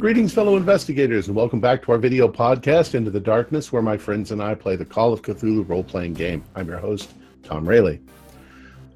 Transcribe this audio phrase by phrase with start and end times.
[0.00, 3.98] Greetings, fellow investigators, and welcome back to our video podcast, Into the Darkness, where my
[3.98, 6.42] friends and I play the Call of Cthulhu role playing game.
[6.54, 7.12] I'm your host,
[7.42, 7.98] Tom Rayleigh.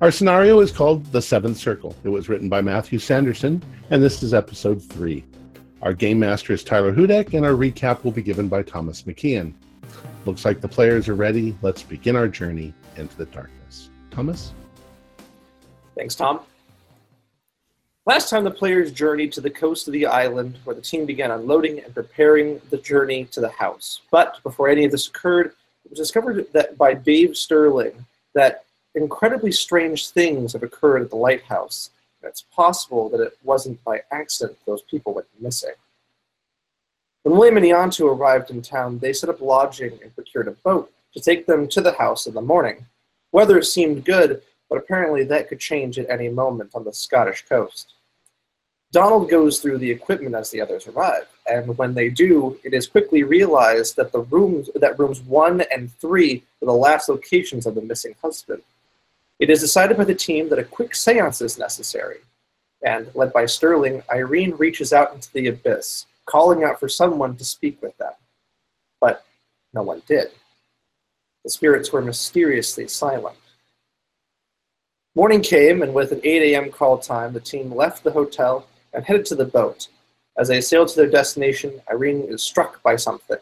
[0.01, 1.95] Our scenario is called The Seventh Circle.
[2.05, 5.27] It was written by Matthew Sanderson, and this is episode three.
[5.83, 9.53] Our game master is Tyler Hudek, and our recap will be given by Thomas McKeon.
[10.25, 11.55] Looks like the players are ready.
[11.61, 13.91] Let's begin our journey into the darkness.
[14.11, 14.55] Thomas?
[15.99, 16.41] Thanks, Tom.
[18.07, 21.31] Last time the players journeyed to the coast of the island where the team began
[21.31, 24.03] unloading and preparing the journey to the house.
[24.11, 25.55] But before any of this occurred,
[25.87, 28.05] it was discovered that by Dave Sterling
[28.35, 31.91] that incredibly strange things have occurred at the lighthouse.
[32.23, 35.75] It's possible that it wasn't by accident those people went missing.
[37.23, 40.93] When William and Ianto arrived in town, they set up lodging and procured a boat
[41.15, 42.85] to take them to the house in the morning.
[43.33, 47.94] Weather seemed good, but apparently that could change at any moment on the Scottish coast.
[48.95, 52.87] Donald goes through the equipment as the others arrive, and when they do, it is
[52.87, 57.75] quickly realized that the rooms that rooms one and three are the last locations of
[57.75, 58.63] the missing husband.
[59.41, 62.19] It is decided by the team that a quick seance is necessary,
[62.83, 67.45] and led by Sterling, Irene reaches out into the abyss, calling out for someone to
[67.45, 68.13] speak with them.
[69.01, 69.25] But
[69.73, 70.29] no one did.
[71.43, 73.39] The spirits were mysteriously silent.
[75.17, 76.71] Morning came, and with an 8 a.m.
[76.71, 79.89] call time, the team left the hotel and headed to the boat.
[80.39, 83.39] As they sail to their destination, Irene is struck by something.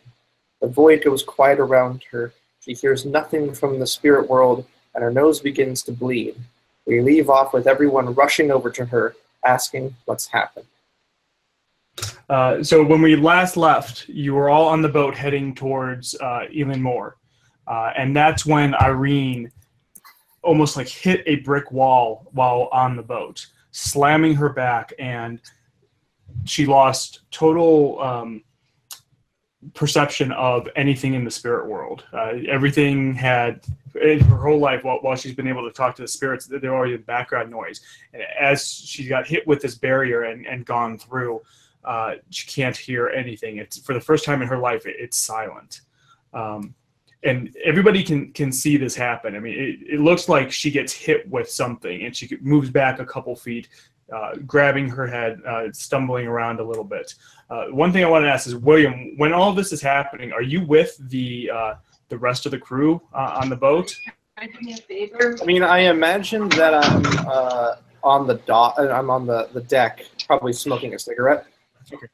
[0.61, 2.33] The void goes quiet around her.
[2.61, 6.37] She hears nothing from the spirit world, and her nose begins to bleed.
[6.87, 9.15] We leave off with everyone rushing over to her,
[9.45, 10.67] asking what's happened.
[12.29, 16.47] Uh, so when we last left, you were all on the boat heading towards uh,
[16.55, 17.17] Eilean Mor,
[17.67, 19.51] uh, and that's when Irene
[20.43, 25.41] almost like hit a brick wall while on the boat, slamming her back, and
[26.45, 28.45] she lost total um,
[29.75, 32.05] perception of anything in the spirit world.
[32.13, 33.65] Uh, everything had
[34.01, 36.75] in her whole life while, while she's been able to talk to the spirits, they're
[36.75, 37.81] already in background noise.
[38.13, 41.43] And as she got hit with this barrier and, and gone through,
[41.85, 43.59] uh, she can't hear anything.
[43.59, 45.83] It's for the first time in her life, it, it's silent.
[46.33, 46.75] Um,
[47.25, 49.37] and everybody can can see this happen.
[49.37, 52.99] I mean, it, it looks like she gets hit with something, and she moves back
[52.99, 53.69] a couple feet,
[54.13, 57.15] uh, grabbing her head, uh, stumbling around a little bit.
[57.51, 60.43] Uh, one thing I want to ask is, William, when all this is happening, are
[60.43, 61.75] you with the uh,
[62.09, 63.95] the rest of the crew uh, on the boat?
[64.39, 64.49] I
[65.45, 68.75] mean, I imagine that I'm uh, on the dock.
[68.79, 71.47] I'm on the, the deck, probably smoking a cigarette.
[71.93, 72.07] Okay.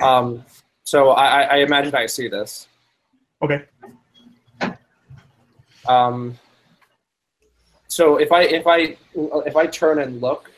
[0.00, 0.44] Um,
[0.84, 2.68] so I, I imagine I see this.
[3.42, 3.64] Okay.
[5.88, 6.38] Um,
[7.88, 10.50] so if I if I if I turn and look,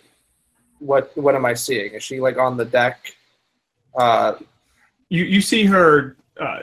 [0.78, 1.94] what what am I seeing?
[1.94, 3.14] Is she like on the deck?
[3.98, 4.34] Uh,
[5.08, 6.62] You you see her uh,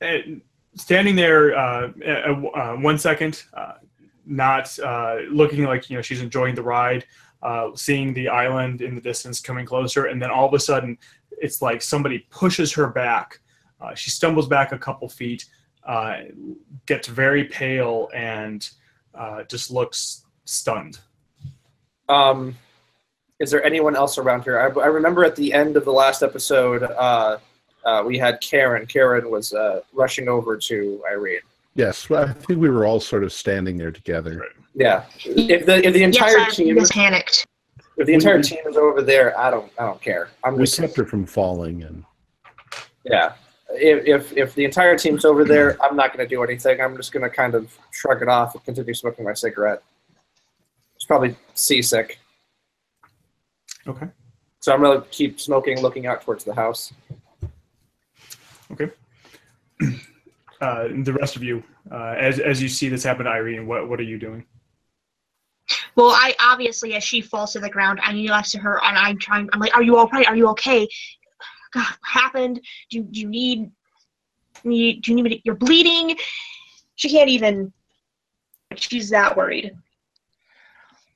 [0.00, 0.22] eh,
[0.74, 3.74] standing there uh, uh, uh, one second, uh,
[4.26, 7.04] not uh, looking like you know she's enjoying the ride,
[7.42, 10.98] uh, seeing the island in the distance coming closer, and then all of a sudden,
[11.38, 13.40] it's like somebody pushes her back.
[13.80, 15.46] Uh, she stumbles back a couple feet,
[15.86, 16.18] uh,
[16.86, 18.68] gets very pale, and
[19.14, 20.98] uh, just looks stunned.
[22.08, 22.56] um,
[23.38, 24.60] is there anyone else around here?
[24.60, 27.38] I, I remember at the end of the last episode, uh,
[27.86, 28.86] uh, we had Karen.
[28.86, 31.40] Karen was uh, rushing over to Irene.
[31.74, 34.44] Yes, well, I think we were all sort of standing there together.
[34.74, 35.04] Yeah.
[35.24, 37.46] If the if the entire yes, team was panicked.
[37.96, 40.28] if the entire team is over there, I don't I don't care.
[40.44, 42.04] I'm We just kept her from falling, and
[43.04, 43.32] yeah.
[43.72, 46.80] If, if if the entire team's over there, I'm not going to do anything.
[46.80, 49.82] I'm just going to kind of shrug it off and continue smoking my cigarette.
[50.96, 52.18] It's probably seasick,
[53.86, 54.06] Okay.
[54.60, 56.92] so I'm going to keep smoking, looking out towards the house.
[58.72, 58.90] Okay.
[60.60, 63.88] Uh, the rest of you, uh, as as you see this happen to Irene, what
[63.88, 64.44] what are you doing?
[65.96, 68.98] Well, I obviously, as she falls to the ground, I kneel next to her, and
[68.98, 69.48] I'm trying.
[69.54, 70.26] I'm like, "Are you all right?
[70.26, 70.86] Are you okay?
[71.72, 72.60] God, what happened?
[72.90, 73.70] Do, do you need
[74.64, 74.94] me?
[74.94, 75.30] Do you need me?
[75.30, 76.16] To, you're bleeding."
[76.96, 77.72] She can't even.
[78.76, 79.72] She's that worried.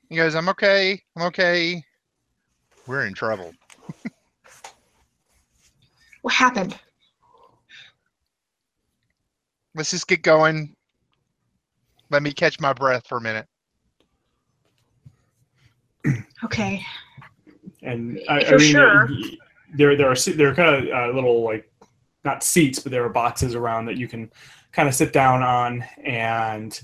[0.09, 0.99] He goes, I'm okay.
[1.15, 1.83] I'm okay.
[2.87, 3.53] We're in trouble.
[6.21, 6.75] What happened?
[9.75, 10.75] Let's just get going.
[12.09, 13.47] Let me catch my breath for a minute.
[16.43, 16.83] Okay.
[17.83, 19.09] And I, If you're sure.
[19.75, 21.71] There there are there are kind of uh, little like
[22.23, 24.31] not seats, but there are boxes around that you can
[24.71, 26.81] kind of sit down on and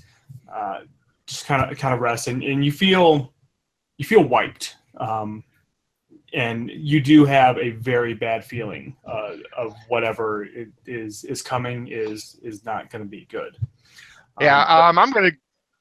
[0.52, 0.80] uh,
[1.26, 3.32] just kind of kind of rest, and, and you feel
[3.98, 4.76] you feel wiped.
[4.96, 5.44] Um,
[6.34, 11.88] and you do have a very bad feeling uh, of whatever it is is coming
[11.88, 13.56] is is not going to be good.
[14.40, 15.32] Yeah, Um, but- um, I'm gonna,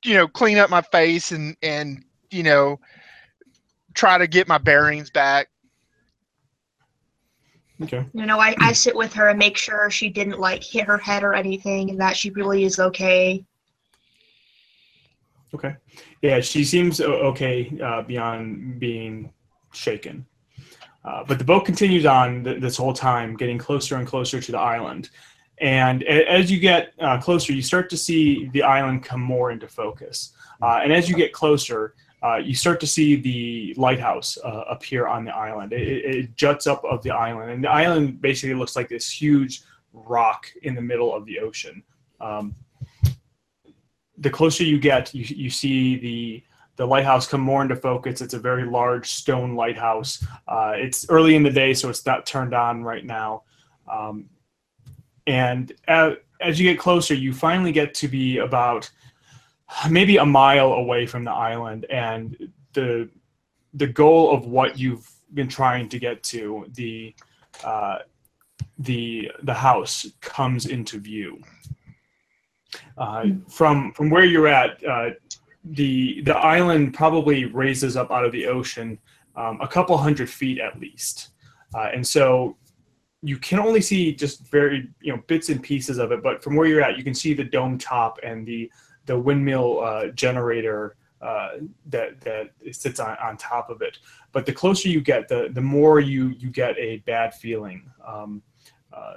[0.04, 2.80] you know, clean up my face and and you know,
[3.94, 5.48] try to get my bearings back.
[7.84, 8.06] Okay.
[8.14, 10.98] You know, I, I sit with her and make sure she didn't like hit her
[10.98, 13.44] head or anything and that she really is okay.
[15.54, 15.76] Okay.
[16.22, 19.32] Yeah, she seems okay uh, beyond being
[19.74, 20.26] shaken.
[21.04, 24.52] Uh, but the boat continues on th- this whole time, getting closer and closer to
[24.52, 25.10] the island.
[25.58, 29.52] And a- as you get uh, closer, you start to see the island come more
[29.52, 30.34] into focus.
[30.62, 35.08] Uh, and as you get closer, uh, you start to see the lighthouse uh, appear
[35.08, 35.74] on the island.
[35.74, 39.62] It, it- juts up of the island, and the island basically looks like this huge
[39.94, 41.84] rock in the middle of the ocean.
[42.20, 42.56] Um,
[44.18, 46.44] the closer you get, you, you see the
[46.78, 48.22] the lighthouse come more into focus.
[48.22, 50.26] It's a very large stone lighthouse.
[50.48, 53.44] Uh, it's early in the day, so it's not turned on right now.
[53.92, 54.30] Um,
[55.28, 58.90] and as, as you get closer, you finally get to be about
[59.90, 63.10] maybe a mile away from the island, and the
[63.74, 67.16] the goal of what you've been trying to get to the
[67.64, 68.00] uh,
[68.80, 71.42] the the house comes into view.
[72.98, 75.10] Uh, from from where you're at, uh,
[75.64, 78.98] the the island probably raises up out of the ocean
[79.36, 81.30] um, a couple hundred feet at least,
[81.76, 82.58] uh, and so
[83.24, 86.24] you can only see just very you know bits and pieces of it.
[86.24, 88.72] But from where you're at, you can see the dome top and the
[89.12, 91.50] the windmill uh, generator uh,
[91.88, 94.00] that that sits on, on top of it.
[94.32, 97.92] But the closer you get, the the more you you get a bad feeling.
[98.08, 98.42] Um,
[98.94, 99.16] uh,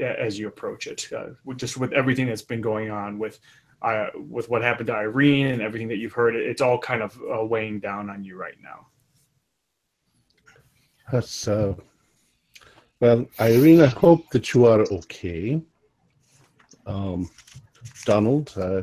[0.00, 3.38] as you approach it, uh, just with everything that's been going on with
[3.82, 7.16] uh, with what happened to Irene and everything that you've heard, it's all kind of
[7.32, 8.86] uh, weighing down on you right now.
[11.12, 11.74] That's uh,
[13.00, 13.82] well, Irene.
[13.82, 15.62] I hope that you are okay.
[16.86, 17.30] Um,
[18.04, 18.82] Donald, uh,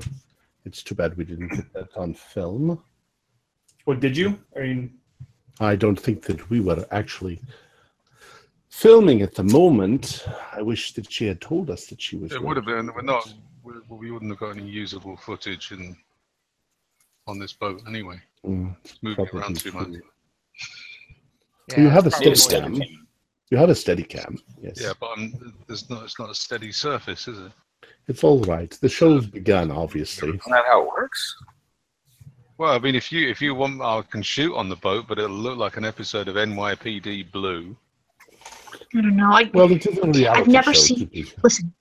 [0.65, 2.81] it's too bad we didn't get that on film.
[3.85, 4.39] What did you?
[4.55, 4.99] I mean,
[5.59, 7.39] I don't think that we were actually
[8.69, 10.25] filming at the moment.
[10.53, 12.31] I wish that she had told us that she was.
[12.31, 12.93] It would have been.
[12.93, 13.33] We're not.
[13.63, 15.95] We, we wouldn't have got any usable footage in
[17.27, 18.19] on this boat anyway.
[18.45, 19.89] Mm, It's moving around too much.
[21.69, 22.97] Yeah, you have a it's steady cam.
[23.51, 24.37] You have a steady cam.
[24.61, 24.81] Yes.
[24.81, 25.31] Yeah, but i
[25.67, 26.03] there's not.
[26.03, 27.51] It's not a steady surface, is it?
[28.07, 28.69] It's all right.
[28.81, 30.29] The show's begun, obviously.
[30.29, 31.35] Isn't that how it works?
[32.57, 35.17] Well, I mean, if you if you want, I can shoot on the boat, but
[35.17, 37.75] it'll look like an episode of NYPD Blue.
[38.93, 39.31] I don't know.
[39.31, 41.73] I, Well, it is a reality never show seen- to be- listen,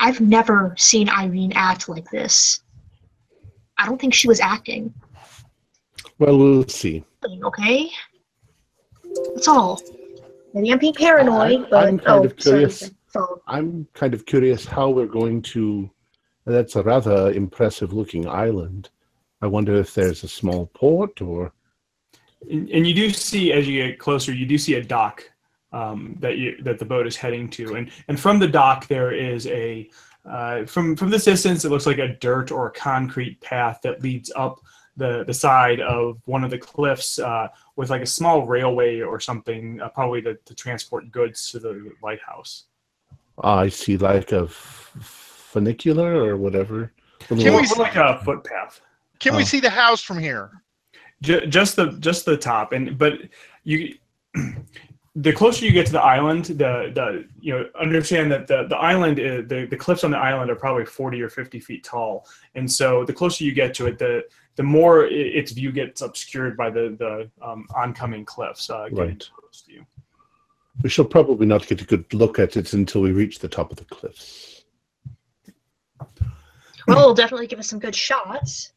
[0.00, 2.60] I've never seen Irene act like this.
[3.78, 4.92] I don't think she was acting.
[6.18, 7.04] Well, we'll see.
[7.44, 7.90] Okay,
[9.34, 9.80] that's all.
[10.52, 12.80] Maybe I'm being paranoid, I- but I'm kind oh, of curious.
[12.80, 12.92] sorry.
[13.08, 13.38] Phone.
[13.46, 15.90] I'm kind of curious how we're going to.
[16.44, 18.88] That's a rather impressive looking island.
[19.42, 21.52] I wonder if there's a small port or.
[22.50, 25.30] and, and you do see as you get closer, you do see a dock
[25.72, 29.12] um, that you that the boat is heading to, and and from the dock there
[29.12, 29.88] is a
[30.24, 34.02] uh, from from this distance it looks like a dirt or a concrete path that
[34.02, 34.60] leads up
[34.96, 39.20] the the side of one of the cliffs uh, with like a small railway or
[39.20, 42.64] something, uh, probably to, to transport goods to the lighthouse.
[43.42, 46.92] I see like a f- funicular or whatever.
[47.20, 48.80] Can More we more like a footpath.
[49.20, 49.36] Can Oh.
[49.38, 50.62] we see the house from here?
[51.22, 53.14] Just the just the top and but
[53.64, 53.96] you
[55.16, 58.76] the closer you get to the island the the you know understand that the the
[58.76, 62.24] island is, the the cliffs on the island are probably 40 or 50 feet tall
[62.54, 64.22] and so the closer you get to it the
[64.54, 69.30] the more its view gets obscured by the the um, oncoming cliffs uh, getting Right.
[69.40, 69.84] close to you
[70.82, 73.70] We shall probably not get a good look at it until we reach the top
[73.72, 74.64] of the cliffs.
[76.86, 78.72] Well, it'll definitely give us some good shots.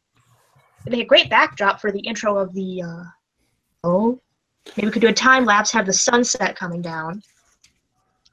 [0.80, 2.82] It'd make a great backdrop for the intro of the.
[2.82, 3.04] Uh,
[3.84, 4.20] oh,
[4.76, 7.22] maybe we could do a time lapse, have the sunset coming down.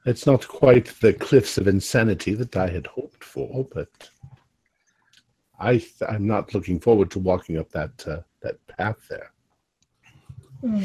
[0.04, 4.10] It's not quite the cliffs of insanity that I had hoped for, but
[5.58, 9.32] I th- I'm not looking forward to walking up that uh, that path there.
[10.60, 10.84] Hmm.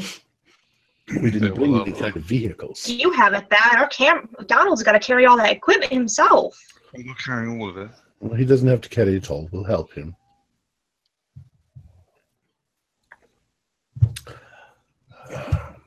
[1.08, 2.88] We didn't bring any kind of vehicles.
[2.88, 3.78] You have it bad.
[3.78, 6.58] Our cam Donald's got to carry all that equipment himself.
[6.96, 7.90] I'm not carrying all of it.
[8.20, 9.48] Well, he doesn't have to carry it all.
[9.52, 10.16] We'll help him.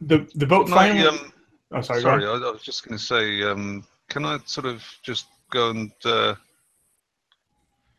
[0.02, 1.32] the the boat Can I, finally um,
[1.74, 2.32] oh sorry, sorry, I.
[2.32, 6.36] I was just going to say, um, can I sort of just go and uh,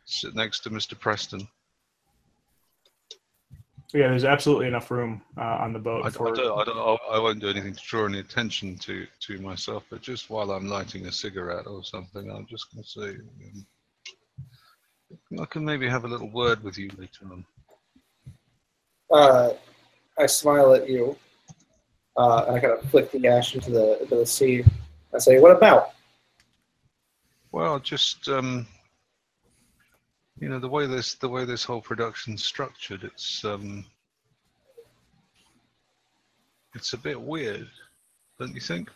[0.04, 0.98] sit next to Mr.
[0.98, 1.46] Preston?
[3.92, 7.18] Yeah, there's absolutely enough room uh, on the boat I, I, don't, I, don't, I
[7.18, 11.06] won't do anything to draw any attention to, to myself, but just while I'm lighting
[11.06, 13.16] a cigarette or something, I'm just going to say
[13.50, 13.66] um,
[15.40, 17.44] I can maybe have a little word with you later on.
[19.10, 19.50] Uh,
[20.18, 21.16] I smile at you,
[22.16, 24.64] uh, and I kind of flick the ash into the into the sea.
[25.12, 25.94] I say, "What about?"
[27.50, 28.66] Well, just um,
[30.40, 33.84] you know the way this the way this whole production's structured, it's um,
[36.74, 37.68] it's a bit weird,
[38.38, 38.90] don't you think?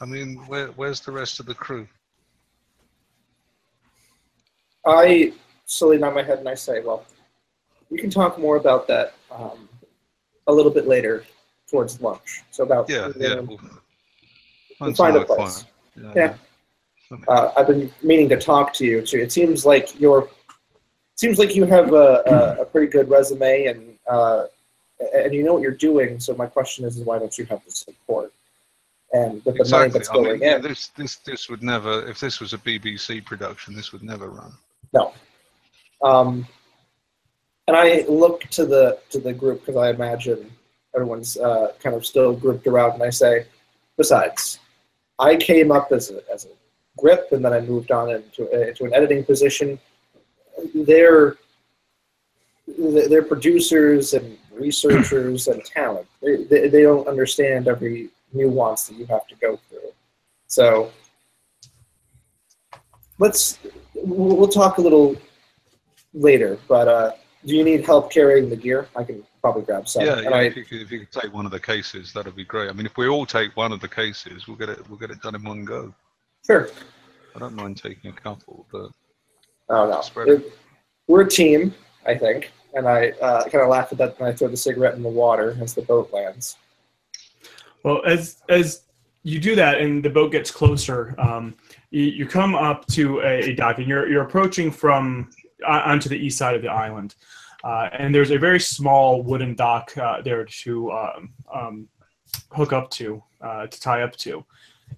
[0.00, 1.88] I mean, where where's the rest of the crew?
[4.86, 5.32] I
[5.66, 7.04] slowly nod my head and I say, "Well,
[7.90, 9.68] we can talk more about that um,
[10.46, 11.24] a little bit later,
[11.70, 12.42] towards lunch.
[12.50, 13.40] So about Yeah, yeah.
[13.40, 13.60] We'll,
[14.80, 15.64] we'll find a place.
[15.96, 16.14] quiet.
[16.16, 16.34] Yeah.
[17.26, 19.18] Uh, I've been meaning to talk to you too.
[19.18, 20.28] It seems like you're,
[21.14, 24.44] seems like you have a, a, a pretty good resume and uh,
[25.14, 26.20] and you know what you're doing.
[26.20, 28.32] So my question is, is why don't you have the support?
[29.12, 29.88] And with the money Exactly.
[29.90, 32.06] that's I going mean, yeah, in, this this this would never.
[32.08, 34.52] If this was a BBC production, this would never run.
[34.92, 35.14] no.
[36.02, 36.46] Um,
[37.66, 40.50] and I look to the to the group because I imagine
[40.94, 43.46] everyone's uh, kind of still grouped around, and I say,
[43.96, 44.58] besides,
[45.18, 46.48] I came up as a, as a
[46.98, 49.78] grip, and then I moved on into into an editing position.
[50.74, 51.36] They're
[52.78, 56.06] they're producers and researchers and talent.
[56.20, 59.92] They, they, they don't understand every nuance that you have to go through.
[60.46, 60.90] So
[63.18, 63.58] let's
[63.94, 65.16] we'll we'll talk a little
[66.14, 66.58] later.
[66.68, 67.12] But uh,
[67.46, 68.88] do you need help carrying the gear?
[68.96, 70.04] I can probably grab some.
[70.04, 70.30] yeah, yeah.
[70.30, 72.68] I, if, you could, if you could take one of the cases, that'd be great.
[72.68, 74.88] I mean, if we all take one of the cases, we'll get it.
[74.88, 75.94] We'll get it done in one go.
[76.48, 76.70] Sure.
[77.34, 78.90] I don't mind taking a couple, but
[79.68, 80.52] Oh no, Spread It-
[81.06, 81.74] we're a team,
[82.06, 82.50] I think.
[82.74, 85.08] And I uh, kind of laugh at that, and I throw the cigarette in the
[85.08, 86.56] water as the boat lands.
[87.82, 88.82] Well, as as
[89.22, 91.54] you do that and the boat gets closer, um,
[91.90, 95.30] you, you come up to a, a dock and you're you're approaching from
[95.66, 97.14] uh, onto the east side of the island,
[97.64, 101.88] uh, and there's a very small wooden dock uh, there to um, um,
[102.52, 104.44] hook up to uh, to tie up to,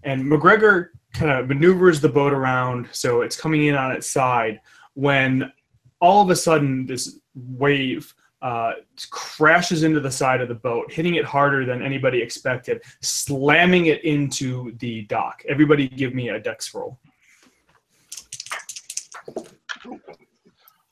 [0.03, 4.61] and McGregor kind of maneuvers the boat around so it's coming in on its side
[4.95, 5.53] when
[6.01, 8.73] all of a sudden this wave uh,
[9.11, 14.03] crashes into the side of the boat, hitting it harder than anybody expected, slamming it
[14.05, 15.43] into the dock.
[15.49, 16.99] Everybody, give me a dex roll.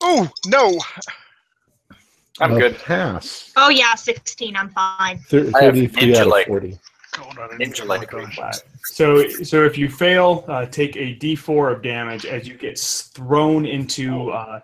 [0.01, 0.79] Oh no!
[2.41, 2.79] I'm A good.
[2.79, 3.53] Pass.
[3.57, 4.55] Oh yeah, sixteen.
[4.55, 5.19] I'm fine.
[5.19, 6.79] Thir- I have 33 out of 40.
[7.19, 8.09] Going on a Ninja like.
[8.85, 13.67] So, so if you fail, uh, take a D4 of damage as you get thrown
[13.67, 14.61] into uh,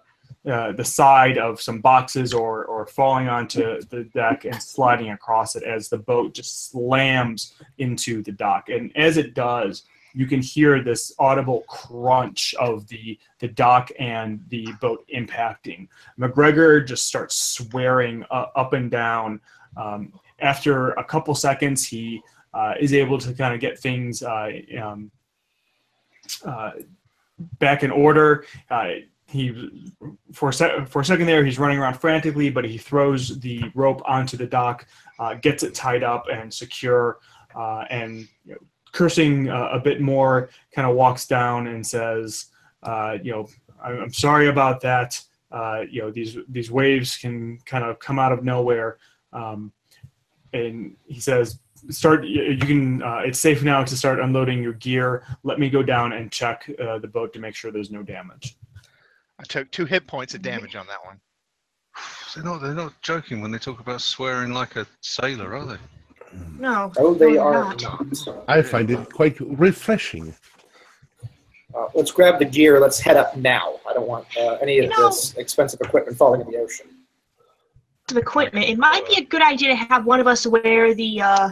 [0.48, 5.56] uh, the side of some boxes or or falling onto the deck and sliding across
[5.56, 8.68] it as the boat just slams into the dock.
[8.68, 14.44] And as it does, you can hear this audible crunch of the the dock and
[14.48, 15.88] the boat impacting.
[16.18, 19.40] McGregor just starts swearing uh, up and down.
[19.76, 22.22] Um, after a couple seconds, he
[22.54, 25.10] uh, is able to kind of get things uh, um,
[26.44, 26.70] uh,
[27.58, 28.46] back in order.
[28.70, 28.90] Uh,
[29.26, 29.92] he
[30.32, 34.00] for a, for a second there he's running around frantically, but he throws the rope
[34.06, 34.86] onto the dock,
[35.40, 37.18] gets it tied up and secure,
[37.90, 38.58] and you know,
[38.92, 42.46] cursing a bit more, kind of walks down and says,
[42.86, 43.48] "You know,
[43.82, 45.20] I'm, I'm sorry about that.
[45.50, 48.98] Uh, you know, these these waves can kind of come out of nowhere."
[49.32, 49.72] Um,
[50.52, 51.58] and he says,
[51.90, 55.68] start you you can uh, it's safe now to start unloading your gear let me
[55.68, 58.56] go down and check uh, the boat to make sure there's no damage
[59.38, 61.20] I took two hit points of damage on that one.
[62.34, 62.62] they're not.
[62.62, 65.78] They're not joking when they talk about swearing like a sailor, are they?
[66.58, 66.92] No.
[66.96, 67.82] Oh, they are not.
[67.82, 68.44] not.
[68.48, 70.34] I find it quite refreshing.
[71.74, 72.80] Uh, let's grab the gear.
[72.80, 73.80] Let's head up now.
[73.88, 76.86] I don't want uh, any of You know- this expensive equipment falling in the ocean.
[78.10, 78.66] Of equipment.
[78.66, 81.50] It might be a good idea to have one of us wear the uh,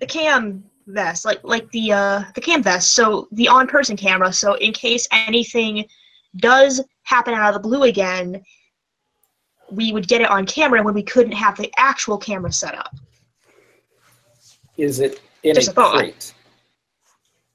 [0.00, 4.32] the cam vest, like like the uh, the cam vest, so the on-person camera.
[4.32, 5.84] So in case anything
[6.36, 8.42] does happen out of the blue again,
[9.70, 12.94] we would get it on camera when we couldn't have the actual camera set up.
[14.76, 15.94] Is it in Just a a thought.
[15.98, 16.34] crate?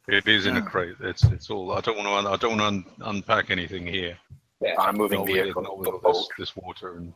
[0.07, 0.95] It is in a crate.
[1.01, 1.71] It's it's all.
[1.73, 2.31] I don't want to.
[2.31, 4.17] I don't want to un- unpack anything here.
[4.61, 4.75] Yeah.
[4.77, 5.61] On a moving Not with, vehicle.
[5.63, 6.13] not with a all boat.
[6.37, 7.13] this, this water and.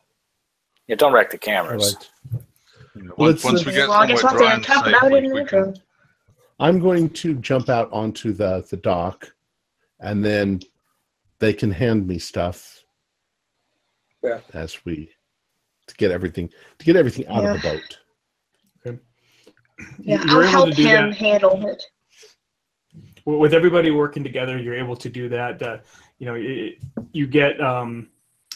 [0.86, 1.96] Yeah, don't wreck the cameras.
[2.32, 2.42] right.
[2.96, 5.12] You know, Well, once, once we get well, I guess we'll have to talk about
[5.12, 5.74] it in the intro.
[6.58, 9.30] I'm going to jump out onto the, the dock
[10.00, 10.60] and then
[11.38, 12.82] they can hand me stuff
[14.22, 14.40] Yeah.
[14.54, 15.10] as we
[15.88, 17.98] to get everything to get everything out of the boat.
[20.00, 21.18] Yeah, You're I'll able help to do him that.
[21.18, 21.82] handle it.
[23.26, 25.60] Well, with everybody working together, you're able to do that.
[25.62, 25.78] Uh,
[26.18, 26.78] you know, it,
[27.12, 28.08] you get um,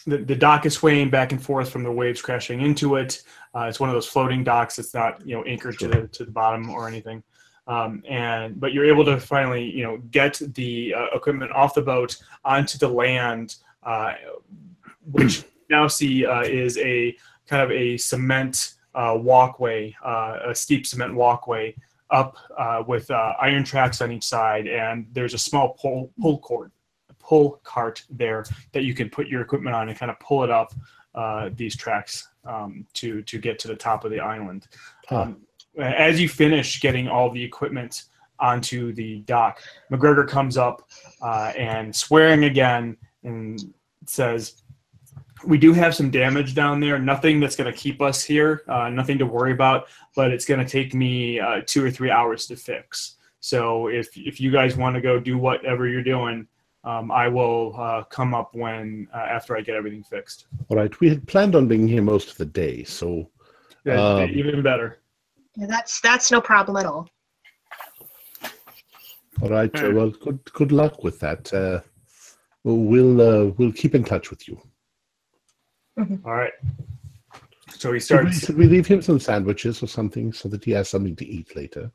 [0.07, 3.23] the, the dock is swaying back and forth from the waves crashing into it.
[3.55, 4.79] Uh, it's one of those floating docks.
[4.79, 7.23] It's not you know anchored to the to the bottom or anything.
[7.67, 11.83] Um, and but you're able to finally you know get the uh, equipment off the
[11.83, 14.15] boat onto the land, uh,
[15.11, 17.17] which now see uh, is a
[17.47, 21.75] kind of a cement uh, walkway, uh, a steep cement walkway
[22.11, 26.39] up uh, with uh, iron tracks on each side, and there's a small pull pull
[26.39, 26.73] cord,
[27.31, 30.51] pull cart there that you can put your equipment on and kind of pull it
[30.51, 30.75] up
[31.15, 34.67] uh, these tracks um, to to get to the top of the island.
[35.09, 35.23] Huh.
[35.23, 35.37] Um,
[35.79, 38.05] as you finish getting all the equipment
[38.41, 39.61] onto the dock,
[39.93, 40.89] McGregor comes up
[41.23, 43.73] uh, and swearing again and
[44.07, 44.63] says.
[45.43, 46.99] We do have some damage down there.
[46.99, 48.63] Nothing that's going to keep us here.
[48.69, 52.11] Uh, nothing to worry about but it's going to take me uh, two or three
[52.11, 53.17] hours to fix.
[53.41, 56.47] So if if you guys want to go do whatever you're doing,
[56.85, 60.47] um, I will uh, come up when uh, after I get everything fixed.
[60.69, 63.31] All right, we had planned on being here most of the day, so
[63.87, 64.99] Uh, Um, even better.
[65.57, 67.09] Yeah, that's that's no problem at all.
[69.43, 69.75] all right.
[69.83, 71.53] uh, well, good good luck with that.
[71.53, 71.81] Uh,
[72.65, 74.61] we'll uh, we'll keep in touch with you.
[76.25, 76.53] All right.
[77.69, 78.41] So he Should we, starts.
[78.47, 81.55] should we leave him some sandwiches or something so that he has something to eat
[81.57, 81.91] later?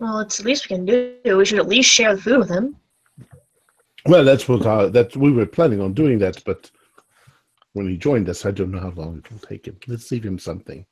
[0.00, 1.16] Well, it's the least we can do.
[1.38, 2.76] We should at least share the food with him.
[4.06, 6.70] Well, that's what uh, that we were planning on doing that, but
[7.72, 9.78] when he joined us, I don't know how long it will take him.
[9.86, 10.84] Let's leave him something.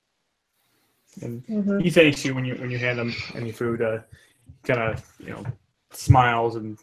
[1.21, 1.81] And Mm-hmm.
[1.81, 3.83] he thanks you when you when you hand him any food.
[3.83, 3.99] Uh,
[4.65, 5.45] kind of you know
[5.91, 6.79] smiles and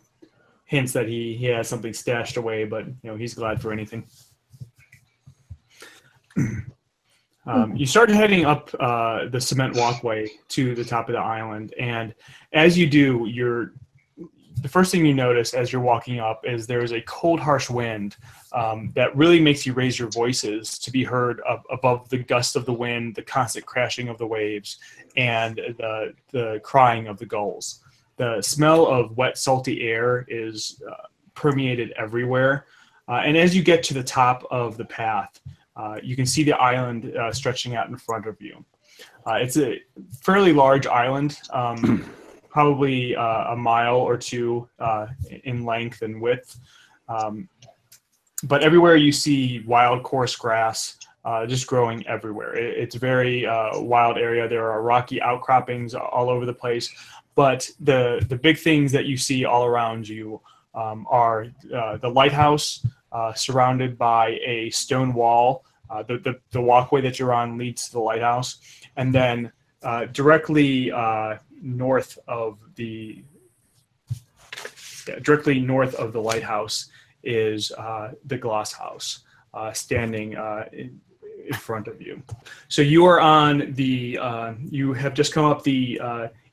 [0.65, 4.05] hints that he he has something stashed away, but you know he's glad for anything.
[7.45, 11.73] Um, you start heading up uh, the cement walkway to the top of the island,
[11.79, 12.13] and
[12.53, 13.73] as you do, you're
[14.61, 18.17] the first thing you notice as you're walking up is there's a cold, harsh wind
[18.51, 22.55] um, that really makes you raise your voices to be heard ab- above the gust
[22.55, 24.77] of the wind, the constant crashing of the waves,
[25.15, 27.81] and the the crying of the gulls.
[28.17, 32.65] The smell of wet, salty air is uh, permeated everywhere,
[33.07, 35.39] uh, and as you get to the top of the path,
[35.75, 38.65] uh, you can see the island uh, stretching out in front of you.
[39.25, 39.79] Uh, it's a
[40.21, 42.09] fairly large island, um,
[42.49, 45.07] probably uh, a mile or two uh,
[45.43, 46.59] in length and width.
[47.07, 47.47] Um,
[48.43, 52.55] but everywhere you see wild coarse grass uh, just growing everywhere.
[52.55, 54.47] It, it's a very uh, wild area.
[54.47, 56.89] There are rocky outcroppings all over the place.
[57.35, 60.41] But the, the big things that you see all around you
[60.73, 65.63] um, are uh, the lighthouse uh, surrounded by a stone wall.
[66.07, 68.59] The, the, the walkway that you're on leads to the lighthouse.
[68.95, 69.51] And then
[69.81, 73.23] uh, directly uh, north of the
[75.07, 76.89] yeah, directly north of the lighthouse
[77.23, 80.99] is uh, the glass house uh, standing uh, in,
[81.47, 82.21] in front of you.
[82.67, 84.19] So you are on the
[84.69, 85.99] you have just come up the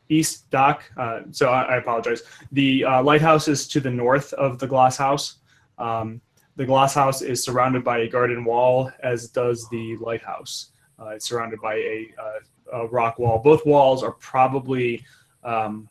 [0.09, 0.85] east dock.
[1.33, 2.23] So I, I apologize.
[2.53, 5.39] The lighthouse is to the north of the glass house.
[5.79, 6.21] Um,
[6.55, 10.71] the glass house is surrounded by a garden wall, as does the lighthouse.
[11.09, 12.15] It's surrounded by a,
[12.73, 13.39] uh, rock wall.
[13.39, 15.05] Both walls are probably
[15.45, 15.89] um,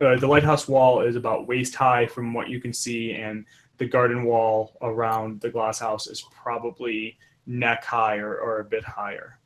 [0.00, 3.44] uh, the lighthouse wall is about waist high from what you can see, and
[3.78, 8.84] the garden wall around the glass house is probably neck high or, or a bit
[8.84, 9.38] higher.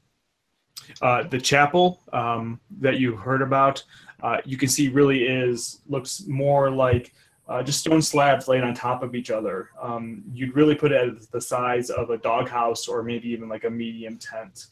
[1.02, 3.82] Uh, the chapel um, that you heard about,
[4.22, 7.12] uh, you can see really is looks more like
[7.48, 9.70] uh, just stone slabs laid on top of each other.
[9.80, 13.64] Um, you'd really put it as the size of a doghouse or maybe even like
[13.64, 14.66] a medium tent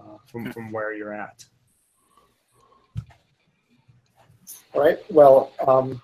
[0.00, 1.44] uh, from, from where you're at.
[4.72, 4.98] All right.
[5.10, 6.00] Well, um,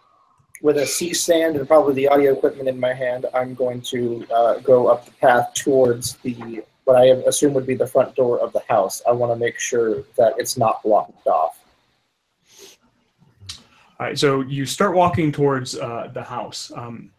[0.62, 4.58] with C stand and probably the audio equipment in my hand, I'm going to uh,
[4.60, 8.52] go up the path towards the what I assume would be the front door of
[8.52, 9.02] the house.
[9.08, 11.58] I want to make sure that it's not blocked off.
[13.98, 16.70] All right, so you start walking towards uh, the house.
[16.76, 17.10] Um,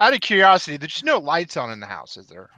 [0.00, 2.50] Out of curiosity, there's no lights on in the house, is there?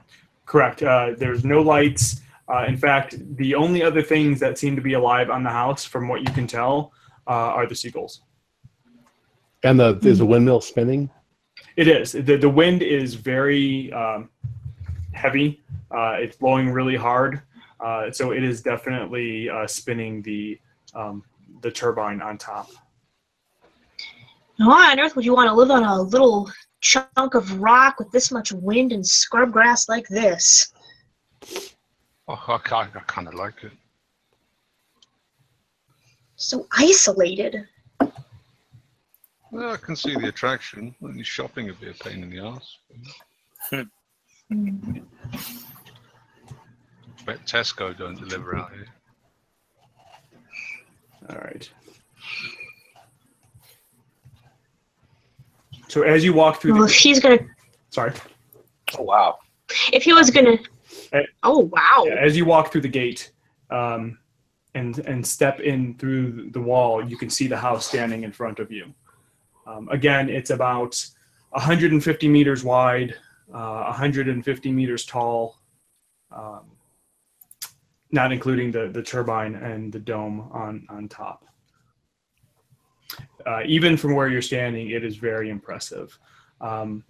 [0.45, 0.83] correct.
[0.83, 2.21] Uh, there's no lights.
[2.51, 5.85] Uh, in fact, the only other things that seem to be alive on the house,
[5.85, 6.91] from what you can tell,
[7.27, 8.21] uh, are the seagulls.
[9.63, 11.09] And the, there's a windmill spinning.
[11.77, 12.11] It is.
[12.11, 14.29] The, the wind is very um,
[15.13, 15.61] heavy.
[15.89, 17.41] Uh, it's blowing really hard.
[17.79, 20.59] Uh, so it is definitely uh, spinning the
[20.95, 21.23] um,
[21.61, 22.69] the turbine on top.
[24.57, 26.51] Why on earth would you want to live on a little
[26.81, 30.71] chunk of rock with this much wind and scrub grass like this?
[32.27, 33.71] Oh, I, ki- I kind of like it.
[36.35, 37.65] So isolated.
[39.51, 40.95] Well, I can see the attraction.
[41.03, 42.77] Only shopping would be a pain in the ass.
[44.51, 45.01] Mm.
[47.25, 48.87] Bet Tesco don't deliver out here.
[51.29, 51.67] All right.
[55.87, 57.39] So as you walk through Well, the if he's gonna,
[57.89, 58.11] sorry,
[58.99, 59.37] Oh wow.
[59.93, 60.65] if he was gonna, Hey.
[61.43, 63.31] Oh wow, as you walk through the gate
[63.69, 64.17] um,
[64.73, 68.59] and and step in through the wall, you can see the house standing in front
[68.59, 68.93] of you.
[69.65, 71.05] Um, again, it's about
[71.51, 73.15] 150 meters wide,
[73.53, 75.59] uh, 150 meters tall,
[76.31, 76.71] um,
[78.11, 81.45] not including the the turbine and the dome on on top.
[83.45, 86.17] Uh, even from where you're standing, it is very impressive.
[86.61, 87.03] Um,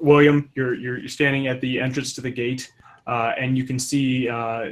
[0.00, 2.70] William, you're, you're you're standing at the entrance to the gate
[3.08, 4.66] uh, and you can see uh,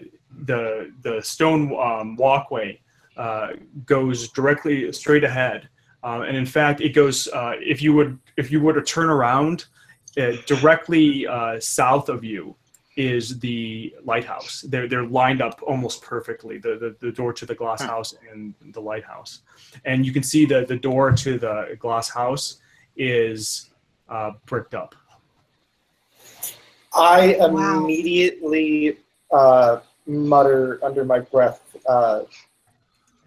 [0.45, 2.79] the the stone um, walkway
[3.17, 3.49] uh,
[3.87, 5.69] goes directly straight ahead,
[6.03, 9.09] um, and in fact, it goes uh, if you would if you were to turn
[9.09, 9.65] around,
[10.19, 12.55] uh, directly uh, south of you
[12.97, 14.63] is the lighthouse.
[14.69, 16.59] They're they're lined up almost perfectly.
[16.59, 19.41] The the, the door to the glass house and the lighthouse,
[19.87, 22.61] and you can see the the door to the glass house
[22.97, 23.71] is
[24.09, 24.95] uh, bricked up.
[26.97, 27.79] I Wow.
[27.85, 28.97] immediately
[29.31, 32.23] uh, mutter under my breath, uh,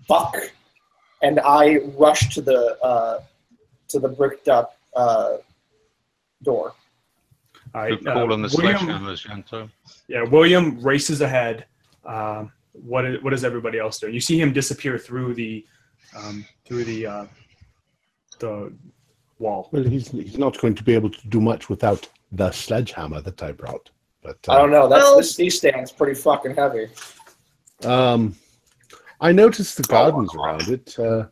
[0.08, 0.36] "Buck,"
[1.22, 3.22] and I rush to the uh,
[3.90, 5.38] to the bricked up uh,
[6.44, 6.74] door.
[7.76, 9.70] All right, Good call uh, on the William- sledgehammers, Ianto.
[10.08, 11.66] Yeah, William races ahead.
[12.06, 14.14] Um, what is what is everybody else doing?
[14.14, 15.66] You see him disappear through the
[16.18, 17.26] um, through the uh,
[18.40, 18.74] the
[19.38, 19.70] wall.
[19.72, 23.42] Well, he's he's not going to be able to do much without the sledgehammer that
[23.42, 23.90] I brought.
[24.22, 24.88] But uh, I don't know.
[24.88, 26.88] That's Well- this C stand's pretty fucking heavy.
[27.86, 28.36] Um,
[29.22, 30.98] I noticed the gardens around it.
[30.98, 31.28] Uh,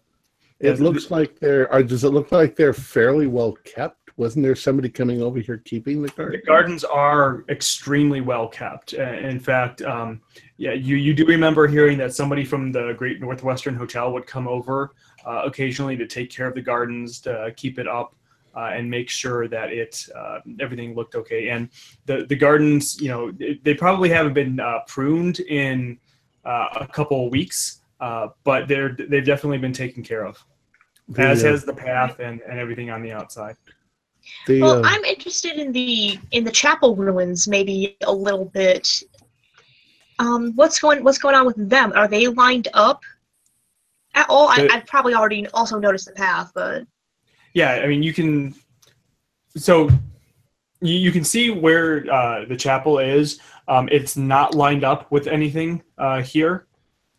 [0.59, 1.71] it Yes, looks like they're.
[1.71, 3.97] Are, does it look like they're fairly well kept?
[4.17, 6.41] Wasn't there somebody coming over here keeping the gardens?
[6.41, 8.95] The gardens are extremely well kept.
[8.97, 10.21] Uh, In fact, um,
[10.57, 14.47] yeah, you you do remember hearing that somebody from the Great Northwestern Hotel would come
[14.47, 18.15] over uh, occasionally to take care of the gardens, to keep it up,
[18.57, 21.49] uh, and make sure that it uh, everything looked okay.
[21.53, 21.69] And
[22.07, 25.99] the the gardens, you know, they- they probably haven't been uh, pruned in
[26.51, 27.59] uh, a couple of weeks,
[28.05, 30.35] uh, but they're they've definitely been taken care of,
[31.09, 33.55] The, as uh, has the path and, and everything on the outside.
[34.47, 38.85] the, Well, uh, I'm interested in the in the chapel ruins maybe a little bit.
[40.19, 41.91] Um, what's going what's going on with them?
[41.95, 42.99] Are they lined up
[44.15, 44.47] at all?
[44.49, 46.87] I, The- I'd probably already also noticed the path, but
[47.57, 48.53] yeah i mean you can
[49.55, 49.89] so
[50.81, 53.39] you, you can see where uh, the chapel is.
[53.67, 56.67] Um, it's not lined up with anything uh, here.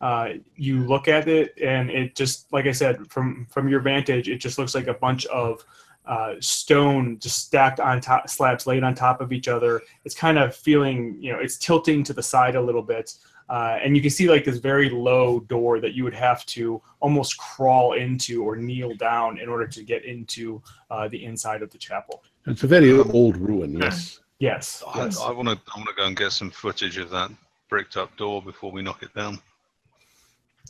[0.01, 4.29] Uh, you look at it and it just like i said from from your vantage
[4.29, 5.65] it just looks like a bunch of
[6.07, 9.83] uh, stone just stacked on top slabs laid on top of each other.
[10.05, 13.13] It's kind of feeling you know it's tilting to the side a little bit
[13.49, 16.81] uh, and you can see like this very low door that you would have to
[17.01, 21.71] almost crawl into or kneel down in order to get into uh, the inside of
[21.71, 22.23] the chapel.
[22.47, 23.79] it's a very old ruin.
[23.79, 24.21] Yes.
[24.39, 24.83] Yes.
[24.87, 25.19] I, yes.
[25.21, 25.59] I want to.
[25.75, 27.31] I want to go and get some footage of that
[27.69, 29.41] bricked up door before we knock it down.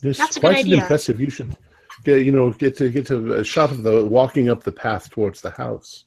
[0.01, 0.81] It's That's a quite good an idea.
[0.81, 1.19] impressive.
[1.19, 1.55] You should,
[2.03, 5.09] get, you know, get to get to a shot of the walking up the path
[5.09, 6.05] towards the house.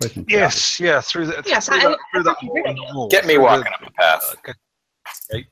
[0.00, 0.24] Quite.
[0.28, 2.48] Yes, yeah, through the Yes, through I- that, I through that thought you
[2.92, 3.08] hole were the.
[3.10, 4.34] Get me through the- walking up the path.
[4.38, 5.46] Okay.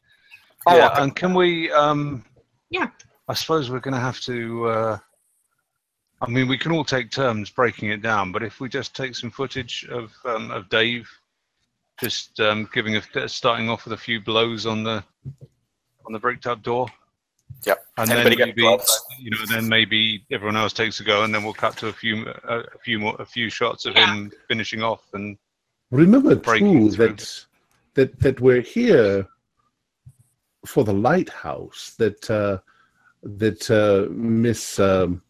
[0.68, 0.80] Okay.
[0.80, 1.70] I'll yeah, and can we?
[1.72, 2.24] Um,
[2.70, 2.88] Yeah.
[3.28, 4.66] I suppose we're going to have to.
[4.68, 4.98] Uh,
[6.20, 9.14] I mean, we can all take turns breaking it down, but if we just take
[9.14, 11.08] some footage of um, of Dave,
[12.00, 15.04] just um, giving a starting off with a few blows on the
[16.06, 16.88] on the bricked up door.
[17.66, 17.84] Yep.
[17.96, 18.62] And Anybody then maybe
[19.20, 21.92] you know, then maybe everyone else takes a go, and then we'll cut to a
[21.92, 24.14] few a, a few more a few shots of Yeah.
[24.14, 25.38] him finishing off and
[25.90, 27.46] Remember too that
[27.94, 29.26] that that we're here
[30.66, 31.94] for the lighthouse.
[31.98, 32.58] That uh,
[33.22, 35.22] that uh, Miss um,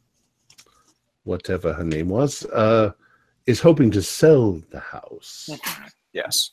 [1.25, 2.93] whatever her name was uh,
[3.47, 5.49] is hoping to sell the house.
[6.13, 6.51] Yes.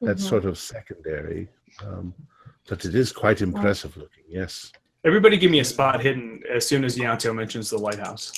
[0.00, 0.28] That's Mhm.
[0.28, 1.48] sort of secondary,
[1.84, 2.14] um,
[2.68, 4.22] but it is quite impressive looking.
[4.28, 4.70] Yes.
[5.04, 8.32] Everybody give me a spot hidden as soon as Ianto mentions the lighthouse.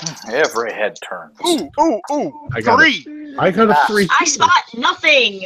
[0.28, 1.36] Every head turns.
[1.46, 2.48] Ooh, ooh, ooh.
[2.52, 2.78] I got.
[2.80, 3.36] Three.
[3.38, 4.08] I got a Ah, three.
[4.20, 5.42] I spot nothing.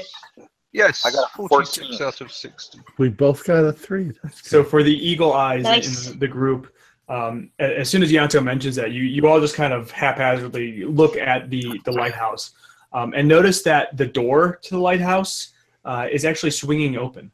[0.72, 2.06] Yes, I got a 46 14.
[2.06, 2.78] out of 60.
[2.98, 4.12] We both got a three.
[4.22, 6.08] That's So for the eagle eyes Nice.
[6.08, 6.72] in the group,
[7.08, 10.84] um, a- as soon as Ianto mentions that, you you all just kind of haphazardly
[10.84, 12.50] look at the the lighthouse
[12.92, 15.52] um, and notice that the door to the lighthouse
[15.86, 17.30] uh, is actually swinging open.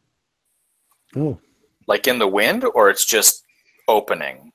[1.16, 1.38] Oh,
[1.88, 3.44] Like in the wind, or it's just
[3.88, 4.52] opening.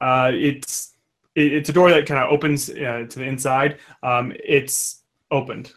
[0.00, 0.92] Uh, it's
[1.34, 3.78] it, it's a door that kind of opens uh, to the inside.
[4.02, 5.72] Um, it's opened.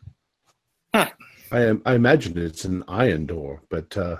[1.51, 1.81] I am.
[1.85, 4.17] I imagine it's an iron door, but uh,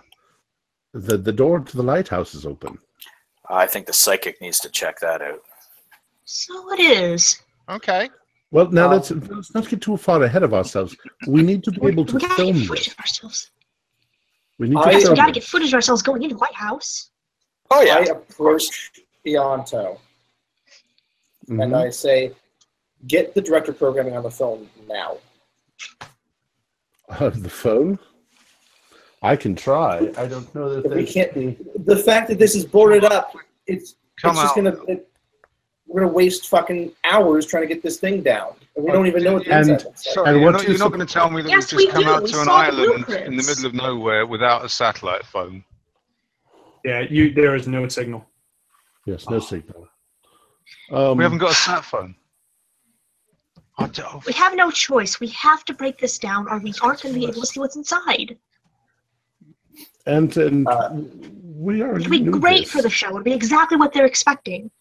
[0.93, 2.77] the the door to the lighthouse is open.
[3.49, 5.41] I think the psychic needs to check that out.
[6.25, 7.41] So it is.
[7.69, 8.09] Okay.
[8.51, 10.95] Well, now Um, let's let's not get too far ahead of ourselves.
[11.27, 12.93] We need to be able to we gotta film get footage this.
[12.93, 13.51] of ourselves.
[14.59, 16.39] We need to I- Yes, film we gotta get footage of ourselves going into the
[16.39, 17.11] White House.
[17.71, 17.95] Oh yeah.
[17.97, 18.91] I approach
[19.25, 19.99] Ianto
[21.49, 21.75] and Mhm.
[21.85, 22.31] I say,
[23.07, 25.17] "Get the director of programming on the phone now."
[27.09, 27.99] Uh, the phone.
[29.21, 30.11] I can try.
[30.17, 33.33] I don't know that If we can't- the- The fact that this is boarded up,
[33.65, 34.63] it's Come it's just out.
[34.63, 35.09] gonna it,
[35.87, 39.23] we're gonna waste fucking hours trying to get this thing down, and we don't even
[39.23, 39.97] know what the And- inside.
[39.97, 41.87] Sorry, And you're not, you you're not going to tell me that Yes, we've just
[41.87, 42.09] we come do.
[42.09, 45.25] out We to an saw the island in the middle of nowhere without a satellite
[45.25, 45.63] phone.
[46.83, 48.25] Yeah, you there is no signal.
[49.05, 49.87] Yes, no signal.
[50.91, 52.15] Um, We haven't got a sat phone.
[53.79, 55.19] I d- We have no choice.
[55.19, 57.59] We have to break this down, or we aren't going to be able to see
[57.59, 58.37] what's inside.
[60.05, 60.89] and and Uh,
[61.55, 61.97] we are.
[61.99, 63.09] It'd be great for the show.
[63.09, 64.71] It'd be exactly what they're expecting.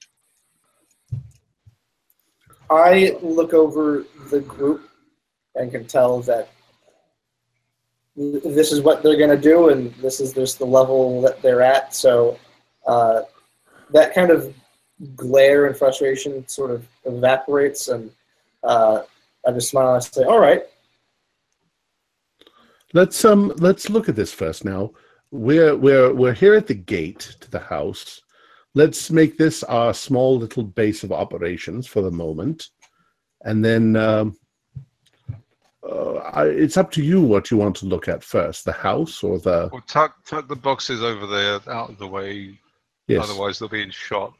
[2.71, 4.89] I look over the group
[5.55, 6.49] and can tell that
[8.17, 11.63] this is what they're going to do, and this is just the level that they're
[11.63, 11.95] at.
[11.95, 12.39] So
[12.87, 13.23] uh,
[13.91, 14.55] that kind of
[15.15, 18.11] glare and frustration sort of evaporates, and
[18.67, 19.03] uh,
[19.47, 20.63] I just smile and I say, "All right,
[22.93, 24.93] Let's um let's look at this first now.
[25.31, 28.23] We're we're we're here at the gate to the house.
[28.75, 32.69] Let's make this our small little base of operations for the moment,
[33.43, 34.37] and then um,
[35.83, 39.23] uh, I, it's up to you what you want to look at first: the house
[39.23, 42.59] or the Well, tuck tuck the boxes over there out of the way.
[43.09, 43.23] yes.
[43.29, 44.33] Otherwise, they'll be in shot.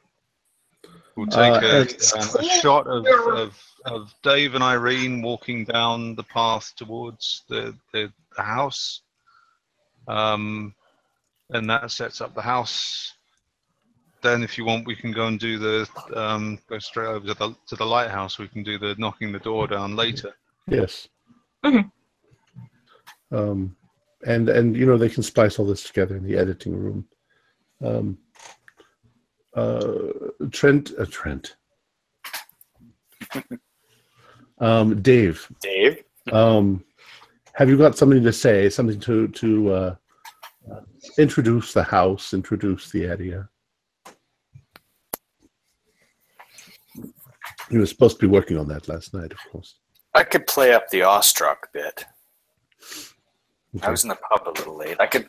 [1.17, 5.65] We'll Uh, take a, and- um, a shot of, of, of Dave and Irene walking
[5.65, 9.03] down the path towards the, the, the house.
[10.09, 10.75] Um,
[11.51, 13.15] and that sets up the house.
[14.23, 17.35] Then, if you want, we can go and do the um, go straight over to
[17.35, 18.39] the to the lighthouse.
[18.39, 20.35] We can do the knocking the door down later.
[20.67, 21.07] Yes.
[21.65, 21.91] Mhm.
[23.31, 23.77] Um,
[24.27, 27.07] and and you know they can splice all this together in the editing room.
[27.85, 28.19] Um,
[29.55, 29.93] uh,
[30.51, 31.55] Trent, uh, Trent.
[34.59, 36.03] um, Dave, Dave.
[36.33, 36.85] um,
[37.53, 38.69] have you got something to say?
[38.69, 39.95] Something to to uh,
[41.19, 43.49] introduce the house, introduce the area.
[47.71, 49.77] You were supposed to be working on that last night, of course.
[50.15, 52.05] I could play up the awestruck bit.
[53.83, 54.97] I was in the pub a little late.
[55.01, 55.29] I could.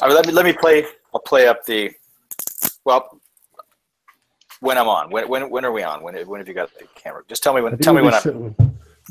[0.00, 0.84] I mean, let me let me play.
[1.14, 1.90] I'll play up the.
[2.84, 3.19] Well,
[4.60, 5.10] when I'm on.
[5.10, 6.02] When when when are we on?
[6.02, 7.22] When when have you got the camera?
[7.28, 7.76] Just tell me when.
[7.78, 8.22] Tell me when be I'm.
[8.22, 8.54] set, we'll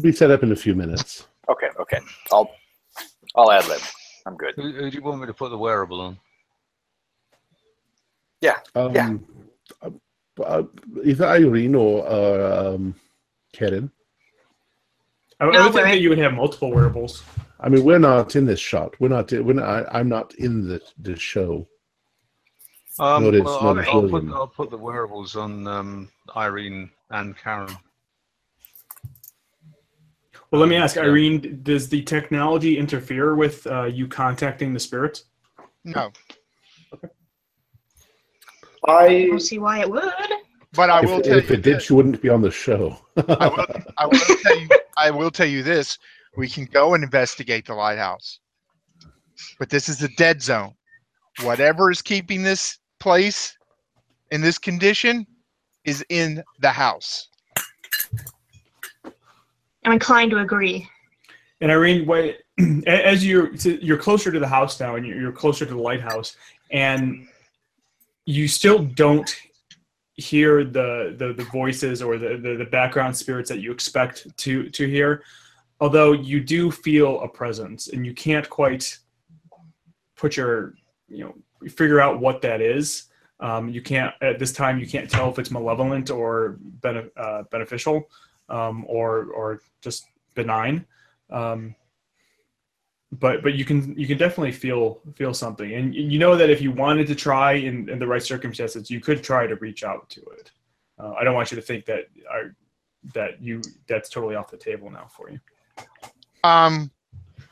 [0.02, 1.28] be set up in a few minutes.
[1.50, 1.70] Okay.
[1.80, 2.00] Okay.
[2.32, 2.50] I'll.
[3.36, 3.82] I'll ad lib.
[4.26, 4.54] I'm good.
[4.56, 6.18] Who, who do you want me to put the wearable on?
[8.76, 9.14] Um, Yeah.
[9.82, 9.90] uh,
[10.44, 10.64] uh,
[11.04, 12.96] either Irene or uh, um,
[13.54, 13.92] Karen.
[15.40, 17.24] I, I No, would think we're- that you would have multiple wearables.
[17.60, 18.96] I mean, we're not in this shot.
[19.02, 19.32] We're not.
[19.32, 21.68] We're not I, I'm not in the the show.
[23.00, 27.38] Um, Notice, well, I'll, notice I'll, put, I'll put the wearables on um, Irene and
[27.38, 27.76] Karen.
[30.52, 35.26] Well, let me ask Irene: Does the technology interfere with uh, you contacting the spirits?
[35.86, 36.12] No,
[38.88, 40.04] I I don't see why it would.
[40.74, 41.56] but I if will tell if you.
[41.56, 41.84] it did, this.
[41.84, 42.98] she wouldn't be on the show.
[43.16, 43.66] I will,
[43.98, 44.68] I will tell you.
[44.98, 45.98] I will tell you this:
[46.36, 48.40] we can go and investigate the lighthouse,
[49.58, 50.74] but this is a dead zone.
[51.44, 53.58] Whatever is keeping this place
[54.32, 55.26] in this condition
[55.86, 57.30] is in the house.
[59.86, 60.88] I'm inclined to agree.
[61.62, 62.38] And Irene, what,
[62.88, 66.36] as you're you're closer to the house now, and you're you're closer to the lighthouse,
[66.72, 67.28] and
[68.26, 69.36] you still don't
[70.16, 74.70] hear the the, the voices or the, the the background spirits that you expect to
[74.70, 75.24] to hear.
[75.82, 78.98] Although you do feel a presence, and you can't quite
[80.16, 80.76] put your
[81.08, 81.36] you know
[81.68, 83.06] figure out what that is.
[83.40, 84.80] Um, you can't at this time.
[84.80, 88.10] You can't tell if it's malevolent or bene- uh, beneficial,
[88.50, 90.86] um, or or just benign.
[91.30, 91.76] Um,
[93.12, 96.62] but but you can you can definitely feel feel something, and you know that if
[96.62, 100.10] you wanted to try in, in the right circumstances, you could try to reach out
[100.10, 100.52] to it.
[101.00, 102.56] Uh, I don't want you to think that are
[103.14, 105.40] that you that's totally off the table now for you.
[106.44, 106.92] Um,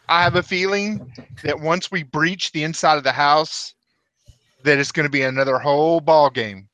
[0.10, 1.12] I have a feeling
[1.44, 3.74] that once we breach the inside of the house,
[4.68, 6.68] that it's going to be another whole ball game.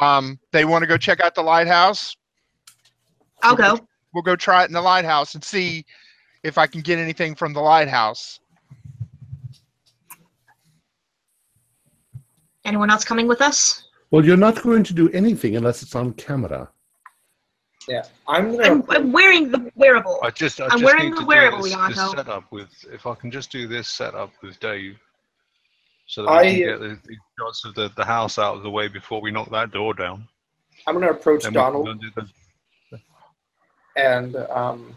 [0.00, 2.16] Um, they want to go check out the lighthouse.
[3.42, 3.78] I'll go.
[4.14, 5.84] We'll go try it in the lighthouse and see
[6.42, 8.40] if I can get anything from the lighthouse.
[12.64, 13.88] Anyone else coming with us?
[14.10, 16.70] Well, you're not going to do anything unless it's on camera.
[17.86, 18.70] Yeah, I'm gonna.
[18.70, 20.18] I'm, I'm wearing the wearable.
[20.22, 22.16] I just, I I'm just wearing need the to wearable, do this, this Yamato.
[22.16, 22.70] setup with.
[22.90, 24.96] If I can just do this setup with Dave,
[26.06, 28.62] so that we I- can get the, the shots of the, the house out of
[28.62, 30.26] the way before we knock that door down.
[30.86, 32.10] I'm gonna approach Then Donald and do
[33.96, 34.94] and um,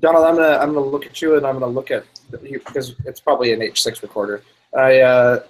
[0.00, 2.04] Donald, I'm gonna I'm gonna look at you and I'm gonna look at
[2.42, 4.42] you because it's probably an H6 recorder.
[4.76, 5.42] I uh,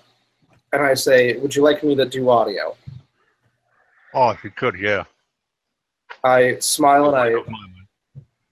[0.72, 2.76] and I say, would you like me to do audio?
[4.14, 5.04] Oh, if you could, yeah.
[6.22, 7.28] I smile and I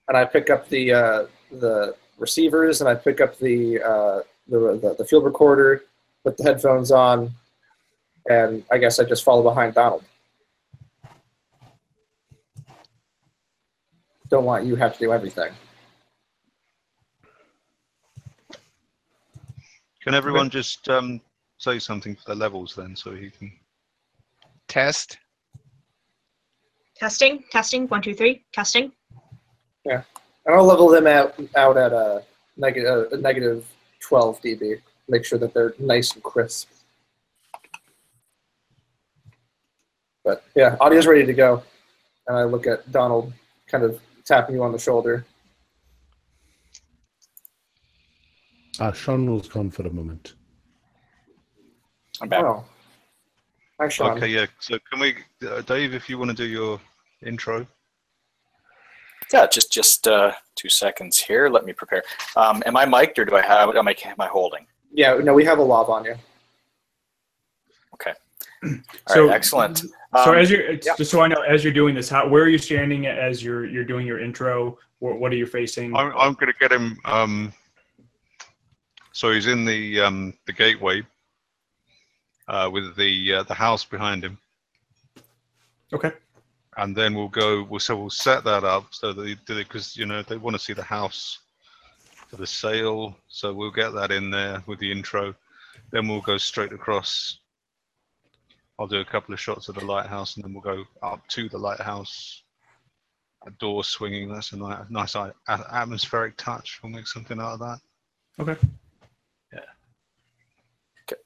[0.08, 4.78] and I pick up the uh, the receivers and I pick up the, uh, the
[4.80, 5.84] the the field recorder,
[6.24, 7.32] put the headphones on,
[8.28, 10.04] and I guess I just follow behind Donald.
[14.28, 15.52] Don't want you to have to do everything.
[20.02, 21.20] Can everyone just um,
[21.58, 23.52] say something for the levels then, so he can?
[24.68, 25.18] Test.
[26.96, 28.92] Testing, testing, one, two, three, testing.
[29.84, 30.02] Yeah,
[30.46, 32.22] and I'll level them out out at a
[32.56, 33.66] negative a negative
[34.04, 34.80] 12 dB.
[35.08, 36.68] Make sure that they're nice and crisp.
[40.24, 41.62] But yeah, audio's ready to go.
[42.26, 43.32] And I look at Donald,
[43.66, 45.26] kind of tapping you on the shoulder.
[48.80, 50.34] Uh, Sean was gone for a moment.
[52.20, 52.44] I'm back.
[52.44, 52.64] Oh.
[53.80, 54.16] Hi, Sean.
[54.16, 54.46] Okay, yeah.
[54.60, 55.14] So can we,
[55.48, 56.80] uh, Dave, if you want to do your
[57.24, 57.66] intro?
[59.34, 61.48] Yeah, just just uh, two seconds here.
[61.48, 62.04] Let me prepare.
[62.36, 63.74] Um, am I mic'd or do I have?
[63.74, 64.64] Am I am I holding?
[64.92, 66.14] Yeah, no, we have a lav on you.
[68.64, 68.70] All
[69.14, 69.78] So- right, excellent.
[69.78, 70.94] So Um, as you're yeah.
[70.96, 73.66] just so I know, as you're doing this, how where are you standing as you're
[73.66, 74.78] you're doing your intro?
[75.00, 75.94] What, what are you facing?
[75.96, 76.96] I'm, I'm going to get him.
[77.04, 77.52] Um,
[79.12, 81.02] so he's in the um, the gateway
[82.46, 84.38] uh, with the uh, the house behind him,
[85.92, 86.12] Okay.
[86.76, 87.64] And then we'll go.
[87.64, 90.72] We'll so we'll set that up so that because you know they want to see
[90.72, 91.40] the house
[92.28, 95.34] for the sale, so we'll get that in there with the intro.
[95.90, 97.38] Then we'll go straight across.
[98.78, 101.48] I'll do a couple of shots of the lighthouse, and then we'll go up to
[101.48, 102.42] the lighthouse.
[103.46, 104.32] A door swinging.
[104.32, 105.16] That's a nice, nice
[105.48, 106.80] atmospheric touch.
[106.82, 107.78] We'll make something out of that.
[108.40, 108.56] Okay.
[109.52, 109.60] Yeah.
[111.02, 111.20] Okay.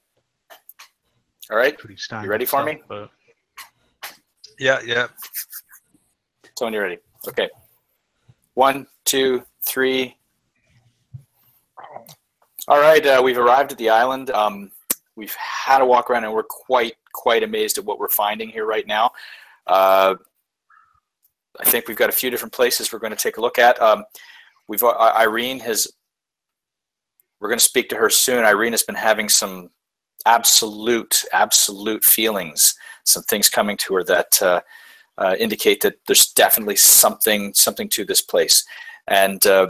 [1.51, 2.83] All right, You ready for stuff, me?
[2.89, 3.11] But...
[4.59, 5.07] Yeah, yeah.
[6.59, 6.99] Tony, you ready?
[7.29, 7.49] Okay.
[8.55, 10.17] One, two, three.
[12.67, 14.31] All right, uh, we've arrived at the island.
[14.31, 14.73] Um,
[15.17, 18.67] we've had a walk around, and we're quite quite amazed at what we're finding here
[18.67, 19.11] right now.
[19.67, 20.17] Uh,
[21.61, 23.81] I think we've got a few different places we're going to take a look at.
[23.81, 24.05] Um,
[24.67, 25.87] we've uh, Irene has.
[27.41, 28.45] We're going to speak to her soon.
[28.45, 29.71] Irene has been having some
[30.27, 32.75] absolute absolute feelings,
[33.09, 34.43] some things coming to her that.
[34.43, 34.61] Uh,
[35.19, 38.65] uh, indicate that there's definitely something something to this place,
[39.09, 39.67] and uh,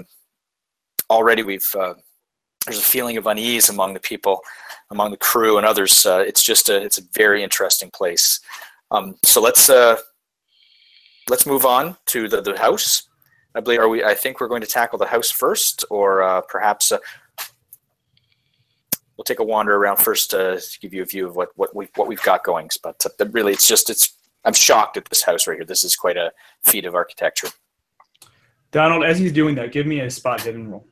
[1.11, 1.95] already we've uh,
[2.67, 4.43] there's a feeling of unease among the people,
[4.91, 6.05] among the crew and others.
[6.05, 8.41] Uh, it's just a it's a very interesting place.
[8.91, 9.97] Um, so let's uh,
[11.31, 13.09] let's move on to the, the house.
[13.55, 14.05] I believe are we?
[14.05, 16.93] I think we're going to tackle the house first, or perhaps.
[19.19, 21.89] We'll take a wander around first to give you a view of what what we
[21.97, 22.71] what we've got going.
[22.85, 25.65] But uh, really, it's just it's I'm shocked at this house right here.
[25.65, 27.49] This is quite a feat of architecture.
[28.71, 30.87] Donald, as he's doing that, give me a spot hidden roll.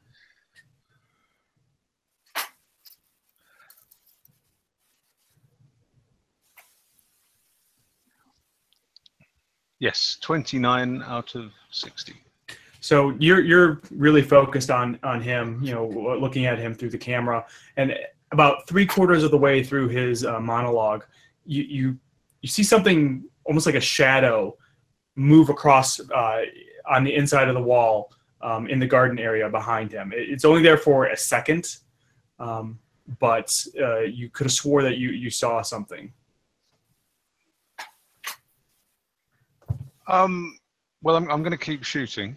[9.79, 12.15] Yes, 29 out of 60.
[12.81, 16.99] So you're you're really focused on on him, you know, looking at him through the
[16.99, 17.45] camera,
[17.77, 17.95] and
[18.33, 21.05] about three quarters of the way through his uh, monologue,
[21.45, 21.99] you you
[22.43, 24.57] you see something almost like a shadow
[25.15, 26.43] move across uh,
[26.89, 28.13] on the inside of the wall
[28.43, 30.13] um, in the garden area behind him.
[30.13, 31.77] It- It's only there for a second,
[32.39, 32.79] um,
[33.21, 33.49] but
[33.81, 36.13] uh, you could have swore that you you saw something.
[40.09, 40.57] Um,
[41.03, 42.37] well, I'm, I'm going to keep shooting.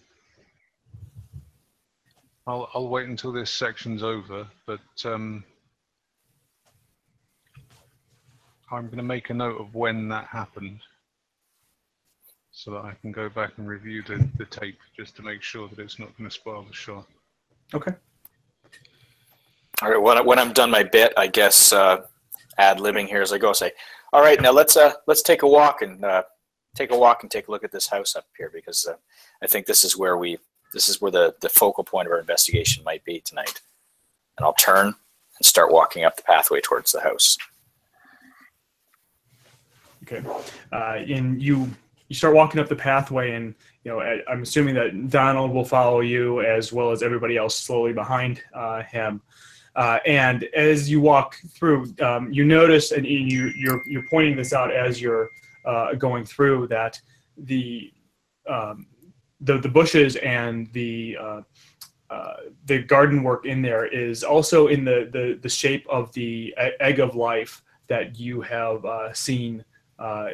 [2.47, 5.43] I'll, I'll wait until this section's over, but um,
[8.71, 10.79] I'm going to make a note of when that happened.
[12.51, 15.67] so that I can go back and review the, the tape just to make sure
[15.69, 17.05] that it's not going to spoil the shot.
[17.73, 17.91] Okay.
[19.81, 20.01] All right.
[20.01, 22.01] When, I- when I'm done my bit, I guess uh,
[22.57, 23.53] ad libbing here as I go.
[23.53, 23.71] Say,
[24.11, 26.23] all right, now let's uh, let's take a walk and uh,
[26.75, 28.95] take a walk and take a look at this house up here because uh,
[29.43, 30.37] I think this is where we
[30.73, 33.61] this is where the the focal point of our investigation might be tonight.
[34.37, 34.95] And I'll turn and
[35.45, 37.37] start walking up the pathway towards the house.
[40.11, 40.27] Okay.
[40.71, 41.69] Uh, and you
[42.07, 43.53] you start walking up the pathway, and
[43.83, 47.93] you know I'm assuming that Donald will follow you as well as everybody else slowly
[47.93, 49.21] behind uh, him.
[49.75, 54.53] Uh, and as you walk through, um, you notice, and you you're you're pointing this
[54.53, 55.29] out as you're
[55.65, 56.99] uh, going through that
[57.37, 57.91] the
[58.49, 58.87] um,
[59.41, 61.41] the the bushes and the uh,
[62.09, 62.33] uh,
[62.65, 66.99] the garden work in there is also in the the, the shape of the egg
[66.99, 69.63] of life that you have uh, seen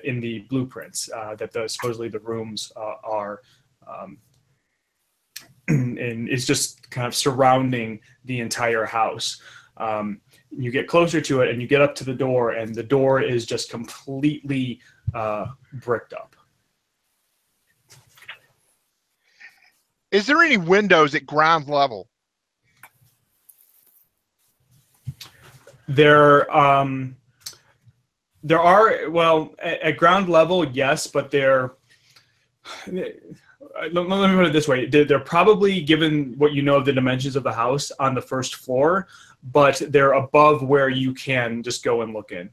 [0.03, 3.41] in the blueprints uh, that the supposedly the rooms uh, are
[3.87, 4.17] um,
[5.67, 9.41] and it's just kind of surrounding the entire house
[9.77, 12.83] um, you get closer to it and you get up to the door and the
[12.83, 14.79] door is just completely
[15.13, 16.35] uh, bricked up
[20.15, 22.07] Is there any windows at ground level?
[25.89, 27.17] There, um,
[28.45, 31.73] there are well at, at ground level, yes, but they're.
[33.91, 36.85] Let, let me put it this way: they're, they're probably given what you know of
[36.85, 39.07] the dimensions of the house on the first floor,
[39.51, 42.49] but they're above where you can just go and look in.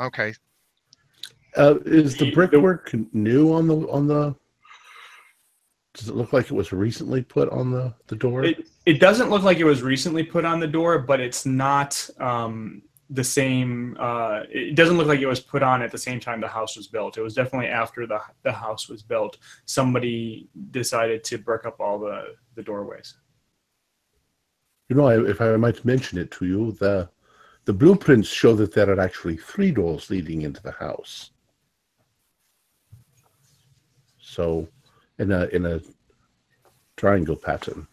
[0.00, 0.32] Okay.
[1.58, 4.34] Uh, is the The- brickwork new on the on the?
[5.92, 8.44] Does it look like it was recently put on the the door?
[8.44, 12.08] It it doesn't look like it was recently put on the door, but it's not
[12.18, 12.80] um,
[13.10, 13.96] the same.
[13.98, 16.76] Uh, it doesn't look like it was put on at the same time the house
[16.76, 17.18] was built.
[17.18, 19.38] It was definitely after the the house was built.
[19.64, 23.14] Somebody decided to brick up all the the doorways.
[24.88, 27.08] You know, I, if I might mention it to you, the
[27.64, 31.30] the blueprints show that there are actually three doors leading into the house.
[34.20, 34.68] So,
[35.18, 35.80] in a in a
[36.96, 37.86] triangle pattern.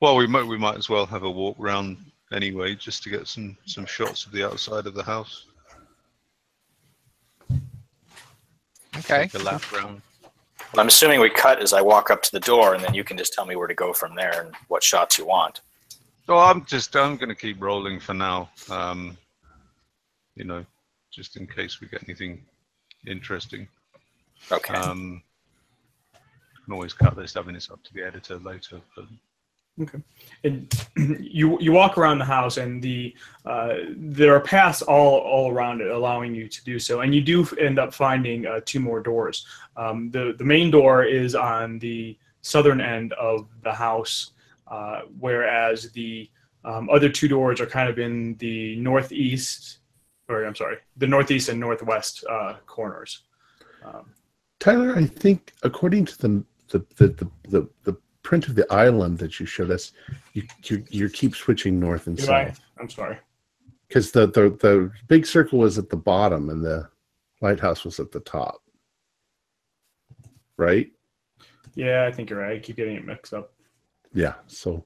[0.00, 1.98] Well, we might we might as well have a walk round
[2.32, 5.46] anyway, just to get some some shots of the outside of the house.
[8.96, 9.28] Okay.
[9.28, 10.02] Take a lap round.
[10.72, 13.04] Well, I'm assuming we cut as I walk up to the door, and then you
[13.04, 15.60] can just tell me where to go from there and what shots you want.
[16.26, 18.50] So I'm just I'm going to keep rolling for now.
[18.68, 19.16] Um,
[20.34, 20.64] you know,
[21.10, 22.42] just in case we get anything
[23.06, 23.66] interesting.
[24.52, 24.74] Okay.
[24.74, 25.22] Um,
[26.68, 27.34] can always cut this.
[27.34, 28.80] I mean, it's up to the editor later.
[28.94, 29.06] But
[30.44, 30.86] And
[31.20, 33.14] you you walk around the house, and the
[33.44, 37.00] uh, there are paths all all around it, allowing you to do so.
[37.00, 39.46] And you do end up finding uh, two more doors.
[39.76, 44.32] Um, the the main door is on the southern end of the house,
[44.68, 46.30] uh, whereas the
[46.64, 49.78] um, other two doors are kind of in the northeast,
[50.28, 53.22] or I'm sorry, the northeast and northwest uh, corners.
[53.84, 54.12] Um,
[54.60, 59.18] Tyler, I think according to the the the the, the, the print of the island
[59.18, 59.92] that you showed us,
[60.32, 62.24] you you, you keep switching north and I?
[62.24, 63.18] south I'm sorry.
[63.88, 66.88] because the, the the big circle was at the bottom and the
[67.40, 68.60] lighthouse was at the top,
[70.56, 70.90] right?
[71.74, 72.56] Yeah, I think you're right.
[72.56, 73.52] I keep getting it mixed up.
[74.12, 74.34] Yeah.
[74.46, 74.84] So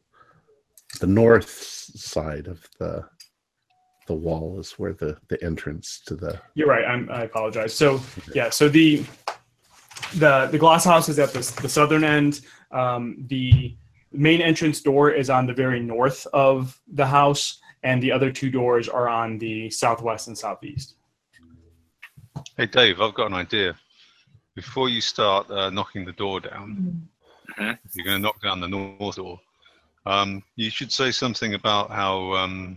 [1.00, 3.04] the north side of the
[4.08, 6.84] the wall is where the the entrance to the You're right.
[6.84, 7.72] I'm, I apologize.
[7.72, 8.00] So
[8.34, 9.04] yeah, so the
[10.16, 12.40] the the glass house is at the, the southern end.
[12.70, 13.76] Um, the
[14.12, 18.50] main entrance door is on the very north of the house, and the other two
[18.50, 20.94] doors are on the southwest and southeast.
[22.56, 23.74] hey, Dave, I've got an idea.
[24.54, 27.08] Before you start uh, knocking the door down,
[27.58, 27.78] Mhm.
[27.94, 29.40] you're going to knock down the north door.
[30.04, 32.76] Um, you should say something about how um,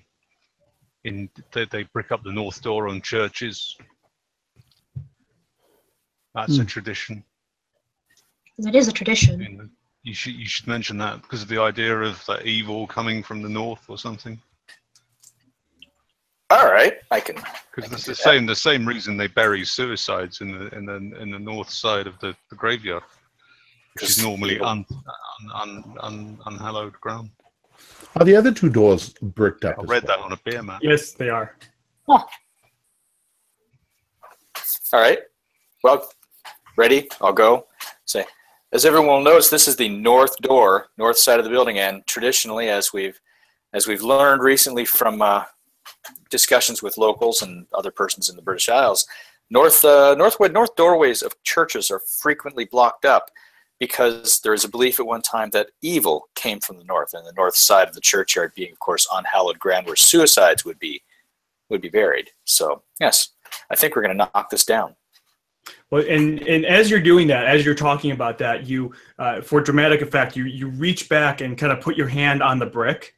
[1.04, 3.76] in they, they brick up the north door on churches.
[6.36, 6.66] That's a Hmm.
[6.68, 7.24] tradition.
[8.60, 9.40] That is a tradition.
[9.42, 9.70] You, know,
[10.04, 13.42] you should you should mention that because of the idea of the evil coming from
[13.42, 14.40] the north or something.
[16.52, 17.36] All right, I can.
[17.36, 18.18] Because can it's the that.
[18.18, 22.06] same the same reason they bury suicides in the in the in the north side
[22.08, 23.04] of the, the graveyard,
[23.94, 24.68] which is normally evil.
[24.68, 27.30] un, un, un, un, unhallowed ground.
[28.16, 29.80] are the other two doors bricked up?
[29.80, 30.82] I as read that on a beer map.
[30.84, 31.58] Yes, they are.
[32.08, 32.30] All
[34.94, 35.20] right.
[35.84, 36.08] Well,
[36.78, 37.08] ready?
[37.22, 37.68] I'll go.
[38.06, 38.26] Say,
[38.72, 42.70] as everyone knows, this is the north door, north side of the building, and traditionally,
[42.70, 43.20] as we've
[43.74, 45.44] as we've learned recently from uh,
[46.30, 49.06] discussions with locals and other persons in the British Isles,
[49.50, 53.30] north uh, northwood north doorways of churches are frequently blocked up
[53.80, 57.26] because there is a belief at one time that evil came from the north, and
[57.26, 61.02] the north side of the churchyard being, of course, unhallowed ground where suicides would be
[61.70, 62.30] would be buried.
[62.46, 63.30] So yes,
[63.70, 64.96] I think we're going to knock this down.
[65.90, 69.62] Well, and and as you're doing that, as you're talking about that, you uh, for
[69.62, 73.16] dramatic effect, you you reach back and kind of put your hand on the brick,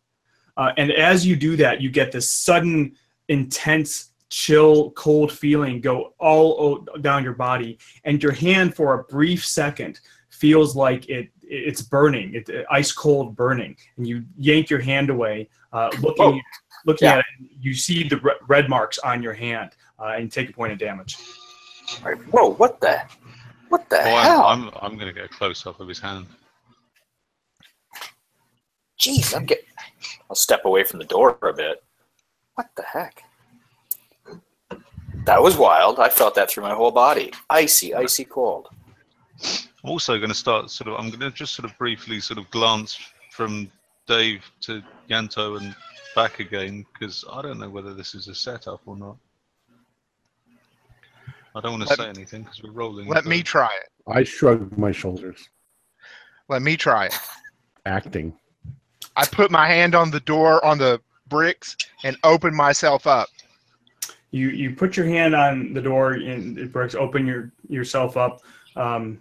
[0.57, 2.95] uh, and as you do that, you get this sudden,
[3.29, 9.03] intense, chill, cold feeling go all o- down your body, and your hand for a
[9.05, 14.81] brief second feels like it it's burning, it, ice cold burning, and you yank your
[14.81, 16.39] hand away, uh, looking Oh,
[16.85, 17.15] looking yeah.
[17.15, 20.53] at it, you see the re- red marks on your hand, uh, and take a
[20.53, 21.17] point of damage.
[21.89, 23.01] All right, whoa, what the
[23.69, 24.45] what the Oh, hell?
[24.45, 26.27] I'm, I'm, I'm going to get a close up of his hand.
[28.99, 29.65] Jeez, I'm getting.
[30.29, 31.83] I'll step away from the door a bit.
[32.55, 33.23] What the heck?
[35.25, 35.99] That was wild.
[35.99, 37.31] I felt that through my whole body.
[37.49, 38.69] Icy, icy cold.
[39.83, 40.95] I'm also going to start sort of.
[40.99, 42.97] I'm going to just sort of briefly sort of glance
[43.31, 43.69] from
[44.07, 45.75] Dave to Ianto and
[46.15, 49.17] back again because I don't know whether this is a setup or not.
[51.57, 53.07] I don't want to Let- say anything because we're rolling.
[53.07, 53.89] Let me try it.
[54.07, 55.49] I shrug my shoulders.
[56.49, 57.15] Let me try it.
[57.87, 58.33] Acting.
[59.15, 63.27] I put my hand on the door on the bricks and open myself up.
[64.31, 68.41] you you put your hand on the door and it breaks open your yourself up
[68.75, 69.17] um,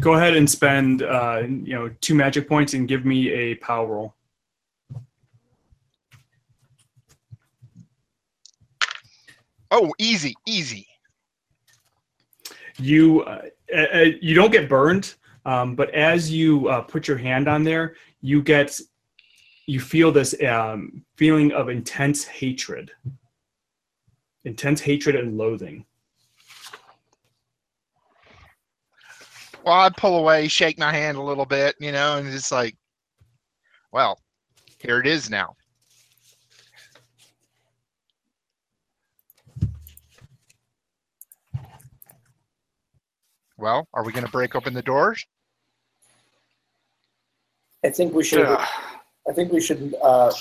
[0.00, 3.86] go ahead and spend uh, you know two magic points and give me a power
[3.86, 4.14] roll
[9.70, 10.86] Oh, easy, easy.
[12.82, 13.42] You uh,
[13.76, 15.14] uh, you don't get burned
[15.44, 18.78] um, but as you uh, put your hand on there you get
[19.66, 22.90] you feel this um, feeling of intense hatred
[24.44, 25.84] intense hatred and loathing
[29.64, 32.74] Well, I pull away, shake my hand a little bit, you know, and it's like,
[33.92, 34.18] well,
[34.80, 35.54] here it is now.
[43.62, 45.24] Well, are we going to break open the doors?
[47.84, 48.44] I think we should.
[48.44, 48.68] Ugh.
[49.28, 50.32] I think we should uh,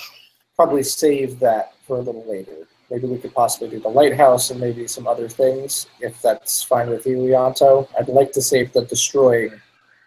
[0.56, 2.68] probably save that for a little later.
[2.90, 6.90] Maybe we could possibly do the lighthouse and maybe some other things, if that's fine
[6.90, 7.88] with you, Ianto.
[7.96, 9.54] I'd like to save the destroying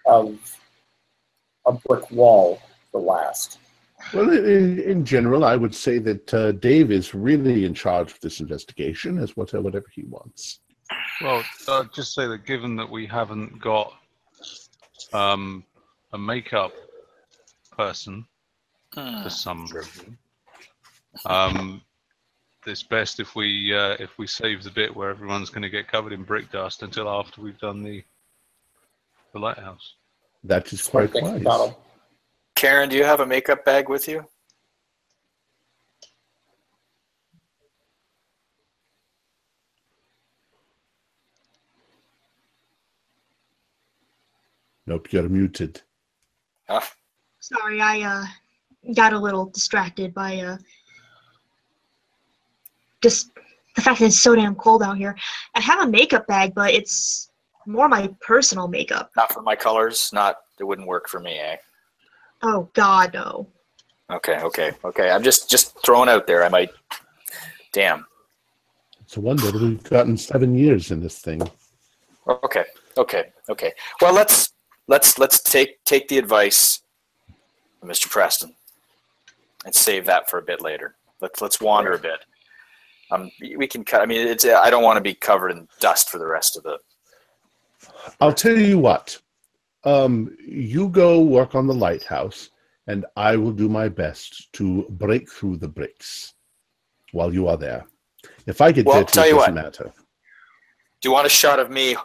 [0.06, 0.36] of
[1.66, 2.60] a brick wall
[2.90, 3.58] for last.
[4.12, 8.20] Well, in, in general, I would say that uh, Dave is really in charge of
[8.20, 10.58] this investigation, as what, whatever he wants.
[11.20, 13.92] Well, I'd just say that given that we haven't got
[15.12, 15.64] um,
[16.12, 16.72] a makeup
[17.76, 18.26] person
[18.94, 19.24] Hmm.
[19.24, 20.16] for some reason,
[21.26, 21.82] um,
[22.64, 25.88] it's best if we uh, if we save the bit where everyone's going to get
[25.88, 28.04] covered in brick dust until after we've done the
[29.32, 29.94] the lighthouse.
[30.44, 31.42] That is quite Thank you, wise.
[31.42, 31.74] Donald.
[32.54, 34.24] Karen, do you have a makeup bag with you?
[44.86, 45.80] Nope, you're muted.
[47.40, 48.24] Sorry, I uh
[48.94, 50.56] got a little distracted by uh
[53.02, 53.30] just
[53.76, 55.16] the fact that it's so damn cold out here.
[55.54, 57.30] I have a makeup bag, but it's
[57.66, 59.10] more my personal makeup.
[59.16, 60.10] Not for my colors.
[60.12, 60.36] Not.
[60.60, 61.56] It wouldn't work for me, eh?
[62.42, 63.48] Oh God, no.
[64.10, 65.10] Okay, okay, okay.
[65.10, 66.44] I'm just just throwing out there.
[66.44, 66.70] I might.
[67.72, 68.06] Damn.
[69.00, 71.42] It's a wonder we've gotten seven years in this thing.
[72.26, 72.64] Okay,
[72.96, 73.72] okay, okay.
[74.00, 74.53] Well, let's
[74.88, 76.80] let's let's take take the advice
[77.82, 78.08] of Mr.
[78.10, 78.54] Preston
[79.64, 80.96] and save that for a bit later.
[81.20, 82.20] Let's let's wander a bit.
[83.10, 84.00] Um, we can cut.
[84.00, 84.44] I mean, it's.
[84.44, 86.78] I don't want to be covered in dust for the rest of the.
[88.20, 89.18] I'll tell you what.
[89.84, 92.50] Um, you go work on the lighthouse,
[92.86, 96.32] and I will do my best to break through the bricks
[97.12, 97.84] while you are there.
[98.46, 99.54] If I get Well, there, it doesn't what.
[99.54, 99.92] matter.
[101.00, 101.96] Do you want a shot of me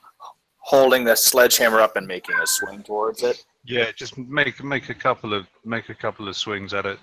[0.70, 3.44] holding the sledgehammer up and making a swing towards it?
[3.66, 7.00] Yeah, just make make a couple of make a couple of swings at it.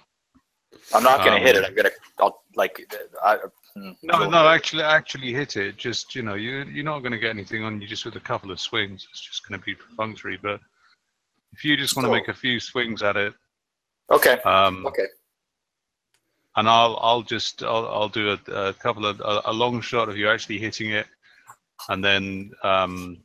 [0.95, 1.65] I'm not going to Um, hit it.
[1.65, 1.93] I'm going to.
[2.21, 2.79] I'll like.
[3.25, 3.39] I,
[3.75, 5.77] hmm, No, no, actually, actually hit it.
[5.77, 8.21] Just you know, you you're not going to get anything on you just with a
[8.21, 9.07] couple of swings.
[9.11, 10.39] It's just going to be perfunctory.
[10.41, 10.61] But
[11.53, 13.35] if you just want to So- make a few swings at it,
[14.13, 14.39] Okay.
[14.43, 15.07] um, Okay.
[16.57, 20.09] and I'll I'll just I'll I'll do a, a couple of a, a long shot
[20.09, 21.07] of you actually hitting it,
[21.89, 23.23] and then um,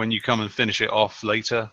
[0.00, 1.70] when you come and finish it off later,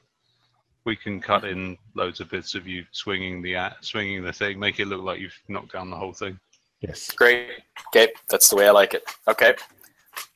[0.84, 4.59] we can cut in loads of bits of you swinging the at swinging the thing,
[4.59, 6.38] make it look like you've knocked down the whole thing.
[6.82, 7.09] Yes.
[7.11, 7.51] Great.
[7.88, 8.11] Okay.
[8.28, 9.03] That's the way I like it.
[9.30, 9.55] Okay.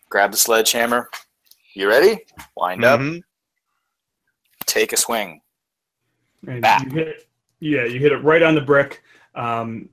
[0.10, 1.10] grab the sledgehammer.
[1.76, 2.26] You ready?
[2.56, 3.02] Wind up.
[3.02, 3.16] Mm-hmm.
[3.18, 3.24] Mhm.
[4.68, 5.42] Take a swing.
[6.48, 6.86] And Back.
[6.86, 7.28] you hit,
[7.60, 9.04] yeah, you hit it right on the brick.
[9.36, 9.89] Um,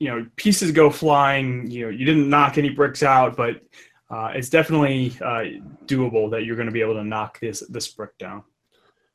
[0.00, 1.70] you know, pieces go flying.
[1.70, 3.62] You know, you didn't knock any bricks out, but
[4.10, 5.44] uh, it's definitely uh,
[5.86, 8.42] doable that you're going to be able to knock this this brick down.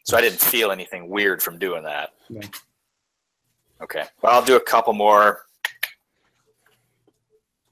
[0.04, 2.12] So I didn't feel anything weird from doing that.
[2.30, 2.42] No.
[3.82, 4.04] Okay.
[4.22, 5.42] Well, I'll do a couple more.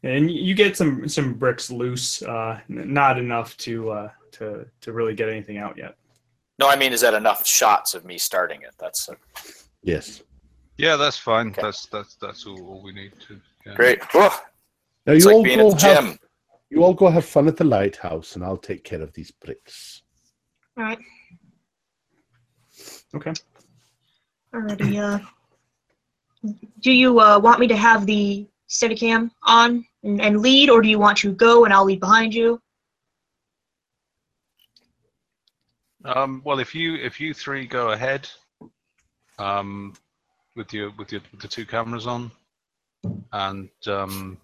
[0.03, 4.65] And you you get some some bricks loose, uh, n- not enough to uh, to
[4.81, 5.95] to really get anything out yet.
[6.59, 8.73] No, I mean, is that enough shots of me starting it?
[8.77, 9.15] That's uh,
[9.81, 10.21] Yes.
[10.77, 11.49] Yeah, that's fine.
[11.49, 11.61] Okay.
[11.61, 13.39] That's that's that's all, all we need to.
[13.65, 13.75] yeah.
[13.75, 14.03] great.
[14.11, 16.19] Whew, Now it's you like all being go at the have gym.
[16.73, 20.01] You all go have fun at the lighthouse, and I'll take care of these bricks.
[20.75, 20.99] All right.
[23.15, 23.33] Okay.
[24.53, 24.99] Alrighty.
[24.99, 25.19] Uh,
[26.79, 30.89] do you uh, want me to have the Steadicam on and, and lead, or do
[30.89, 32.59] you want to go and I'll lead behind you?
[36.05, 38.27] Um, well, if you if you three go ahead,
[39.37, 39.93] um,
[40.55, 42.31] with your with your with the two cameras on,
[43.31, 44.37] and um,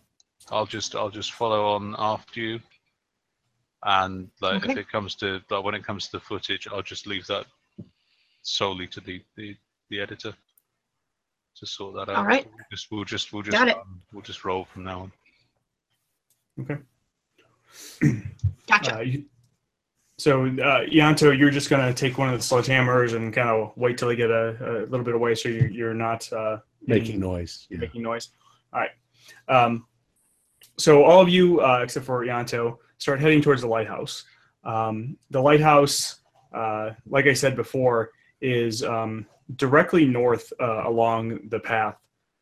[0.52, 2.60] I'll just I'll just follow on after you.
[3.84, 7.08] And like if it comes to like when it comes to the footage, I'll just
[7.08, 7.46] leave that
[8.42, 9.56] solely to the the,
[9.90, 10.34] the editor
[11.56, 12.18] to sort that out.
[12.18, 12.46] All right.
[12.46, 13.78] We'll just we'll just we'll just Got it.
[13.78, 15.12] um, we'll just roll from now on.
[16.62, 16.78] Okay.
[18.68, 18.98] gotcha.
[18.98, 19.26] Uh, you,
[20.18, 23.72] so, uh, Ianto, you're just going to take one of the sledgehammers and kind of
[23.78, 27.22] wait till they get a, a little bit away so you're, you're not uh, Making
[27.22, 27.68] noise.
[27.70, 27.78] Yeah.
[27.78, 28.30] making noise.
[28.74, 28.90] All right.
[29.48, 29.86] Um,
[30.80, 34.24] so all of you, uh, except for Ianto, start heading towards the lighthouse.
[34.64, 36.22] Um, the lighthouse,
[36.54, 38.12] uh, like I said before,
[38.42, 39.26] is um,
[39.56, 41.98] directly north uh, along the path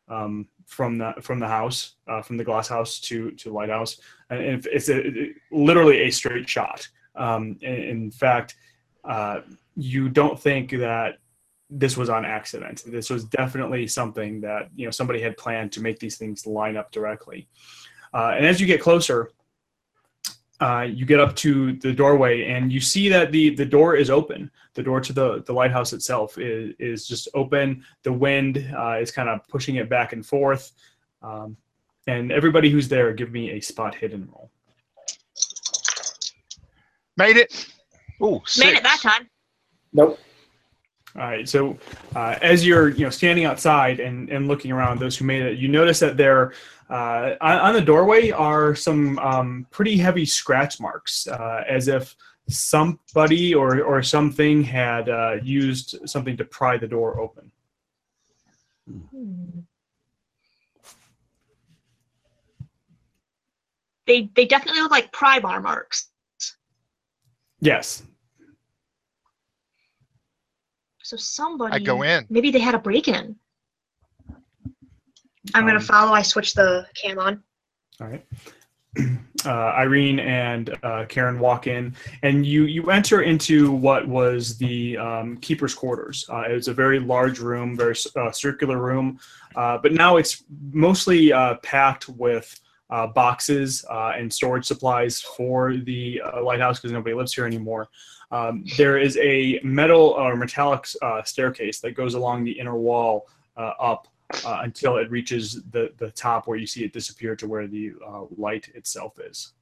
[0.08, 4.40] um, from the from the house, uh, from the glass house to to lighthouse, and
[4.66, 6.86] it's, a, it- literally a straight shot.
[7.16, 8.56] Um, in, in fact,
[9.04, 9.40] uh,
[9.76, 11.18] you don't think that
[11.70, 12.82] this was on accident.
[12.86, 16.76] This was definitely something that you know somebody had planned to make these things line
[16.76, 17.48] up directly.
[18.12, 19.30] Uh, and as you get closer,
[20.60, 24.10] uh, you get up to the doorway and you see that the the door is
[24.10, 24.50] open.
[24.74, 27.84] The door to the the lighthouse itself is is just open.
[28.02, 30.72] The wind uh, is kind of pushing it back and forth.
[31.22, 31.56] Um,
[32.06, 34.50] and everybody who's there, give me a spot hidden roll.
[37.16, 37.66] Made it.
[38.20, 39.28] Oh, Made it that time.
[39.92, 40.18] Nope.
[41.18, 41.48] All right.
[41.48, 41.76] So
[42.14, 45.58] uh, as you're you know standing outside and, and looking around, those who made it,
[45.58, 46.52] you notice that there
[46.90, 52.14] uh, on, on the doorway are some um, pretty heavy scratch marks, uh, as if
[52.48, 57.50] somebody or or something had uh, used something to pry the door open.
[58.86, 59.60] Hmm.
[64.06, 66.10] They they definitely look like pry bar marks.
[67.60, 68.04] Yes.
[71.08, 71.72] So somebody.
[71.72, 72.26] I go in.
[72.28, 73.34] Maybe they had a break in.
[75.54, 76.12] I'm gonna Um, follow.
[76.12, 77.42] I switch the cam on.
[77.98, 78.26] All right.
[79.46, 81.94] Uh, Irene and uh, Karen walk in,
[82.24, 86.26] and you you enter into what was the um, keeper's quarters.
[86.28, 89.20] Uh, it was a very large room, very uh, circular room,
[89.54, 90.42] uh, but now it's
[90.72, 92.58] mostly uh, packed with
[92.90, 97.88] uh, boxes uh, and storage supplies for the uh, lighthouse because nobody lives here anymore.
[98.30, 103.26] Um, there is a metal or metallic uh, staircase that goes along the inner wall
[103.56, 104.08] uh, up
[104.44, 107.92] uh, until it reaches the, the top where you see it disappear to where the
[108.06, 109.52] uh, light itself is.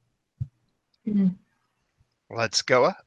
[2.29, 2.85] Let's go.
[2.85, 3.05] Up.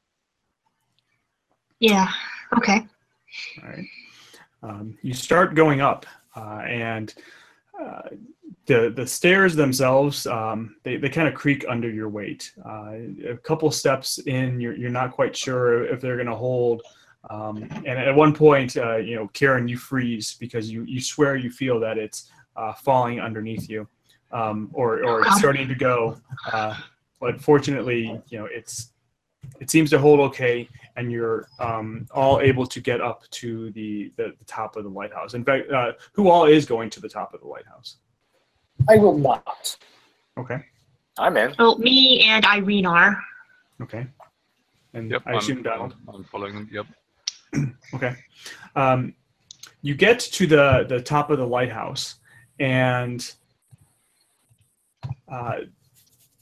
[1.79, 2.09] Yeah.
[2.57, 2.87] Okay.
[3.63, 3.85] All right.
[4.63, 6.05] Um, you start going up,
[6.35, 7.13] uh, and
[7.79, 8.01] uh,
[8.65, 12.51] the the stairs themselves um, they, they kind of creak under your weight.
[12.65, 12.93] Uh,
[13.29, 16.81] a couple steps in, you're you're not quite sure if they're going to hold.
[17.29, 21.35] Um, and at one point, uh, you know, Karen, you freeze because you you swear
[21.35, 23.87] you feel that it's uh, falling underneath you,
[24.31, 26.17] um, or or it's starting to go.
[26.51, 26.75] Uh,
[27.19, 28.91] but fortunately, you know, it's
[29.59, 34.11] it seems to hold okay, and you're um, all able to get up to the,
[34.17, 35.33] the, the top of the lighthouse.
[35.33, 37.97] In fact, uh, who all is going to the top of the lighthouse?
[38.89, 39.77] I will not.
[40.37, 40.59] Okay,
[41.17, 41.53] I'm in.
[41.57, 43.17] Well, me and Irene are.
[43.81, 44.07] okay,
[44.93, 45.23] and Yep.
[45.25, 45.95] I assume I'm, Donald.
[46.07, 46.69] I'm following them.
[46.71, 46.85] Yep.
[47.93, 48.15] Okay.
[48.77, 49.13] Um,
[49.81, 52.15] you get to the, the top of the lighthouse,
[52.59, 53.29] and
[55.29, 55.57] uh,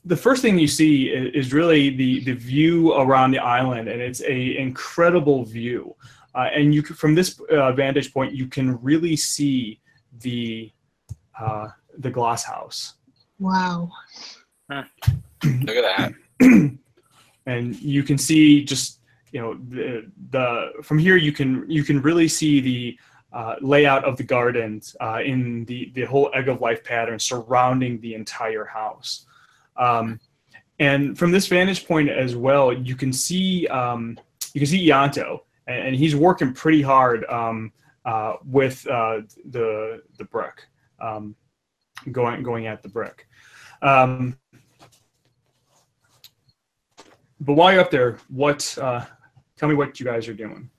[0.06, 4.00] the first thing you see is, is really the, the view around the island, and
[4.02, 5.96] it's a incredible view.
[6.36, 9.80] Uh, and you can, from this uh, vantage point, you can really see
[10.20, 10.72] the
[11.40, 11.70] uh,
[12.00, 12.96] the glass house.
[13.38, 13.92] Wow.
[14.70, 16.14] Look at that.
[17.46, 19.00] and you can see just
[19.32, 23.00] you know the, the from here you can you can really see the
[23.32, 28.00] uh, layout of the gardens uh, in the the whole egg of life pattern surrounding
[28.02, 29.26] the entire house.
[29.78, 30.20] Um,
[30.80, 34.18] and from this vantage point as well, you can see um,
[34.54, 37.72] you can see Ianto, and, and he's working pretty hard um,
[38.06, 40.66] uh, with uh, the the brick,
[41.00, 41.36] um,
[42.12, 43.28] going going at the brick.
[43.82, 44.38] Um,
[47.40, 48.78] but while you're up there, what?
[48.80, 49.06] Uh,
[49.58, 50.70] tell me what you guys are doing.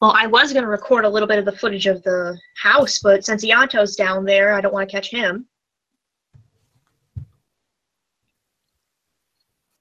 [0.00, 2.98] Well, I was going to record a little bit of the footage of the house,
[2.98, 5.46] but since Ianto's down there, I don't want to catch him.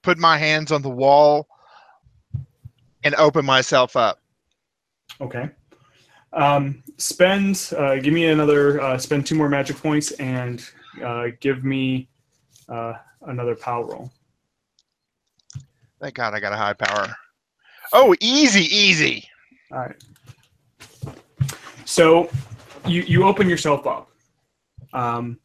[0.01, 1.47] Put my hands on the wall
[3.03, 4.21] and open myself up.
[5.19, 5.49] Okay.
[6.33, 7.71] Um, spend.
[7.77, 8.81] Uh, give me another.
[8.81, 10.63] Uh, spend two more magic points and
[11.03, 12.09] uh, give me
[12.69, 14.11] uh, another power roll.
[16.01, 17.15] Thank God I got a high power.
[17.93, 19.29] Oh, easy, easy.
[19.71, 20.03] All right.
[21.85, 22.29] So
[22.87, 24.09] you you open yourself up,
[24.93, 25.39] um,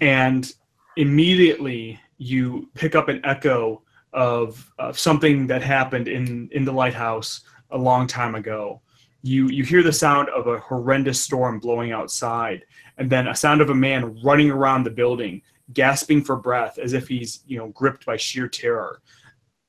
[0.00, 0.52] and
[0.96, 7.42] immediately you pick up an echo of, of something that happened in in the lighthouse
[7.70, 8.80] a long time ago.
[9.22, 12.64] You you hear the sound of a horrendous storm blowing outside,
[12.98, 15.42] and then a sound of a man running around the building,
[15.72, 19.00] gasping for breath as if he's you know gripped by sheer terror.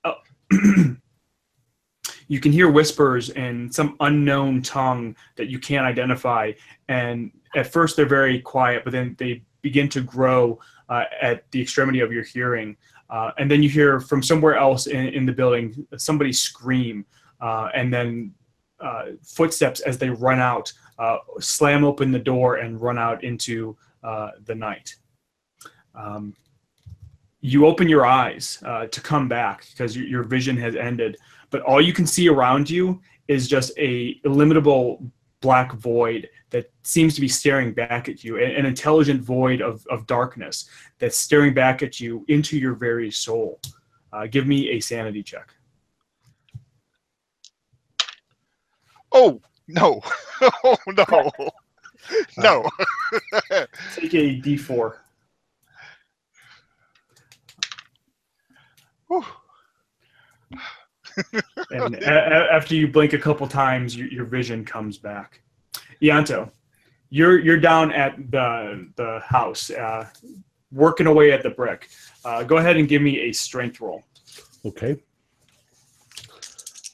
[0.03, 0.13] Uh,
[2.29, 6.51] you can hear whispers in some unknown tongue that you can't identify.
[6.87, 11.61] And at first, they're very quiet, but then they begin to grow uh, at the
[11.61, 12.77] extremity of your hearing.
[13.09, 17.03] Uh, and then you hear from somewhere else in, in the building somebody scream,
[17.41, 18.31] uh, and then
[18.81, 23.75] uh, footsteps as they run out, uh, slam open the door, and run out into
[24.03, 24.95] uh, the night.
[25.95, 26.35] Um,
[27.41, 28.57] you open your eyes
[28.91, 31.17] to come back because your, your vision has ended
[31.49, 35.03] but all you can see around you is just a illimitable
[35.41, 40.05] black void that seems to be staring back at you an intelligent void of, of
[40.05, 43.59] darkness that's staring back at you into your very soul
[44.11, 45.53] uh, give me a sanity check
[49.11, 50.01] Oh no!
[50.63, 51.31] oh no!
[52.37, 52.69] no!
[53.95, 54.95] take a d4
[61.71, 65.41] and a- a- after you blink a couple times, your, your vision comes back.
[66.01, 66.49] Ianto,
[67.09, 70.07] you're you're down at the the house, uh,
[70.71, 71.89] working away at the brick.
[72.23, 74.03] Uh, go ahead and give me a strength roll.
[74.65, 74.97] Okay.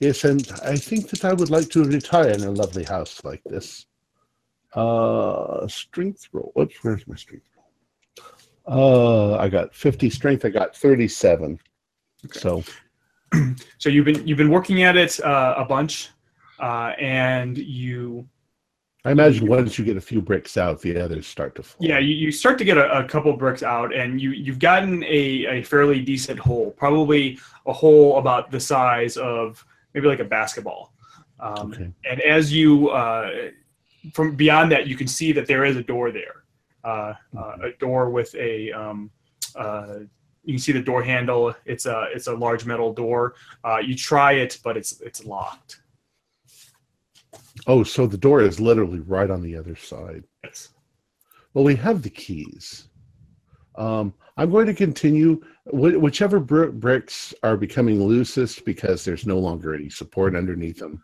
[0.05, 3.41] Yes, and I think that I would like to retire in a lovely house like
[3.43, 3.87] this.
[4.75, 6.51] Uh, strength roll.
[6.53, 7.47] Whoops, where's my strength
[8.67, 9.33] roll?
[9.33, 10.45] Uh, I got 50 strength.
[10.45, 11.59] I got 37.
[12.33, 12.63] So,
[13.79, 16.11] So you've been you've been working at it uh, a bunch,
[16.59, 18.29] uh, and you
[19.05, 21.77] I imagine once you get a few bricks out, the others start to fall.
[21.79, 25.03] yeah you, you start to get a, a couple bricks out, and you you've gotten
[25.03, 29.65] a, a fairly decent hole, probably a hole about the size of
[29.95, 30.93] maybe like a basketball.
[31.39, 31.89] Um, Okay.
[32.09, 33.49] And as you uh,
[34.13, 36.43] from beyond that, you can see that there is a door there,
[36.83, 39.09] uh, uh, a door with a um,
[39.55, 39.99] uh,
[40.43, 41.55] you can see the door handle.
[41.65, 43.33] It's a it's a large metal door.
[43.63, 45.81] Uh, you try it, but it's it's locked.
[47.67, 50.23] Oh, so the door is literally right on the other side.
[50.43, 50.69] Yes.
[51.53, 52.89] Well, we have the keys.
[53.75, 59.39] Um, I'm going to continue wh- whichever br- bricks are becoming loosest because there's no
[59.39, 61.03] longer any support underneath them.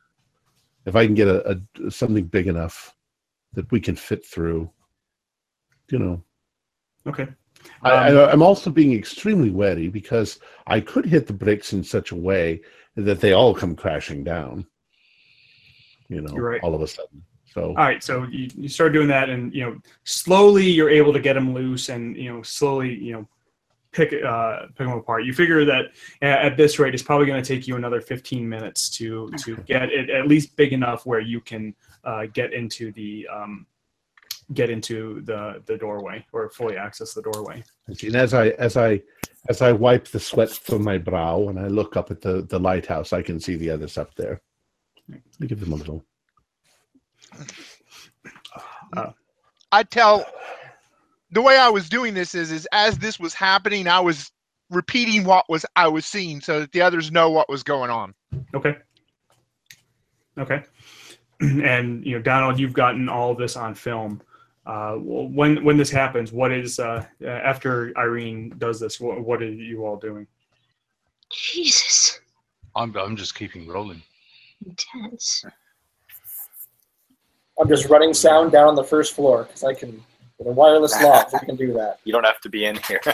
[0.85, 2.95] If I can get a, a something big enough
[3.53, 4.69] that we can fit through,
[5.91, 6.23] you know.
[7.05, 7.27] Okay.
[7.83, 11.83] I, Um, I, I'm also being extremely wary because I could hit the bricks in
[11.83, 12.61] such a way
[12.95, 14.65] that they all come crashing down.
[16.07, 16.61] You know, right.
[16.61, 17.23] all of a sudden.
[17.53, 21.13] So All right, so you, you start doing that, and you know, slowly you're able
[21.13, 23.27] to get them loose, and you know, slowly you know,
[23.91, 25.25] pick uh, pick them apart.
[25.25, 25.85] You figure that
[26.21, 29.91] at this rate, it's probably going to take you another 15 minutes to to get
[29.91, 33.65] it at least big enough where you can uh, get into the um,
[34.53, 37.63] get into the the doorway or fully access the doorway.
[37.87, 39.01] And as I as I
[39.49, 42.59] as I wipe the sweat from my brow and I look up at the the
[42.59, 44.41] lighthouse, I can see the others up there.
[45.09, 46.05] Let me give them a little.
[49.73, 50.25] I tell
[51.31, 54.31] the way I was doing this is is as this was happening, I was
[54.69, 58.13] repeating what was I was seeing so that the others know what was going on.
[58.53, 58.77] Okay.
[60.37, 60.63] Okay.
[61.41, 64.21] And you know, Donald, you've gotten all of this on film.
[64.67, 68.99] Uh, when when this happens, what is uh, after Irene does this?
[68.99, 70.27] What, what are you all doing?
[71.31, 72.19] Jesus,
[72.75, 74.03] I'm, I'm just keeping rolling.
[74.63, 75.43] intense.
[77.59, 80.03] I'm just running sound down on the first floor because I can,
[80.41, 81.99] with a wireless lock, I can do that.
[82.03, 83.01] You don't have to be in here.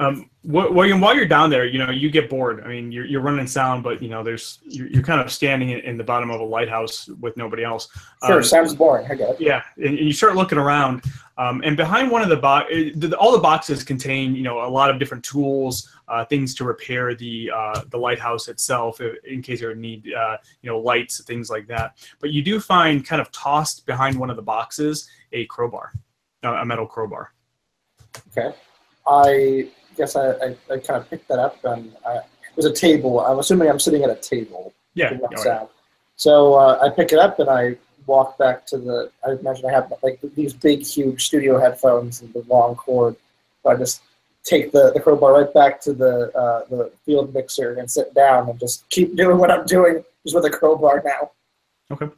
[0.00, 2.62] Um, wh- William, while you're down there, you know you get bored.
[2.64, 5.70] I mean, you're, you're running sound, but you know there's you're, you're kind of standing
[5.70, 7.88] in, in the bottom of a lighthouse with nobody else.
[8.24, 9.06] Sure, Um, sounds boring.
[9.10, 9.40] I get it.
[9.40, 11.02] Yeah, and, and you start looking around,
[11.36, 12.72] um, and behind one of the box,
[13.18, 17.14] all the boxes contain you know a lot of different tools, uh, things to repair
[17.14, 21.66] the uh, the lighthouse itself in case there need uh, you know lights, things like
[21.66, 21.98] that.
[22.20, 25.92] But you do find kind of tossed behind one of the boxes a crowbar,
[26.42, 27.32] a metal crowbar.
[28.36, 28.54] Okay.
[29.06, 32.72] I guess I, I, I kind of picked that up and I, it was a
[32.72, 33.20] table.
[33.20, 34.72] I'm assuming I'm sitting at a table.
[34.94, 35.44] Yeah, Good enough all right.
[35.44, 35.68] sound.
[36.16, 37.76] So uh, I pick it up and I
[38.06, 39.10] walk back to the.
[39.26, 43.16] I imagine I have like these big, huge studio headphones and the long cord.
[43.62, 44.02] So I just
[44.44, 48.48] take the, the crowbar right back to the uh, the field mixer and sit down
[48.48, 51.30] and just keep doing what I'm doing just with a crowbar now.
[51.90, 52.08] Okay.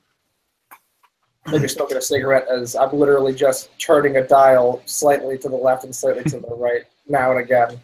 [1.47, 5.85] Maybe smoking a cigarette as I'm literally just turning a dial slightly to the left
[5.85, 7.81] and slightly to the right now and again.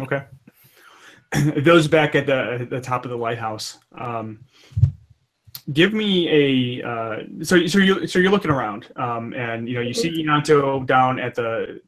[0.00, 0.22] Okay.
[1.62, 3.78] Those back at the the top of the lighthouse.
[3.92, 4.44] Um,
[5.72, 6.28] give me
[6.80, 10.24] a uh, so so you so you're looking around um, and you know you see
[10.24, 11.80] Ianto down at the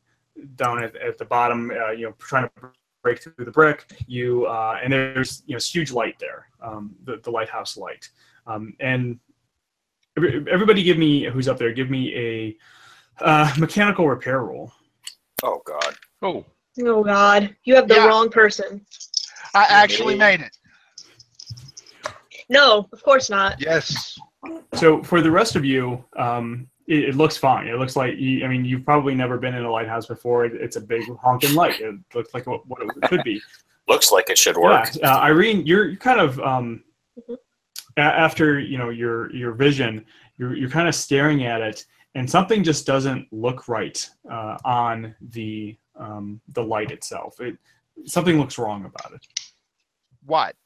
[0.57, 2.71] down at, at the bottom uh, you know trying to
[3.03, 6.95] break through the brick you uh, and there's you know this huge light there um,
[7.05, 8.09] the, the lighthouse light
[8.47, 9.19] um, and
[10.17, 12.57] everybody give me who's up there give me a
[13.25, 14.73] uh, mechanical repair roll
[15.43, 15.95] oh God.
[16.23, 16.45] Oh,
[16.85, 18.07] Oh God, you have the Yeah.
[18.09, 18.85] wrong person.
[19.55, 20.57] I actually made it.
[22.49, 23.61] No, of course not.
[23.61, 24.19] yes.
[24.75, 27.69] So for the rest of you, um, it, it looks fine.
[27.69, 30.45] It looks like you, I mean you've probably never been in a lighthouse before.
[30.47, 31.81] It, it's a big honking light.
[31.81, 33.41] It looks like what, what it could be.
[33.89, 34.91] Looks like it should work.
[34.97, 36.83] Yeah, uh, Irene, you're you're kind of um,
[37.19, 37.35] Mhm.
[37.35, 37.39] a-
[37.97, 40.05] after you know your your vision,
[40.37, 41.85] you're you're kind of staring at it,
[42.15, 47.41] and something just doesn't look right uh, on the um, the light itself.
[47.41, 47.57] It
[48.05, 49.27] something looks wrong about it.
[50.27, 50.57] What?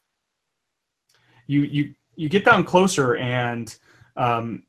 [1.49, 3.77] you you you get down closer and
[4.17, 4.63] um,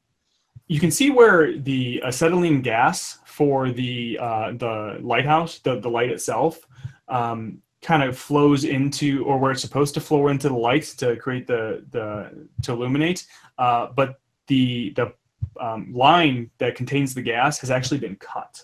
[0.67, 6.09] you can see where the acetylene gas for the uh, the lighthouse, the the light
[6.09, 6.59] itself,
[7.07, 11.15] um, kind of flows into, or where it's supposed to flow into the light to
[11.17, 13.25] create the the to illuminate.
[13.57, 15.13] Uh, but the the
[15.59, 18.63] um, line that contains the gas has actually been cut.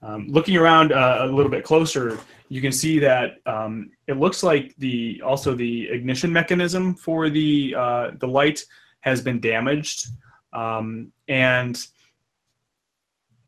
[0.00, 2.18] Um, looking around uh, a little bit closer,
[2.48, 7.74] you can see that um, it looks like the also the ignition mechanism for the
[7.76, 8.64] uh, the light
[9.00, 10.06] has been damaged,
[10.52, 11.84] um, and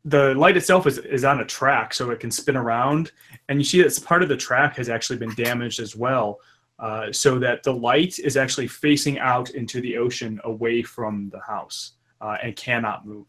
[0.05, 3.11] the light itself is, is on a track, so it can spin around.
[3.49, 6.39] And you see that part of the track has actually been damaged as well,
[6.79, 11.39] uh, so that the light is actually facing out into the ocean away from the
[11.41, 13.27] house uh, and cannot move.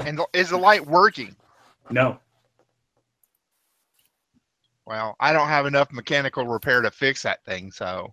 [0.00, 1.34] And the- is the light working?
[1.90, 2.18] No.
[4.86, 7.72] Well, I don't have enough mechanical repair to fix that thing.
[7.72, 8.12] So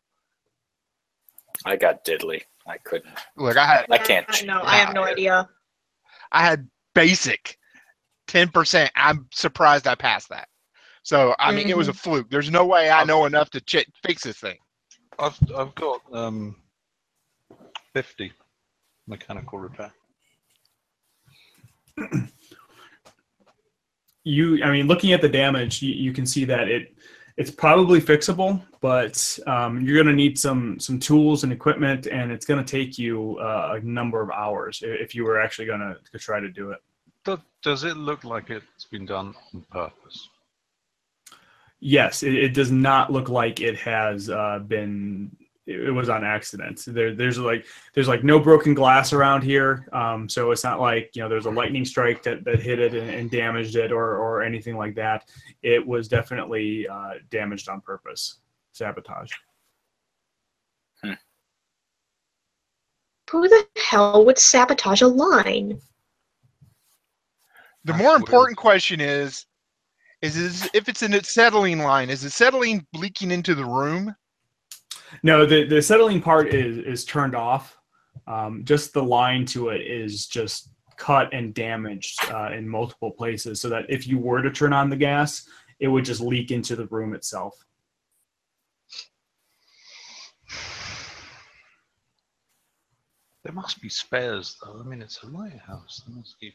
[1.66, 2.43] I got diddly.
[2.68, 3.14] I couldn't.
[3.38, 5.49] look, I had I can't No, I have no idea.
[6.32, 7.57] I had basic
[8.28, 8.91] ten percent.
[8.95, 10.47] I'm surprised I passed that.
[11.03, 12.30] So I mean, it was a fluke.
[12.30, 14.57] There's no way I know enough to ch- fix this thing.
[15.20, 16.55] I've I've got um,
[17.93, 18.32] fifty
[19.07, 19.91] mechanical repair.
[24.24, 26.95] you i mean looking at the damage you, you can see that it
[27.38, 32.32] it's probably fixable but um, you're going to need some some tools and equipment and
[32.32, 35.80] it's going to take you uh, a number of hours if you were actually going
[35.80, 36.80] to try to do it
[37.62, 40.30] Does, it look like it's been done on purpose?
[41.80, 45.36] yes it, it does not look like it has uh, been
[45.68, 46.84] it, it was on accident.
[46.88, 49.88] There there's like there's like no broken glass around here.
[49.93, 52.93] Um, so it's not like you know there's a lightning strike that, that hit it
[52.93, 55.30] and, and damaged it or or anything like that.
[55.62, 58.39] It was definitely uh, damaged on purpose.
[58.72, 59.32] Sabotage.
[63.32, 65.80] Who the hell would sabotage a line?
[67.86, 69.45] The more important question is,
[70.22, 74.14] is, is if it's an acetylene line, is acetylene leaking into the room?
[75.24, 77.78] No the the settling part is is turned off
[78.28, 83.59] um, just the line to it is just cut and damaged uh, in multiple places
[83.59, 85.47] so that if you were to turn on the gas
[85.80, 87.66] it would just leak into the room itself
[93.43, 94.80] There must be spares though.
[94.80, 96.03] I mean, it's a lighthouse.
[96.07, 96.53] They must keep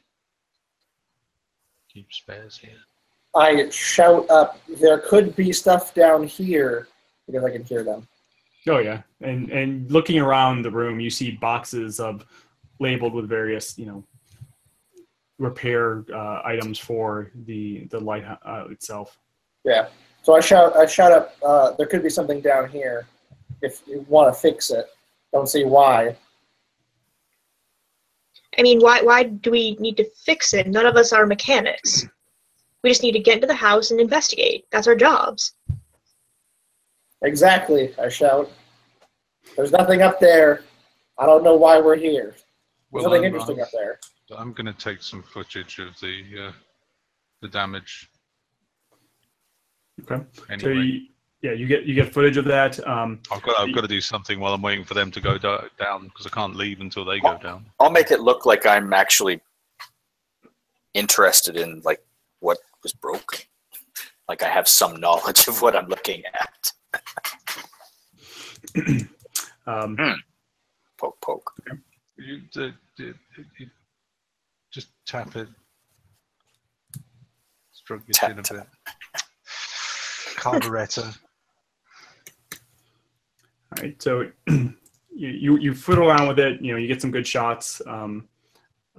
[1.92, 2.78] keep spares here.
[3.34, 6.88] I shout up, there could be stuff down here
[7.26, 8.06] because I can hear them.
[8.68, 12.26] Oh yeah, and and looking around the room, you see boxes of
[12.80, 14.04] labeled with various you know
[15.38, 19.18] repair uh, items for the the light uh, itself.
[19.64, 19.88] Yeah.
[20.22, 23.06] So I shout, I shout up, uh, there could be something down here
[23.62, 24.86] if you want to fix it.
[25.32, 26.16] Don't see why.
[28.58, 30.66] I mean, why why do we need to fix it?
[30.66, 32.08] None of us are mechanics.
[32.82, 34.64] We just need to get into the house and investigate.
[34.72, 35.54] That's our jobs.
[37.22, 38.50] Exactly, I shout.
[39.56, 40.62] There's nothing up there.
[41.18, 42.32] I don't know why we're here.
[42.32, 42.44] There's
[42.90, 43.98] Well, nothing I'm, interesting uh, up there.
[44.36, 46.52] I'm going to take some footage of the uh,
[47.42, 48.10] the damage.
[50.02, 50.22] Okay.
[50.50, 51.00] Anyway, So you,
[51.42, 52.86] yeah, you get you get footage of that.
[52.86, 55.38] Um, I've got I've got to do something while I'm waiting for them to go
[55.38, 57.64] do- down because I can't leave until they go down.
[57.80, 59.40] I'll make it look like I'm actually
[60.92, 62.02] interested in like
[62.40, 63.40] what was broken.
[64.28, 66.72] Like I have some knowledge of what I'm looking at.
[69.66, 69.96] Um,
[70.98, 71.52] Poke, poke.
[72.18, 73.12] You, d- d-
[73.58, 73.66] you
[74.70, 75.48] just tap it.
[77.72, 78.68] Stroke your Tap, chin a tap.
[79.14, 79.22] bit.
[80.36, 81.12] Carburetor.
[83.76, 84.72] All right, so you,
[85.14, 86.60] you you fiddle around with it.
[86.62, 88.26] You know, you get some good shots, um,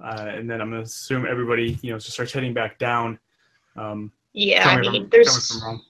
[0.02, 3.18] uh, and then I'm gonna assume everybody you know just starts heading back down.
[3.76, 5.82] Um, Yeah, I mean, I'm- tell me if there's I'm wrong.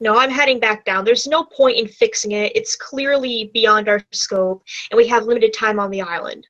[0.00, 0.18] No.
[0.18, 1.04] I'm heading back down.
[1.04, 2.52] There's no point in fixing it.
[2.54, 6.46] It's clearly beyond our scope, and we have limited time on the island.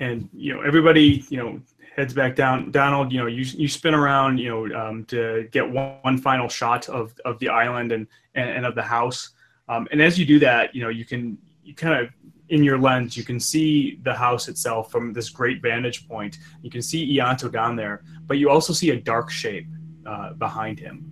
[0.00, 1.60] and you know everybody you know
[1.94, 2.70] heads back down.
[2.70, 6.48] Donald, you know you you spin around you know um, to get one, one final
[6.48, 9.30] shot of of the island and and, and of the house.
[9.68, 12.10] Um, and as you do that, you know you can you kind of
[12.48, 16.38] in your lens you can see the house itself from this great vantage point.
[16.62, 19.66] You can see Ianto down there, but you also see a dark shape
[20.06, 21.04] uh, behind him.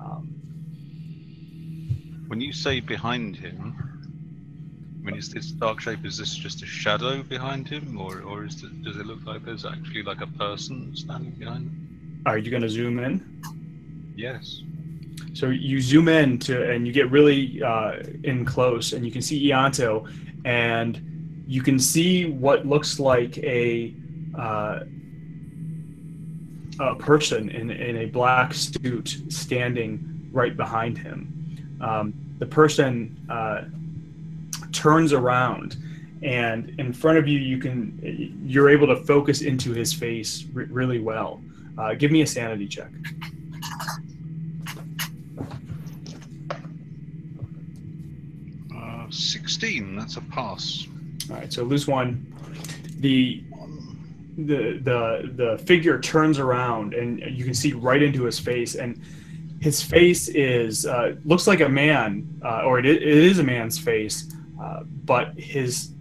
[0.00, 0.34] Um,
[2.28, 3.58] When you say behind him,
[5.00, 6.04] I mean, is this dark shape?
[6.04, 9.44] Is this just a shadow behind him, or or is it, does it look like
[9.44, 11.88] there's actually like a person standing behind him?
[12.26, 13.24] are you going to zoom in?
[14.14, 14.62] Yes.
[15.32, 19.22] So you zoom in to, and you get really uh, in close, and you can
[19.22, 20.10] see Ianto,
[20.44, 23.94] and you can see what looks like a
[24.36, 24.80] uh,
[26.80, 31.78] a person in, in a black suit standing right behind him.
[31.80, 33.64] Um, the person uh,
[34.72, 35.76] turns around,
[36.22, 40.66] and in front of you, you can you're able to focus into his face re-
[40.66, 41.40] really well.
[41.76, 42.90] Uh, give me a sanity check.
[48.74, 49.96] Uh, Sixteen.
[49.96, 50.86] That's a pass.
[51.30, 52.26] All right, so lose one.
[53.00, 53.44] The
[54.38, 58.76] the the the figure turns around and you can see right into his face.
[58.76, 59.00] And
[59.60, 63.42] his face is uh, looks like a man uh, or it is, it is a
[63.42, 64.32] man's face
[64.62, 65.92] uh, but his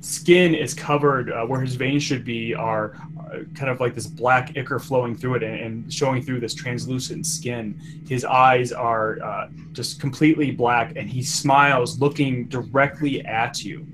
[0.00, 4.06] skin is covered uh, where his veins should be are uh, kind of like this
[4.06, 7.80] black ichor flowing through it and, and showing through this translucent skin.
[8.08, 13.86] His eyes are uh, just completely black and he smiles looking directly at you.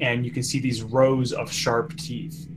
[0.00, 2.48] And you can see these rows of sharp teeth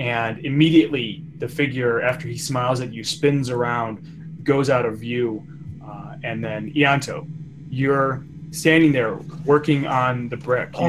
[0.00, 3.94] and immediately the figure after he smiles at you spins around
[4.42, 5.44] goes out of view
[5.84, 7.26] uh, and then ianto
[7.70, 10.70] you're standing there working on the brick.
[10.80, 10.86] You,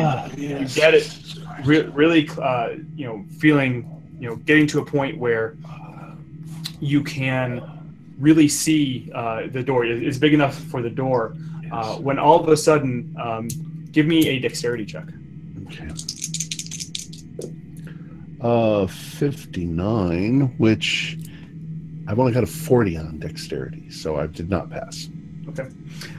[0.61, 1.07] you get it
[1.63, 3.73] re- really uh, you know feeling
[4.19, 5.55] you know getting to a point where
[6.79, 7.61] you can
[8.17, 9.85] really see uh, the door.
[9.85, 11.35] It- it's big enough for the door
[11.71, 13.47] uh, when all of a sudden um,
[13.91, 15.05] give me a dexterity check.
[15.67, 15.87] Okay.
[18.41, 21.17] Uh, 59, which
[22.07, 25.09] I've only got a 40 on dexterity, so I did not pass.
[25.49, 25.67] Okay.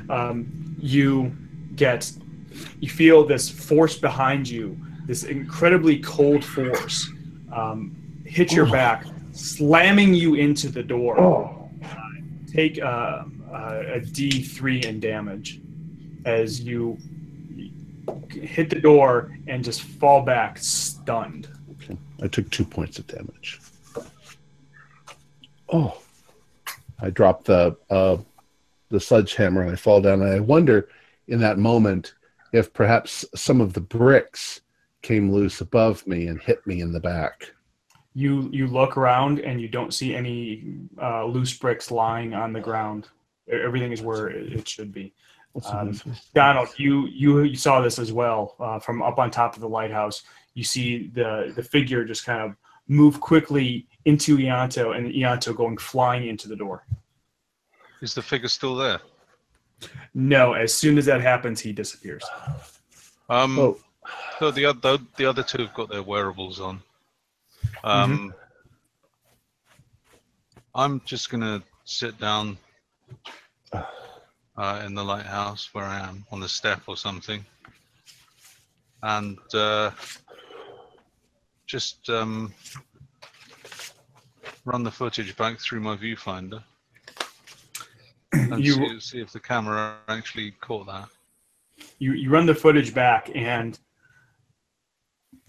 [0.08, 1.36] Um, you
[1.74, 2.10] get
[2.80, 7.10] you feel this force behind you this incredibly cold force
[7.50, 7.96] um,
[8.26, 8.72] hit your Oh.
[8.72, 11.70] back slamming you into the door Oh,
[12.52, 15.60] take uh, uh, a d3 in damage
[16.26, 16.98] as you
[18.30, 21.48] hit the door and just fall back stunned.
[22.22, 23.60] I took two points of damage.
[25.70, 26.00] Oh,
[27.00, 28.18] I dropped the uh,
[28.90, 30.22] the sledgehammer and I fall down.
[30.22, 30.88] And I wonder
[31.28, 32.14] in that moment
[32.52, 34.60] if perhaps some of the bricks
[35.00, 37.52] came loose above me and hit me in the back.
[38.14, 42.60] you you look around and you don't see any uh, loose bricks lying on the
[42.60, 43.08] ground
[43.50, 45.12] everything is where it it should be
[45.70, 46.00] Um.
[46.34, 49.68] Donald, you, you you saw this as well uh, from up on top of the
[49.68, 50.22] lighthouse.
[50.54, 52.56] You see the the figure just kind of
[52.88, 56.84] move quickly into Ianto, and Ianto going flying into the door.
[58.00, 59.00] Is the figure still there?
[60.14, 62.24] No, as soon as that happens, he disappears.
[63.28, 63.78] Um, Oh,
[64.38, 66.82] so the other the other two have got their wearables on.
[67.84, 68.34] Um,
[70.74, 72.58] I'm just gonna sit down
[73.72, 77.44] uh, in the lighthouse where I am on the step or something,
[79.02, 79.90] and uh,
[81.72, 82.52] just um,
[84.66, 86.62] run the footage back through my viewfinder
[88.34, 91.08] and You see, see if the camera actually caught that.
[91.98, 93.78] you you run the footage back and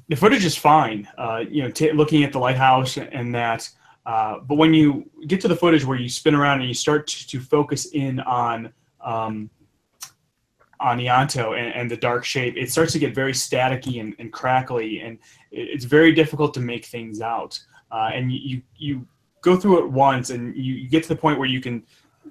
[0.08, 3.70] the footage is fine uh, you know looking at the lighthouse and that
[4.06, 7.06] uh, but when you get to the footage where you spin around and you start
[7.06, 8.72] to, to focus in on
[9.04, 9.50] um,
[10.84, 14.32] on Ianto and, and the dark shape it starts to get very staticky and, and
[14.32, 15.18] crackly and
[15.52, 17.60] it's very difficult to make things out
[17.92, 19.08] uh, and you, you
[19.44, 21.84] go through it once and you, get to the point where you can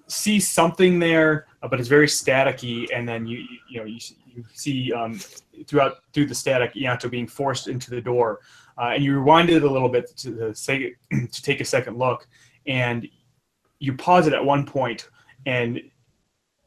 [0.08, 2.88] see something there, uh, but it's very staticky.
[2.92, 5.20] And then you you, you know you, you see um,
[5.66, 8.40] throughout through the static Ianto being forced into the door,
[8.76, 11.96] uh, and you rewind it a little bit to the, say to take a second
[11.96, 12.26] look,
[12.66, 13.06] and
[13.78, 15.08] you pause it at one point,
[15.46, 15.80] and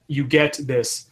[0.07, 1.07] you get this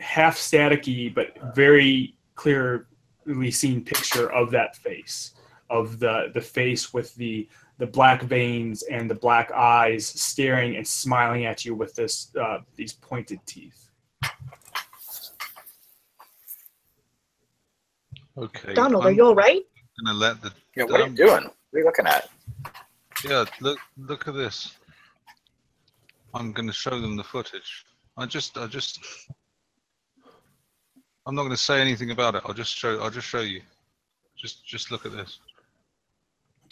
[0.00, 5.34] half staticky but very clearly seen picture of that face
[5.68, 7.48] of the the face with the
[7.78, 12.58] the black veins and the black eyes staring and smiling at you with this uh,
[12.76, 13.88] these pointed teeth.
[18.36, 18.74] Okay.
[18.74, 19.62] Donald, are I'm you all right?
[20.04, 21.44] gonna let the Yeah, what are you doing?
[21.44, 22.30] What are you looking at?
[23.24, 24.76] Yeah, look look at this.
[26.34, 27.86] I'm gonna show them the footage.
[28.16, 29.00] I just I just
[31.30, 32.42] I'm not gonna say anything about it.
[32.44, 33.60] I'll just show I'll just show you.
[34.36, 35.38] Just just look at this.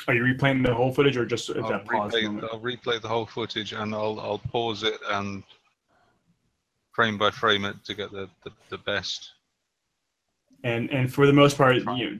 [0.09, 2.49] Are you replaying the whole footage or just at I'll that pause replay, moment?
[2.53, 5.45] I'll replay the whole footage and I'll I'll pause it and
[6.91, 9.31] frame by frame it to get the, the, the best.
[10.65, 12.19] and and for the most part, you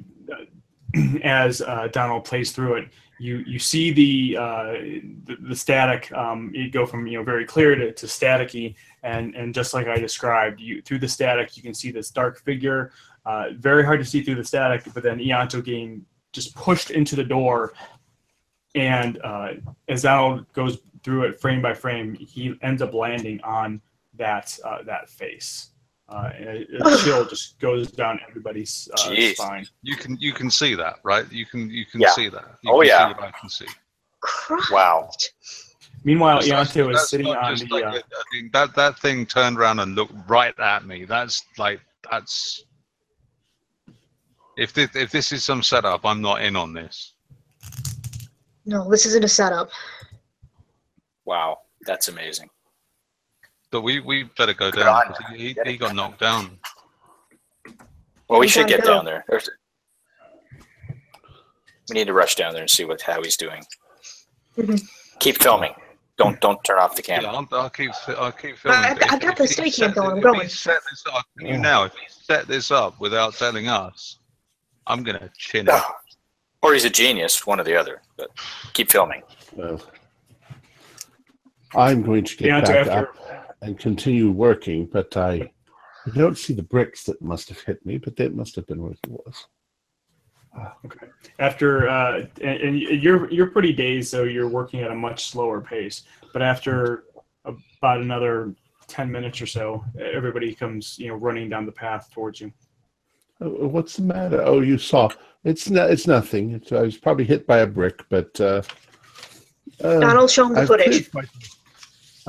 [1.23, 4.73] as uh, Donald plays through it, you you see the uh,
[5.25, 9.35] the, the static um, it go from you know very clear to, to staticky, and
[9.35, 12.93] and just like I described, you through the static you can see this dark figure.
[13.27, 17.17] Uh, very hard to see through the static, but then Ianto getting just pushed into
[17.17, 17.75] the door,
[18.75, 19.55] and uh,
[19.89, 23.81] as Donald goes through it frame by frame, he ends up landing on
[24.15, 25.71] that uh, that face.
[26.09, 29.67] Uh, and a, a chill just goes down everybody's uh, spine.
[29.83, 31.31] You can you can see that, right?
[31.31, 32.11] You can you can Yeah.
[32.13, 32.57] see that.
[32.63, 33.09] You Oh, can yeah.
[33.09, 33.67] see what I can see.
[34.21, 34.73] Christ.
[34.73, 35.11] Wow.
[36.05, 37.75] Meanwhile, That's- Ianto is that's sitting not on just the.
[37.75, 41.05] like Uh, a- I mean, that that thing turned around and looked right at me.
[41.05, 41.81] That's like
[42.11, 42.65] that's.
[44.57, 47.13] If this, if this is some setup, I'm not in on this.
[48.65, 49.71] No, this isn't a setup.
[51.27, 51.61] Wow.
[51.87, 52.51] That's amazing.
[53.71, 54.95] But we, we better go Good down.
[54.95, 56.59] on 'cause He, he got knocked down.
[58.29, 59.25] Well, we We should gotta get down there.
[59.29, 59.49] There's,
[61.89, 63.63] we need to rush down there and see what how he's doing.
[64.57, 64.83] Mhm.
[65.21, 65.75] Keep filming.
[66.19, 67.31] Don't don't turn off the Yeah, camera.
[67.37, 68.81] I'll, I'll keep I'll keep filming.
[68.81, 70.49] I- but I if- got the he steady set cam going, I'm if he going.
[70.49, 71.57] set this up, you Yeah.
[71.59, 74.19] now, if he set this up without telling us,
[74.87, 75.81] I'm gonna chin him.
[76.61, 78.03] Or he's a genius, one or the other.
[78.17, 78.31] But
[78.73, 79.23] keep filming.
[79.53, 79.81] well,
[81.77, 85.51] I'm going to get Ianto, back after up and continue working, but I,
[86.07, 88.83] I don't see the bricks that must have hit me, but that must have been
[88.83, 89.47] what it was.
[90.85, 91.07] Okay.
[91.39, 95.61] After uh, and, and you're you're pretty dazed, so you're working at a much slower
[95.61, 96.03] pace.
[96.33, 97.05] But after
[97.45, 98.55] about another
[98.89, 102.53] ten minutes or so, everybody comes you know running down the path towards you.
[103.41, 104.43] Oh, what's the matter?
[104.43, 105.11] Oh, you saw.
[105.45, 106.53] It's no, it's nothing.
[106.53, 108.63] It's, I was probably hit by a brick, but uh,
[109.83, 111.11] uh, Donald, show him the I've footage.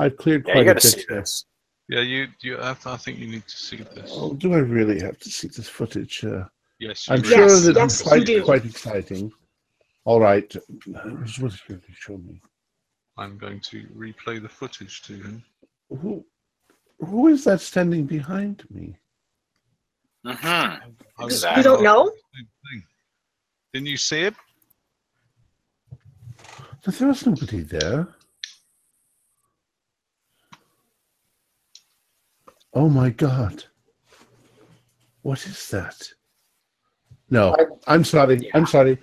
[0.00, 0.82] quite, I've cleared Yeah, quite you a bit.
[0.82, 1.20] see there.
[1.20, 1.44] this.
[1.88, 2.56] Yeah, you you.
[2.58, 4.10] I, I think you need to see this.
[4.14, 6.24] Oh, do I really have to see this footage?
[6.24, 6.44] Uh,
[6.78, 7.28] Yes, I'm do.
[7.28, 9.30] sure Yes, that yes, it's you quite quite exciting.
[10.06, 10.50] All right,
[10.86, 12.40] what will you show me?
[13.18, 15.44] I'm going to replay the footage to him.
[15.90, 16.24] Who,
[17.00, 18.96] who is that standing behind me?
[20.24, 20.78] Uh-huh.
[21.18, 21.60] I was- Exactly.
[21.60, 22.10] You don't know?
[23.74, 24.34] Didn't you see it?
[26.82, 28.08] But there was nobody there.
[32.72, 33.64] Oh my God!
[35.22, 36.08] What is that?
[37.30, 37.54] No,
[37.86, 38.50] I'm sorry.
[38.54, 38.98] I'm sorry.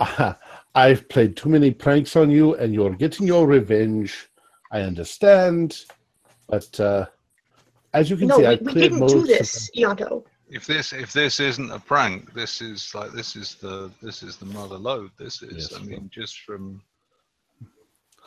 [0.00, 0.38] Ah,
[0.74, 4.28] I've played too many pranks on you, and you're getting your revenge.
[4.70, 5.76] I understand,
[6.48, 7.06] but uh,
[7.94, 10.24] as you can No, see, we, I've we cleared didn't most do this, Ianto.
[10.50, 14.36] If this if this isn't a prank, this is like this is the this is
[14.36, 15.10] the mother lode.
[15.18, 15.88] This is Yes, I well.
[15.88, 16.82] mean just from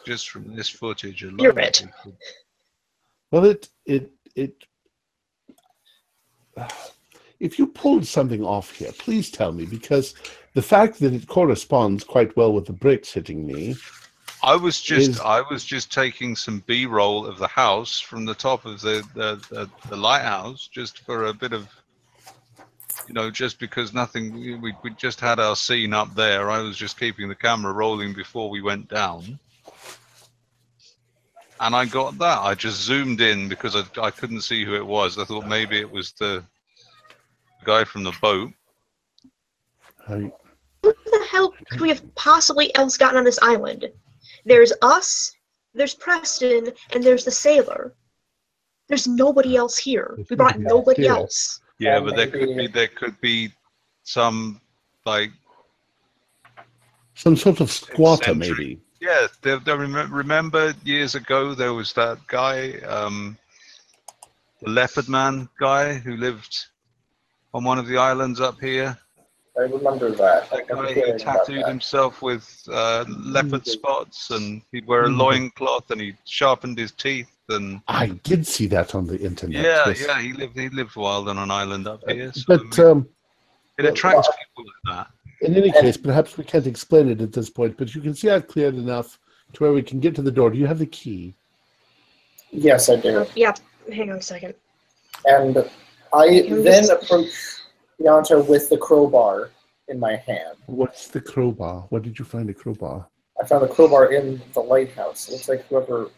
[0.06, 1.40] just from this footage alone.
[1.40, 1.86] You're right.
[3.32, 4.66] Well, it it it.
[7.40, 10.14] If you pulled something off here, please tell me because
[10.54, 13.76] the fact that it corresponds quite well with the bricks hitting me.
[14.44, 18.26] I was just Is- I was just taking some B roll of the house from
[18.26, 21.68] the top of the the, the the lighthouse just for a bit of
[23.08, 26.50] you know just because nothing we we just had our scene up there.
[26.50, 29.40] I was just keeping the camera rolling before we went down.
[31.62, 32.40] And I got that.
[32.40, 35.20] I just zoomed in because I, I couldn't see who it was.
[35.20, 36.44] I thought maybe it was the
[37.64, 38.52] guy from the boat.
[40.08, 40.32] I,
[40.82, 43.88] Who the hell could we have possibly else gotten on this island?
[44.44, 45.32] There's us,
[45.76, 47.94] there's Preston, and there's the sailor.
[48.88, 50.14] There's nobody else here.
[50.16, 51.62] There's We brought nobody else else.
[51.78, 53.54] Yeah, Um, but there could be there could be
[54.04, 54.60] some
[55.06, 55.32] like
[57.14, 58.58] some sort of squatter, Eccentric.
[58.58, 58.82] maybe.
[59.02, 63.36] Yeah, there, there, remem- remember years ago there was that guy, um,
[64.62, 66.56] the leopard man guy who lived
[67.56, 68.96] on one of the islands up here.
[69.58, 70.50] I remember that.
[70.52, 75.18] That guy who tattooed himself with uh, leopard spots, and he'd wear a Mhm.
[75.18, 79.64] loincloth, and he sharpened his teeth, and I did see that on the internet.
[79.66, 80.06] yeah, yes.
[80.08, 82.32] yeah, he lived he lived wild on an island up here.
[82.34, 83.10] So But I mean, um,
[83.80, 85.08] it attracts people like that.
[85.42, 87.76] In any case, perhaps we can't explain it at this point.
[87.78, 89.20] But you can see I've cleared enough
[89.54, 90.52] to where we can get to the door.
[90.52, 91.36] Do you have the key?
[92.52, 93.20] Yes, I do.
[93.20, 93.54] Uh, yeah,
[93.92, 94.54] hang on a second.
[95.26, 95.58] And
[96.14, 97.30] I then just- approach
[98.00, 99.52] Ianto with the crowbar
[99.88, 100.58] in my hand.
[100.68, 101.86] What's the crowbar?
[101.90, 103.08] Where did you find the crowbar?
[103.42, 105.28] I found the crowbar in the lighthouse.
[105.28, 106.10] It looks like whoever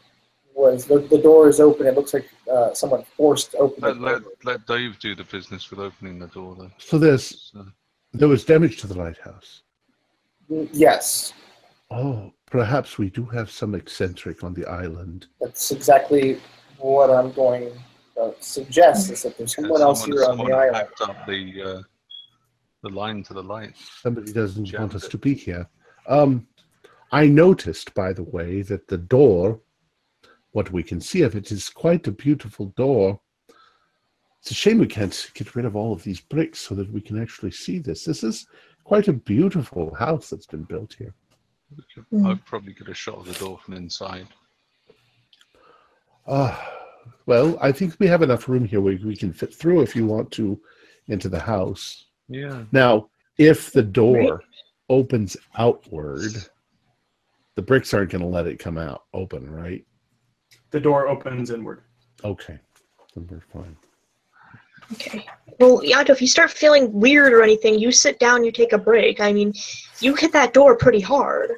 [0.54, 1.88] was the, the door is open.
[1.88, 5.70] It looks like uh, someone forced open the Let, let, let Dave do the business
[5.70, 6.56] with opening the door.
[6.60, 6.72] Then.
[6.78, 7.66] So there's So,
[8.14, 9.64] there was damage to the lighthouse.
[10.72, 11.34] Yes,
[11.92, 15.28] Oh, perhaps we do have some eccentric on the island.
[15.40, 16.40] that's exactly
[16.80, 17.72] what I'm going
[18.16, 19.12] to suggest.
[19.12, 20.76] Is that there's yeah, someone else here on the island.
[20.76, 21.82] hacked up the uh,
[22.82, 23.76] the line to the light.
[24.02, 25.12] Somebody doesn't want us it.
[25.12, 25.68] to be here.
[26.08, 26.48] Um,
[27.12, 29.60] I noticed, by the way, that the door,
[30.52, 33.20] what we can see of it, is quite a beautiful door.
[34.44, 37.00] It's a shame we can't get rid of all of these bricks so that we
[37.00, 38.04] can actually see this.
[38.04, 38.46] This is
[38.84, 41.14] quite a beautiful house that's been built here.
[42.12, 42.30] Mm.
[42.30, 44.28] I'd probably get a shot of the door from inside.
[46.28, 46.54] Uh,
[47.26, 50.06] well, I think we have enough room here where we can fit through if you
[50.06, 50.60] want to
[51.08, 52.08] into the house.
[52.28, 52.66] Yeah.
[52.74, 54.44] Now, if the door
[54.90, 56.34] opens outward,
[57.56, 59.86] the bricks aren't going to let it come out open, right?
[60.72, 61.84] The door opens inward.
[62.26, 62.60] Okay,
[63.16, 63.78] then we're fine.
[64.94, 65.26] Okay.
[65.60, 68.78] Well, Ianto, if you start feeling weird or anything, you sit down, you take a
[68.78, 69.20] break.
[69.20, 69.54] I mean,
[70.00, 71.52] you hit that door pretty hard.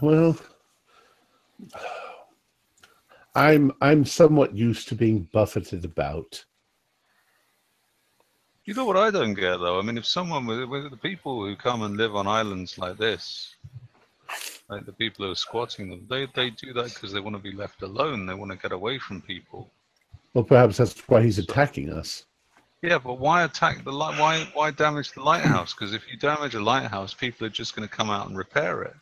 [0.00, 0.36] Well,
[3.34, 6.44] I'm I'm somewhat used to being buffeted about.
[8.64, 9.78] You know what I don't get though?
[9.78, 12.96] I mean, if someone with, with the people who come and live on islands like
[12.96, 13.56] this,
[14.68, 17.42] like the people who are squatting them, they they do that because they want to
[17.42, 18.26] be left alone.
[18.26, 19.70] They want to get away from people.
[20.34, 22.24] Well, perhaps that's why he's attacking us.
[22.82, 24.18] Yeah, but why attack the light?
[24.18, 25.72] Why why damage the lighthouse?
[25.72, 28.82] Because if you damage a lighthouse, people are just going to come out and repair
[28.82, 28.94] it.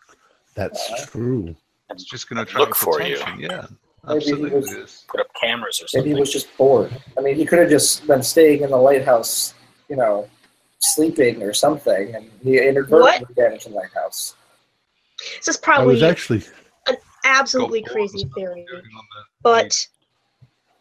[0.55, 1.57] That's true.
[1.90, 3.16] It's just going to Look attract for you.
[3.16, 3.40] attention.
[3.40, 3.66] Yeah,
[4.07, 4.74] Maybe he absolutely.
[4.81, 6.11] was- Put up cameras or something.
[6.11, 6.15] Maybe something.
[6.16, 6.94] he was just bored.
[7.16, 9.55] I mean, he could have just been staying in the lighthouse,
[9.89, 10.28] you know,
[10.81, 14.35] sleeping or something, and he inadvertently damaged the lighthouse.
[15.39, 16.43] This is I probably was actually
[16.86, 18.66] an absolutely crazy theory.
[18.70, 18.82] The-
[19.43, 19.86] But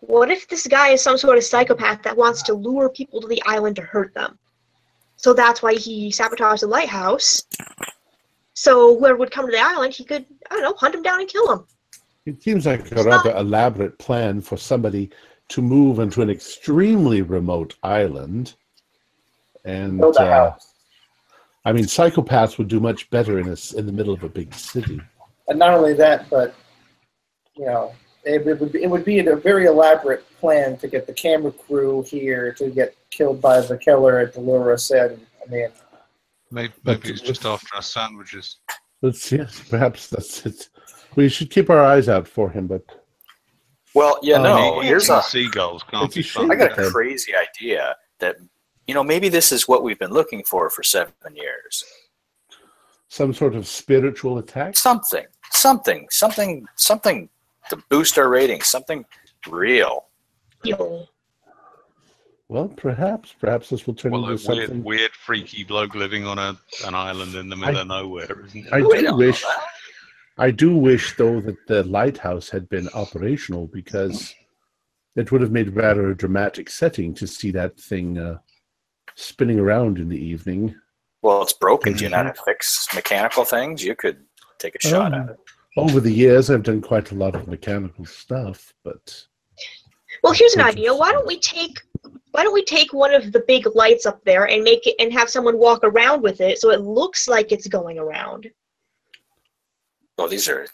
[0.01, 3.27] what if this guy is some sort of psychopath that wants to lure people to
[3.27, 4.38] the island to hurt them?
[5.15, 7.43] So that's why he sabotaged the lighthouse.
[8.53, 11.19] So whoever would come to the island, he could, I don't know, hunt him down
[11.19, 11.65] and kill him.
[12.26, 15.09] It seems like a It's not- rather elaborate plan for somebody
[15.49, 18.55] to move into an extremely remote island.
[19.65, 20.73] And Build a uh, house.
[21.65, 24.30] I mean, psychopaths would do much better in a s in the middle of a
[24.30, 25.01] big city.
[25.47, 26.55] And not only that, but
[27.55, 27.93] you know,
[28.23, 31.51] it, it would be, it would be a very elaborate plan to get the camera
[31.51, 34.91] crew here to get killed by the killer at to lure us.
[34.91, 35.09] I
[35.49, 35.69] mean,
[36.51, 38.57] Maybe, But maybe it's just after our sandwiches.
[39.01, 40.69] Let's yes, perhaps that's it.
[41.15, 42.83] We should keep our eyes out for him, but
[43.93, 44.79] Well, yeah, Um, no.
[44.81, 45.21] Here's a.
[45.21, 45.83] seagulls.
[45.83, 46.51] Can't be fun.
[46.51, 48.37] I got a crazy idea that
[48.87, 51.83] you know maybe this is what we've been looking for for seven years.
[53.09, 54.75] some sort of spiritual attack.
[54.75, 57.29] Something, something, something, something
[57.69, 58.67] to boost our ratings.
[58.67, 59.05] Something
[59.47, 60.05] real.
[60.63, 61.05] Yo.
[62.47, 64.83] Well, perhaps, perhaps this will turn Well, a into weird, something.
[64.83, 68.73] weird, freaky bloke living on a an island in the middle of nowhere, isn't it?
[68.73, 69.45] I We do wish.
[70.37, 74.33] I do wish though that the lighthouse had been operational because
[75.15, 78.37] it would have made rather a dramatic setting to see that thing uh,
[79.15, 80.73] spinning around in the evening.
[81.21, 81.93] Well, it's broken.
[81.93, 83.83] Do you know how to fix mechanical things?
[83.83, 84.23] You could
[84.57, 85.39] take a shot Um, at it.
[85.77, 89.23] Over the years, I've done quite a lot of mechanical stuff, but
[90.23, 90.93] Well, here's an idea.
[90.93, 91.79] Why don't we take
[92.31, 95.11] why don't we take one of the big lights up there and make it and
[95.11, 98.47] have someone walk around with it so it looks like it's going around?
[100.17, 100.67] Well, these are.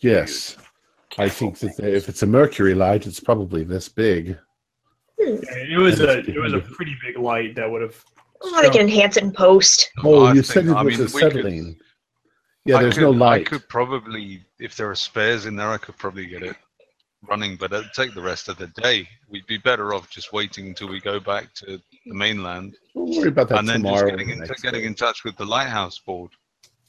[0.00, 0.56] yes,
[1.18, 4.38] I think that if it's a mercury light, it's probably this big.
[5.20, 5.36] Hmm.
[5.42, 8.02] It was a And it's it was a pretty big light that would have.
[8.40, 9.90] Oh, they can enhance it in post.
[10.04, 11.76] Oh, I you think- said it I was mean, a we could- acetylene.
[12.68, 13.46] Yeah, I there's could, no light.
[13.46, 16.54] I could probably, if there are spares in there, I could probably get it
[17.26, 19.08] running, but it'd take the rest of the day.
[19.30, 23.28] We'd be better off just waiting until we go back to the mainland We'll worry
[23.28, 26.30] about that and then just getting in, the getting in touch with the lighthouse board.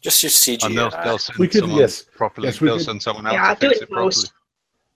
[0.01, 0.65] Just use CG.
[0.65, 2.03] And they'll, they'll send We could- someone yes.
[2.14, 2.47] properly.
[2.49, 4.26] Yes, we they'll could- send someone out Yeah, to do fix it it properly.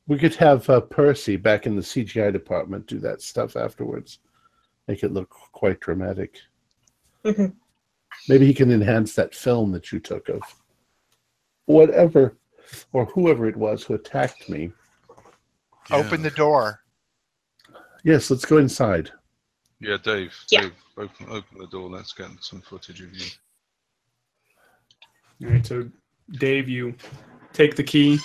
[0.07, 4.19] We could have uh, Percy back in the CGI department do that stuff afterwards.
[4.89, 6.35] Make it look quite dramatic.
[7.23, 7.53] Mhm.
[8.27, 10.41] Maybe he can enhance that film that you took of
[11.65, 12.37] whatever
[12.91, 14.71] or whoever it was who attacked me.
[15.91, 16.79] Open the door.
[18.03, 19.11] Yes, let's go inside.
[19.79, 20.33] Yeah, Dave.
[20.49, 20.61] Yeah.
[20.61, 21.89] Dave, open, open the door.
[21.89, 23.25] Let's get some footage of you.
[25.45, 25.89] All right, so
[26.33, 26.95] Dave, you
[27.51, 28.19] take the key.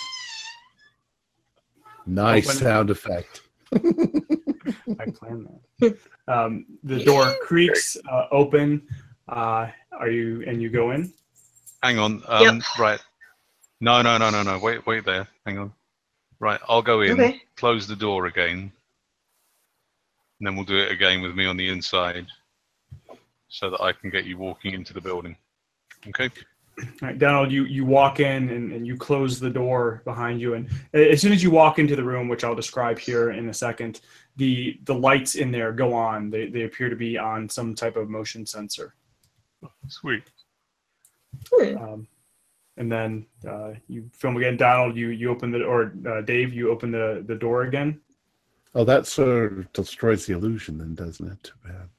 [2.05, 2.57] Nice Open.
[2.61, 3.41] sound effect.
[3.73, 5.47] I planned
[5.79, 5.97] that.
[6.27, 8.87] Um, the door creaks uh, open.
[9.27, 11.13] Uh, are you and you go in?
[11.83, 12.23] Hang on.
[12.27, 12.99] Um, Right.
[13.81, 14.59] No, no, no, no, no.
[14.59, 15.27] Wait, wait there.
[15.45, 15.73] Hang on.
[16.39, 17.41] Right, I'll go in, Okay.
[17.57, 18.71] close the door again,
[20.39, 22.27] and then we'll do it again with me on the inside,
[23.49, 25.35] so that I can get you walking into the building.
[26.07, 26.29] Okay.
[26.79, 30.53] All right, Donald, you, you walk in and, and you close the door behind you.
[30.53, 33.53] And as soon as you walk into the room, which I'll describe here in a
[33.53, 33.99] second,
[34.37, 36.29] the, the lights in there go on.
[36.29, 38.93] They, they appear to be on some type of motion sensor.
[39.89, 40.23] Sweet.
[41.77, 42.07] Um,
[42.79, 44.57] and then uh, you film again.
[44.57, 47.99] Donald, you, you open the, or uh, Dave, you open the, the door again.
[48.73, 51.43] Oh, that sort of destroys the illusion, then, doesn't it?
[51.43, 51.89] Too bad.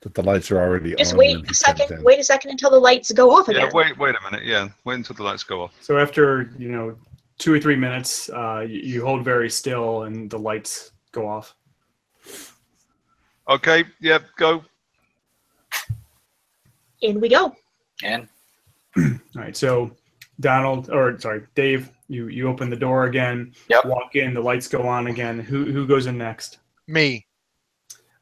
[0.00, 1.18] That the lights are already Just on.
[1.18, 2.02] wait a second.
[2.04, 3.62] Wait a second until the lights go off again.
[3.62, 3.70] Yeah.
[3.72, 3.96] Wait.
[3.96, 4.44] Wait a minute.
[4.44, 4.68] Yeah.
[4.84, 5.72] Wait until the lights go off.
[5.80, 6.96] So after, you know,
[7.38, 11.54] two or three minutes, uh, you, you hold very still and the lights go off.
[13.48, 13.84] Okay.
[14.00, 14.24] Yep.
[14.36, 14.64] Go.
[17.00, 17.54] In we go.
[18.02, 18.28] and
[18.96, 19.90] All right, so
[20.40, 23.52] Donald, or sorry, Dave, you you open the door again.
[23.68, 23.84] Yep.
[23.86, 25.38] Walk in, the lights go on again.
[25.40, 26.58] Who who goes in next?
[26.86, 27.26] Me.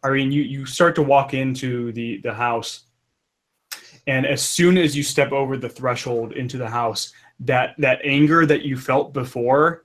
[0.05, 2.85] Irene, you you start to walk into the the house,
[4.07, 8.47] and as soon as you step over the threshold into the house, that that anger
[8.47, 9.85] that you felt before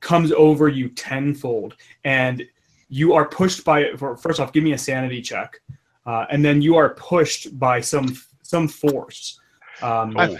[0.00, 1.74] comes over you tenfold,
[2.04, 2.44] and
[2.88, 3.92] you are pushed by.
[3.96, 5.60] for- First off, give me a sanity check,
[6.06, 9.40] uh, and then you are pushed by some some force.
[9.82, 10.36] Um, Oh,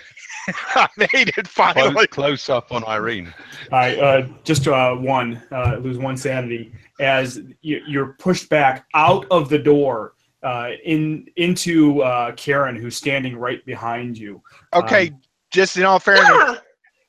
[0.74, 2.06] I made it close, finally.
[2.06, 3.32] close up on Irene.
[3.70, 8.86] All right, uh, just uh, one, uh, lose one sanity as you, you're pushed back
[8.94, 14.43] out of the door uh, in into uh, Karen, who's standing right behind you.
[14.74, 15.20] Okay, Um,
[15.51, 16.60] just in all fairness, Ah!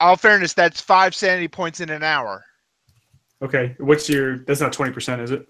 [0.02, 2.44] all fairness, that's five sanity points in an hour.
[3.42, 4.40] Okay, what's your?
[4.40, 5.48] That's not twenty percent, is it?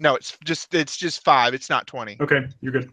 [0.00, 1.52] No, it's just it's just five.
[1.54, 2.16] It's not twenty.
[2.20, 2.90] Okay, you're good.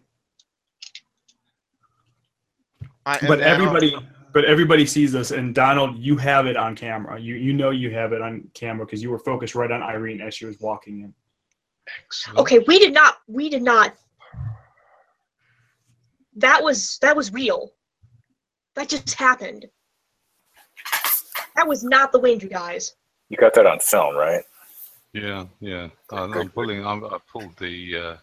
[3.06, 3.96] I, But and I don't- everybody,
[4.32, 7.18] but everybody sees this, and Donald, you have it on camera.
[7.18, 10.20] You you know you have it on camera because you were focused right on Irene
[10.20, 11.14] as she was walking in.
[12.04, 12.38] Excellent.
[12.40, 13.18] Okay, we did not.
[13.28, 13.94] We did not.
[16.34, 17.72] That was that was real.
[18.74, 19.66] That just happened.
[21.54, 22.94] That was not the wind, you guys.
[23.30, 24.42] you got that on film, right?
[25.14, 25.46] Yeah.
[25.60, 25.88] Yeah.
[26.10, 26.84] I'm, I'm pulling.
[26.84, 27.96] I'm, I pulled the.
[27.96, 28.16] Uh,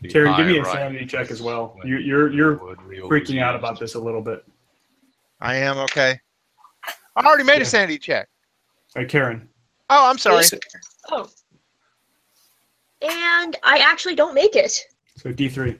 [0.00, 1.76] the Karen, give me eye a right sanity check as well.
[1.84, 4.44] You, you're you're the freaking out about this a little bit.
[5.40, 6.18] I am okay.
[7.16, 7.62] I already made Yeah.
[7.62, 8.28] a sanity check.
[8.96, 9.48] All right, Karen.
[9.90, 10.44] Oh, I'm sorry.
[11.10, 11.28] Oh.
[13.02, 14.80] And I actually don't make it.
[15.16, 15.78] So D three,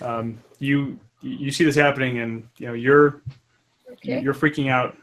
[0.00, 3.22] um, you you see this happening, and you know you're
[3.92, 4.20] Okay.
[4.20, 4.96] you're freaking out.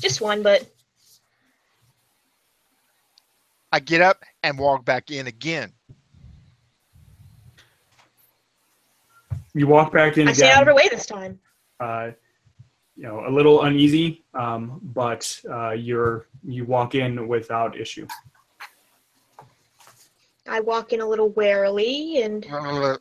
[0.00, 0.68] Just one, but
[3.72, 5.72] I get up and walk back in again.
[9.54, 11.38] You walk back in I stay out of her way this time.
[11.78, 12.10] Uh,
[12.96, 18.06] you know, a little uneasy, um, but uh, you're you walk in without issue.
[20.48, 22.46] I walk in a little warily and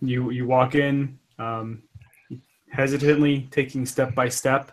[0.00, 1.82] You you walk in um,
[2.70, 4.70] hesitantly, taking step by step,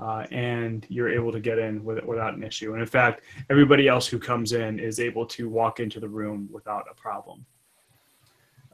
[0.00, 2.72] uh, and you're able to get in with, without an issue.
[2.72, 6.48] And in fact, everybody else who comes in is able to walk into the room
[6.50, 7.46] without a problem.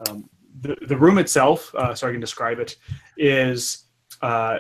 [0.09, 0.29] Um,
[0.61, 2.77] the the room itself, uh, so I can describe it,
[3.17, 3.85] is
[4.21, 4.59] uh,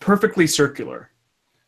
[0.00, 1.10] perfectly circular.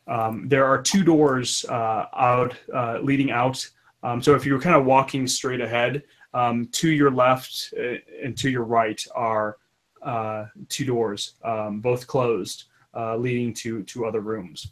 [0.07, 3.67] Um, there are two doors uh, out uh, leading out.
[4.03, 6.03] Um, so if you're kind of walking straight ahead,
[6.33, 9.57] um, to your left uh, and to your right are
[10.03, 14.71] uh, two doors, um, both closed, uh, leading to to other rooms.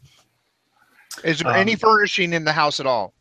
[1.23, 3.13] Is there any Um, furnishing in the house at all?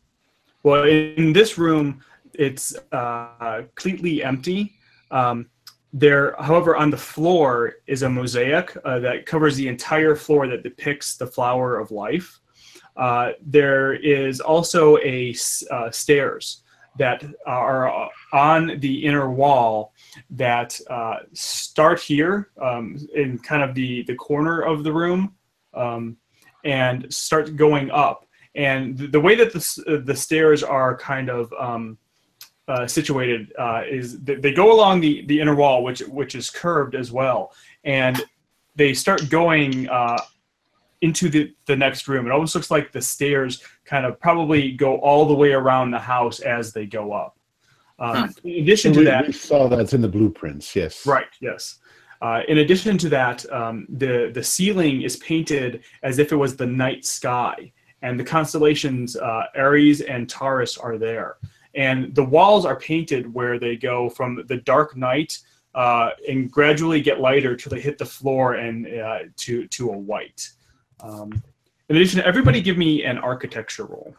[0.63, 2.01] Well, in this room,
[2.33, 4.75] it's uh, completely empty.
[5.11, 5.49] Um,
[5.91, 10.63] there, however, on the floor is a mosaic uh, that covers the entire floor that
[10.63, 12.39] depicts the flower of life.
[12.97, 15.35] Uh, there is also a
[15.71, 16.63] uh, stairs
[16.97, 19.93] that are on the inner wall
[20.29, 25.33] that uh, start here um, in kind of the the corner of the room
[25.73, 26.15] um,
[26.63, 31.29] and start going up and the, the way that the, uh, the stairs are kind
[31.29, 31.97] of um,
[32.67, 36.49] uh, situated uh, is that they go along the, the inner wall which which is
[36.49, 37.53] curved as well
[37.83, 38.23] and
[38.75, 40.17] they start going uh,
[41.01, 44.97] into the, the next room it almost looks like the stairs kind of probably go
[44.97, 47.37] all the way around the house as they go up
[47.99, 50.75] um, in addition to we, that we saw that's in the blueprints.
[50.75, 51.05] Yes.
[51.05, 51.27] Right.
[51.39, 51.79] Yes.
[52.21, 56.55] Uh, in addition to that, um, the the ceiling is painted as if it was
[56.55, 57.71] the night sky,
[58.01, 61.37] and the constellations uh, Aries and Taurus are there.
[61.75, 65.39] And the walls are painted where they go from the dark night
[65.75, 69.97] uh, and gradually get lighter till they hit the floor and uh, to to a
[69.97, 70.49] white.
[70.99, 71.43] Um,
[71.89, 74.15] in addition, everybody give me an architecture roll.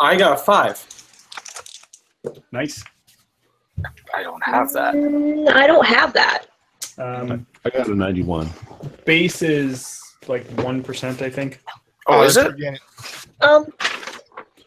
[0.00, 0.84] I got a five.
[2.52, 2.84] Nice.
[4.14, 4.94] I don't have that.
[4.94, 6.46] Mm, I don't have that.
[6.98, 8.50] Um, I got a 91.
[9.04, 11.60] base is like one percent, I think.
[12.08, 12.44] Oh, is it?
[12.50, 12.80] forget it.
[13.40, 13.66] Um,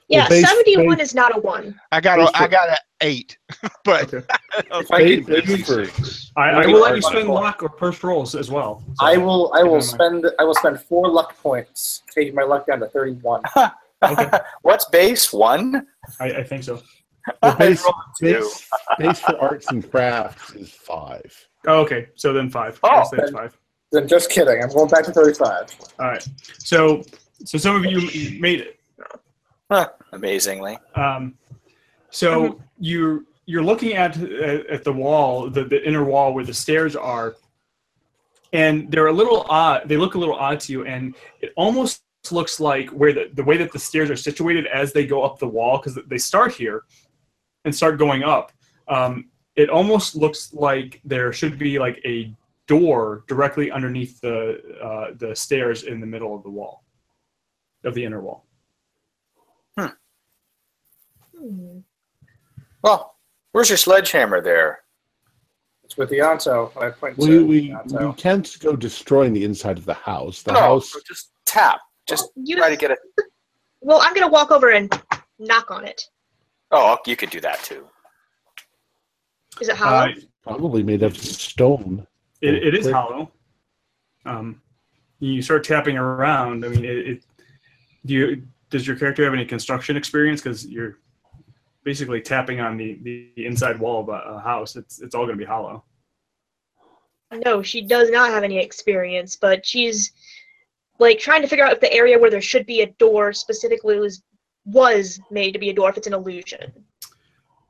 [0.08, 1.80] yeah, base- seventy-one base- is not a one.
[1.92, 3.38] I got a, I got an eight,
[3.84, 4.26] but Okay.
[4.74, 8.04] If I Base, could, base for, I, I will let you spend luck or first
[8.04, 8.84] rolls as well.
[9.00, 9.52] So- I will.
[9.56, 10.26] I will Keep in spend.
[10.40, 13.42] I will spend four luck points, taking my luck down to thirty-one.
[14.04, 14.32] Okay.
[14.64, 15.32] What's base?
[15.32, 15.86] One?
[16.20, 16.82] I, I think so.
[17.44, 18.34] the base, I rolled a two.
[18.40, 21.32] base, base for arts and crafts is five.
[21.68, 22.08] Oh, okay.
[22.16, 22.80] So then five.
[22.82, 23.56] Oh, I'll then- five.
[23.92, 24.64] Then just kidding.
[24.64, 25.68] I'm going back to thirty-five.
[26.00, 26.28] All right.
[26.58, 27.04] So
[27.46, 28.80] so some of you made it.
[30.12, 30.78] Amazingly.
[30.96, 31.36] Um,
[32.10, 36.54] so you you're looking at at at the wall, the, the inner wall where the
[36.54, 37.36] stairs are,
[38.54, 39.88] and they're a little odd.
[39.88, 43.44] They look a little odd to you, and it almost looks like where the, the
[43.44, 46.54] way that the stairs are situated as they go up the wall, because they start
[46.54, 46.84] here
[47.66, 48.52] and start going up.
[48.88, 52.34] Um, it almost looks like there should be like a
[52.68, 56.84] door directly underneath the uh, the stairs in the middle of the wall,
[57.84, 58.46] of the inner wall.
[59.78, 59.88] Hmm.
[62.84, 63.16] Well,
[63.52, 64.80] where's your sledgehammer there?
[65.84, 66.76] It's with the Ianto.
[66.82, 70.42] I point We, to we, the we can't go destroying the inside of the house.
[70.44, 71.80] The no, house, just tap.
[72.08, 73.00] Just You- try to get it.
[73.84, 74.94] Well, I'm gonna walk over and
[75.40, 76.04] knock on it.
[76.70, 77.88] Oh, you could do that too.
[79.60, 80.12] Is it hollow?
[80.12, 80.14] Uh,
[80.44, 82.06] probably made of stone.
[82.42, 83.32] It, it is hollow.
[84.24, 84.62] Um,
[85.18, 86.64] you start tapping around.
[86.64, 87.24] I mean, it, it.
[88.06, 88.44] Do you?
[88.70, 90.42] Does your character have any construction experience?
[90.42, 90.98] Because you're
[91.84, 94.76] basically tapping on the, the inside wall of a, a house.
[94.76, 95.84] It's it's all going to be hollow.
[97.46, 100.12] No, she does not have any experience, but she's
[101.00, 104.00] like trying to figure out if the area where there should be a door specifically
[104.00, 104.22] was
[104.66, 106.72] was made to be a door if it's an illusion,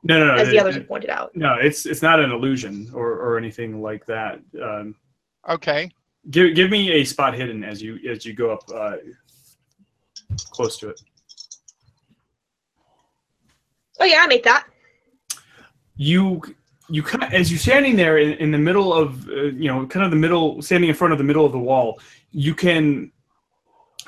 [0.02, 0.34] No, no, no.
[0.34, 1.34] as the others it- have pointed out.
[1.34, 4.40] no, it's it's not an illusion or, or anything like that.
[4.62, 4.94] Um,
[5.48, 5.90] okay.
[6.30, 8.96] give give me a spot hidden as you as you go up uh,
[10.50, 11.00] close to it.
[14.00, 14.66] Oh yeah, I made that.
[15.96, 16.42] you
[16.88, 19.86] you kind of, as you're standing there in, in the middle of uh, you know
[19.86, 22.00] kind of the middle standing in front of the middle of the wall
[22.30, 23.10] you can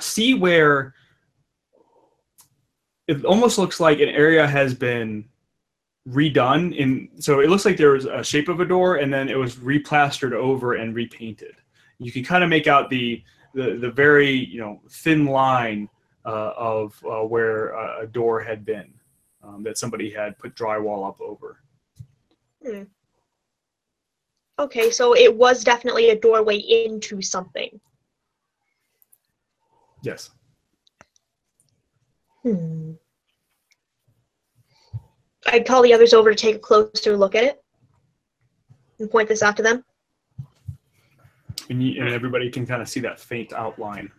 [0.01, 0.95] see where
[3.07, 5.25] it almost looks like an area has been
[6.09, 9.29] redone in so it looks like there was a shape of a door and then
[9.29, 11.55] it was replastered over and repainted
[11.99, 13.23] you can kind of make out the
[13.55, 15.89] the, the very you know thin line
[16.31, 18.93] of uh, where a, a door had been
[19.43, 21.61] um, that somebody had put drywall up over
[24.59, 27.81] Okay, so it was definitely a doorway into something.
[30.03, 30.31] yes
[32.45, 32.93] Hmm.
[35.47, 37.63] I'd call the others over to take a closer look at it
[38.99, 39.85] and point this out to them.
[41.71, 44.11] And, you, and everybody can kind of see that faint outline.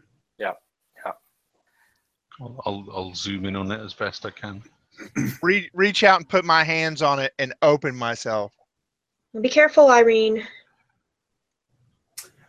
[2.42, 4.64] I'll, I'll, I'll zoom in on it as best I can.
[5.42, 8.54] Re- reach out and put my hands on it and open myself.
[9.42, 10.46] Be careful, Irene.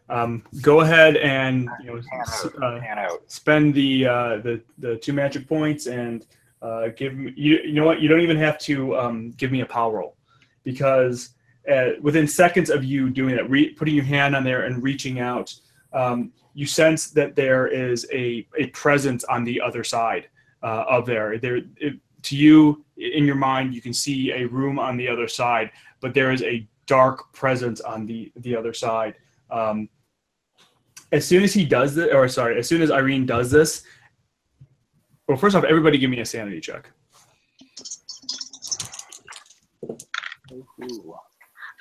[0.08, 2.62] Um, go ahead and you know Pan s- out.
[2.62, 3.22] uh, Pan out.
[3.30, 6.26] spend the uh, the the two magic points and
[6.62, 9.62] uh, give me you, you know what you don't even have to um, give me
[9.62, 10.16] a power roll
[10.62, 11.30] because
[11.72, 15.18] uh, within seconds of you doing that re- putting your hand on there and reaching
[15.18, 15.52] out
[15.92, 20.28] um, you sense that there is a, a presence on the other side
[20.62, 24.78] uh, of there there it, to you in your mind you can see a room
[24.78, 25.70] on the other side
[26.00, 29.14] but there is a dark presence on the the other side
[29.50, 29.88] um,
[31.12, 33.84] as soon as he does this, or sorry, as soon as Irene does this,
[35.28, 36.90] well, first off, everybody give me a sanity check.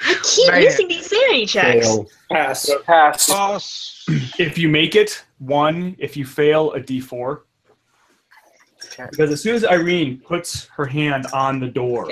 [0.02, 0.64] I keep Man.
[0.64, 1.88] missing these sanity checks.
[1.88, 2.08] Fail.
[2.32, 2.72] Pass.
[2.86, 3.30] Pass.
[3.30, 3.95] Pass.
[4.08, 5.96] If you make it, one.
[5.98, 7.42] If you fail, a d4.
[8.86, 9.08] Okay.
[9.10, 12.12] Because as soon as Irene puts her hand on the door,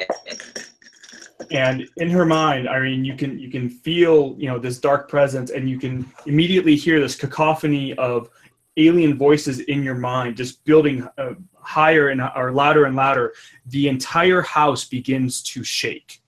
[1.52, 5.52] and in her mind, Irene, you can you can feel you know this dark presence,
[5.52, 8.30] and you can immediately hear this cacophony of
[8.78, 13.34] alien voices in your mind, just building uh, higher and or louder and louder.
[13.68, 16.22] The entire house begins to shake.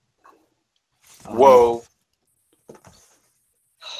[1.28, 1.82] Um, Whoa.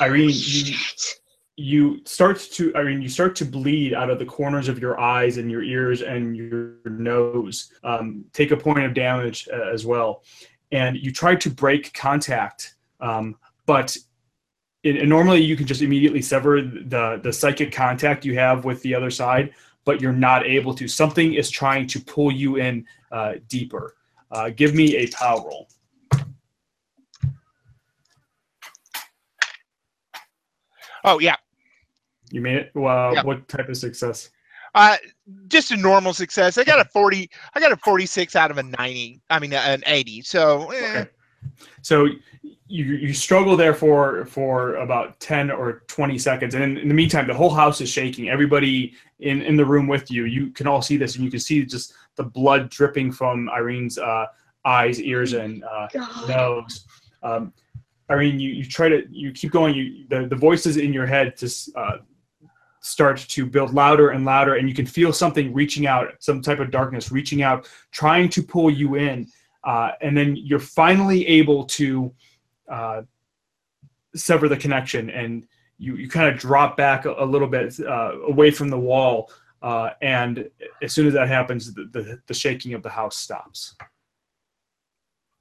[0.01, 1.21] Irene, you, Shit.
[1.57, 5.01] You start to I mean you start to bleed out of the corners of your
[5.01, 7.73] eyes and your ears and your nose.
[7.83, 10.23] Um, take a point of damage uh, as well,
[10.71, 13.97] and you try to break contact, um, but
[14.85, 18.95] and normally you can just immediately sever the the psychic contact you have with the
[18.95, 19.55] other side,
[19.85, 20.87] but you're not able to.
[20.87, 23.97] Something is trying to pull you in uh, deeper.
[24.31, 25.69] Uh, give me a power roll.
[31.03, 31.37] Oh yeah,
[32.31, 32.71] You made it.
[32.75, 33.23] Well, Yeah.
[33.23, 34.31] what type of success?
[34.75, 34.97] uh,
[35.49, 36.59] just a normal success.
[36.59, 37.31] I got a forty.
[37.55, 39.21] I got a forty-six out of a ninety.
[39.31, 40.21] I mean, an eighty.
[40.23, 41.11] So eh, Okay.
[41.83, 42.07] So
[42.69, 46.95] you you struggle there for for about ten or twenty seconds, and in, in the
[46.95, 48.29] meantime, the whole house is shaking.
[48.29, 51.41] Everybody in in the room with you, you can all see this, and you can
[51.41, 54.27] see just the blood dripping from Irene's uh,
[54.65, 56.29] eyes, ears, and uh, God.
[56.29, 56.87] nose.
[57.23, 57.53] Um,
[58.11, 59.75] Irene, you, you try to you keep going.
[59.75, 61.99] You the, the voices in your head just uh,
[62.87, 66.61] start to build louder and louder, and you can feel something reaching out, some type
[66.61, 69.27] of darkness reaching out, trying to pull you in.
[69.65, 72.13] Uh, and then you're finally able to
[72.71, 73.03] uh,
[74.15, 75.47] sever the connection, and
[75.79, 79.31] you you kind of drop back a, a little bit uh, away from the wall.
[79.63, 80.49] Uh, and
[80.81, 83.75] as soon as that happens, the, the, the shaking of the house stops.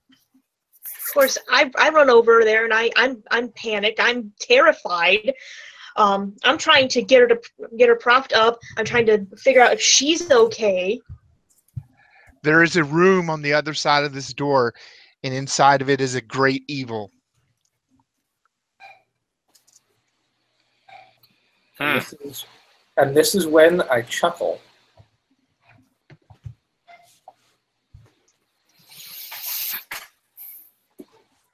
[0.09, 3.99] Of course, I I run over there and I I'm I'm panicked.
[4.01, 5.34] I'm terrified.
[5.97, 7.39] Um, I'm trying to get her to
[7.77, 8.59] get her propped up.
[8.77, 10.99] I'm trying to figure out if she's okay.
[12.43, 14.73] there is a room on the other side of this door,
[15.23, 17.11] and inside of it is a great evil.
[21.77, 21.95] Hmm.
[21.95, 22.45] This is,
[22.97, 24.61] and this is when I chuckle.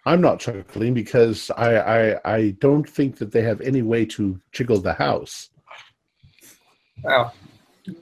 [0.05, 4.39] I'm not chuckling because I, I I don't think that they have any way to
[4.51, 5.49] jiggle the house.
[7.03, 7.31] Wow.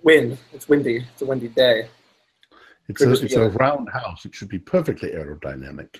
[0.03, 0.37] Wind.
[0.53, 1.05] It's windy.
[1.11, 1.87] It's a windy day.
[2.87, 4.25] It's a, Could it's a a- round house.
[4.25, 5.99] It should be perfectly aerodynamic.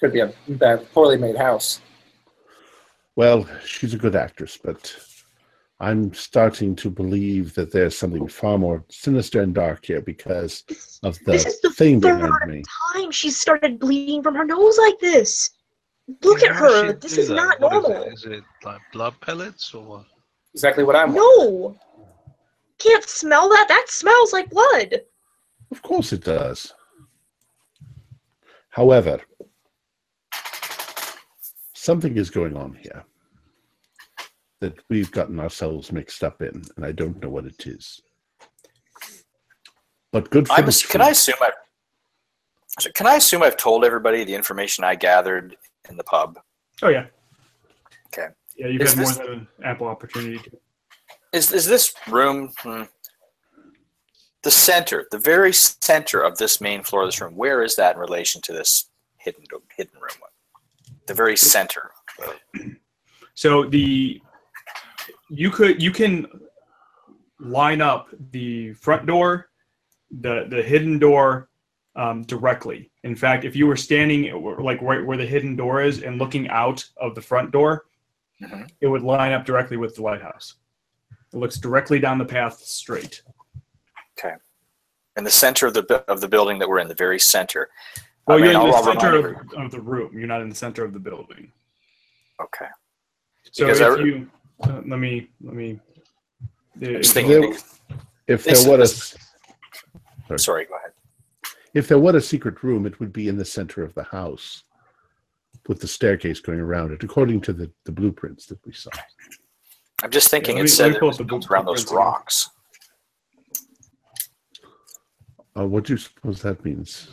[0.00, 1.80] Could be a bad, poorly made house.
[3.16, 4.94] Well, she's a good actress, but
[5.80, 8.28] I'm starting to believe that there's something oh.
[8.28, 10.64] far more sinister and dark here because
[11.04, 12.62] of the This is the thing third behind me.
[12.94, 15.50] time she's started bleeding from her nose like this.
[16.22, 16.92] Look at her.
[16.94, 17.34] This is that?
[17.36, 18.02] not What is normal.
[18.02, 18.12] it?
[18.12, 20.06] Is it like blood pellets or what?
[20.54, 21.14] Exactly what I'm.
[21.14, 21.78] No.
[22.78, 23.66] Can't smell that.
[23.68, 25.00] That smells like blood.
[25.70, 26.72] Of course it does.
[28.70, 29.20] However,
[31.74, 33.04] something is going on here
[34.60, 38.00] that we've gotten ourselves mixed up in, and I don't know what it is.
[40.12, 41.50] But good for I'm the can I assume I
[42.80, 45.56] so can I assume I've told everybody the information I gathered
[45.88, 46.38] in the pub?
[46.82, 47.06] Oh yeah.
[48.06, 48.28] Okay.
[48.56, 50.50] Yeah, you've Is had more than an ample opportunity to.
[51.32, 52.84] Is is this room hmm,
[54.42, 57.36] the center, the very center of this main floor of this room?
[57.36, 59.44] Where is that in relation to this hidden
[59.76, 60.18] hidden room?
[61.06, 61.90] The very center.
[63.34, 64.20] So the
[65.30, 66.26] you could you can
[67.40, 69.48] line up the front door
[70.20, 71.48] the the hidden door
[71.96, 72.90] um, directly.
[73.02, 76.48] In fact, if you were standing like right where the hidden door is and looking
[76.48, 77.86] out of the front door,
[78.40, 78.70] Mhm.
[78.80, 80.54] it would line up directly with the lighthouse.
[81.32, 83.22] It looks directly down the path straight.
[84.18, 84.34] Okay.
[85.16, 87.68] In the center of the of the building that we're in, the very center.
[88.26, 90.16] Well, I mean, you're in I'll- the center of, of the room.
[90.16, 91.50] You're not in the center of the building.
[92.40, 92.66] Okay.
[93.52, 94.30] So Because if I- you
[94.66, 95.80] let me let me.
[96.80, 97.56] Just if- thinking.
[98.26, 99.16] If They there said were a, this-
[100.36, 100.92] Sorry, go ahead.
[101.72, 104.64] if there were a secret room, it would be in the center of the house,
[105.66, 108.90] with the staircase going around it, according to the, the blueprints that we saw.
[110.02, 112.50] I'm just thinking let it me- said it was the built around those rocks.
[115.58, 117.08] Uh, what do you suppose that means?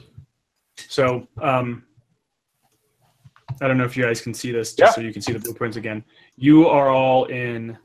[0.89, 1.83] So, um,
[3.61, 4.95] I don't know if you guys can see this, just Yeah.
[4.95, 6.03] so you can see the blueprints again.
[6.37, 7.77] You are all in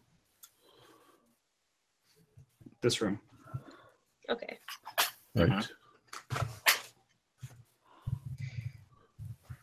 [2.82, 3.20] this room.
[4.28, 4.58] Okay.
[5.34, 5.48] Right.
[5.50, 5.68] Mhm.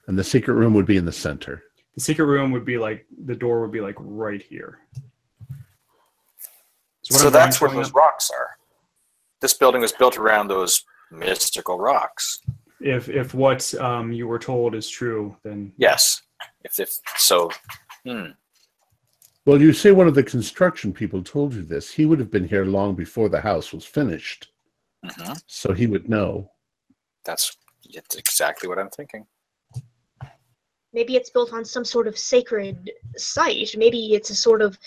[0.07, 1.63] And the secret room would be in the center.
[1.95, 4.79] The secret room would be like the door would be like right here.
[7.09, 8.57] what So that's where those up- rocks are.
[9.41, 12.39] This building was built around those mystical rocks.
[12.79, 16.21] If if what um, you were told is true, then Yes.
[16.63, 17.49] If if so,
[18.05, 18.27] hmm.
[19.47, 21.89] Well, you say one of the construction people told you this.
[21.89, 24.49] He would have been here long before the house was finished,
[25.05, 26.51] hmm so he would know.
[27.23, 27.55] That's,
[27.93, 29.25] that's exactly what I'm thinking.
[30.91, 33.73] Maybe it's built on some sort of sacred site.
[33.77, 34.77] Maybe it's a sort of.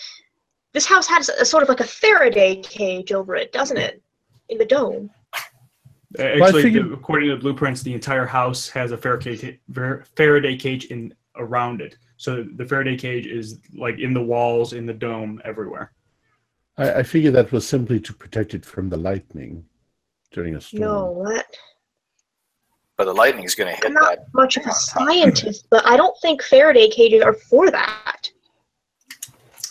[0.74, 4.02] This house has a sort of like a Faraday cage over it, doesn't it?
[4.50, 5.10] In the dome.
[6.18, 9.58] uh, I actually, figured- the, according to the blueprints, the entire house has a Faraday
[10.16, 11.96] Faraday cage in around it.
[12.20, 15.92] So the Faraday cage is like in the walls, in the dome, everywhere.
[16.76, 19.64] I, I figure that was simply to protect it from the lightning
[20.30, 20.82] during a storm.
[20.82, 21.46] No, that.
[22.98, 24.26] But the lightning is going to hit I'm not that.
[24.34, 28.28] much of a scientist, but I don't think Faraday cages are for that.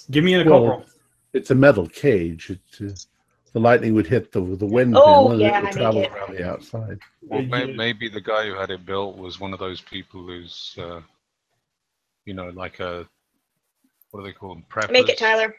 [0.10, 0.90] Give me an Well, occult.
[1.34, 2.50] It's a metal cage.
[2.50, 2.96] It, uh,
[3.54, 6.50] the lightning would hit the the wind Oh, and yeah, it would travel around the
[6.50, 6.98] outside.
[7.22, 11.02] Well, maybe the guy who had it built was one of those people who's, uh,
[12.30, 13.08] you know, like a
[14.12, 14.64] what do they call them?
[14.70, 14.92] Preppers.
[14.92, 15.56] Make it, Tyler.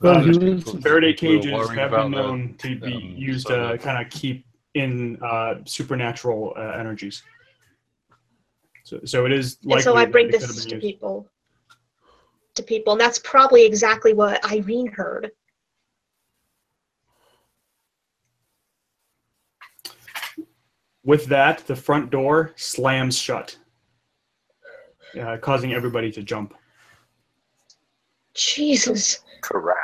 [0.00, 3.54] Well, Those people Faraday cages have about been the- known to be um, used so
[3.54, 7.22] to that- kind of keep in uh, supernatural uh, energies.
[8.84, 10.82] So, so it is And likely so I bring it could have this to used.
[10.82, 11.28] people.
[12.54, 15.32] To people, and that's probably exactly what Irene heard.
[21.04, 23.58] With that, the front door slams shut,
[25.20, 26.54] uh, causing everybody to jump.
[28.34, 29.20] Jesus.
[29.40, 29.76] Crap.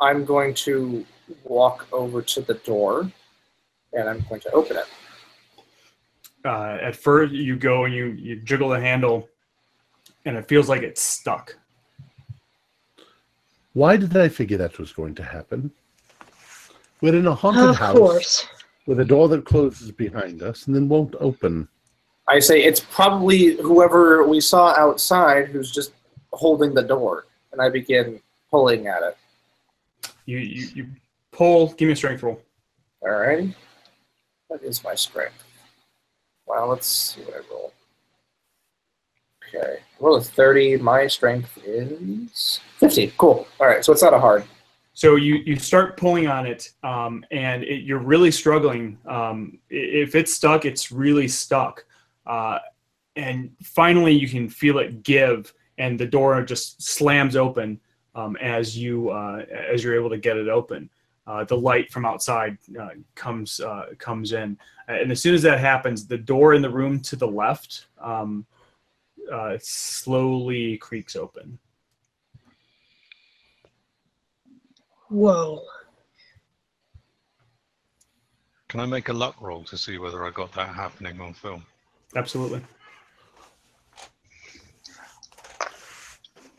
[0.00, 1.04] I'm going to
[1.44, 3.10] walk over to the door
[3.92, 4.86] and I'm going to open it.
[6.44, 9.28] Uh, at first, you go and you, you jiggle the handle,
[10.26, 11.56] and it feels like it's stuck.
[13.72, 15.72] Why did I figure that was going to happen?
[17.00, 18.46] We're in a haunted Of house course.
[18.86, 21.68] with a door that closes behind us and then won't open.
[22.28, 25.92] I say it's probably whoever we saw outside who's just
[26.32, 27.26] holding the door.
[27.52, 28.20] And I begin
[28.50, 29.16] pulling at it.
[30.26, 30.86] You, you, you
[31.32, 32.42] pull, give me a strength roll.
[33.02, 33.54] All right.
[34.48, 35.42] What is my strength?
[36.46, 37.72] Well, let's see what I roll.
[39.48, 39.78] Okay.
[40.00, 40.78] Roll a 30.
[40.78, 43.12] My strength is 50.
[43.18, 43.46] Cool.
[43.60, 44.44] Alright, so it's not a hard.
[44.94, 48.98] So you, you start pulling on it, um, and it, you're really struggling.
[49.06, 51.84] Um, if it's stuck, it's really stuck.
[52.26, 52.58] Uh,
[53.16, 57.80] and finally, you can feel it give, and the door just slams open
[58.14, 60.90] um, as you uh, as you're able to get it open.
[61.26, 64.56] Uh, the light from outside uh, comes uh, comes in,
[64.88, 68.46] and as soon as that happens, the door in the room to the left um,
[69.32, 71.58] uh, slowly creaks open.
[75.08, 75.62] Whoa.
[78.68, 81.64] Can I make a luck roll to see whether I got that happening on film?
[82.14, 82.60] Absolutely.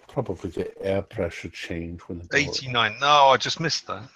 [0.08, 2.40] Probably the air pressure change when the door.
[2.40, 2.96] 89.
[3.00, 4.10] No, I just missed that.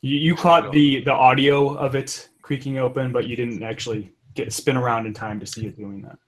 [0.00, 4.52] You, you caught the the audio of it creaking open, but you didn't actually get
[4.52, 6.18] spin around in time to see it doing that.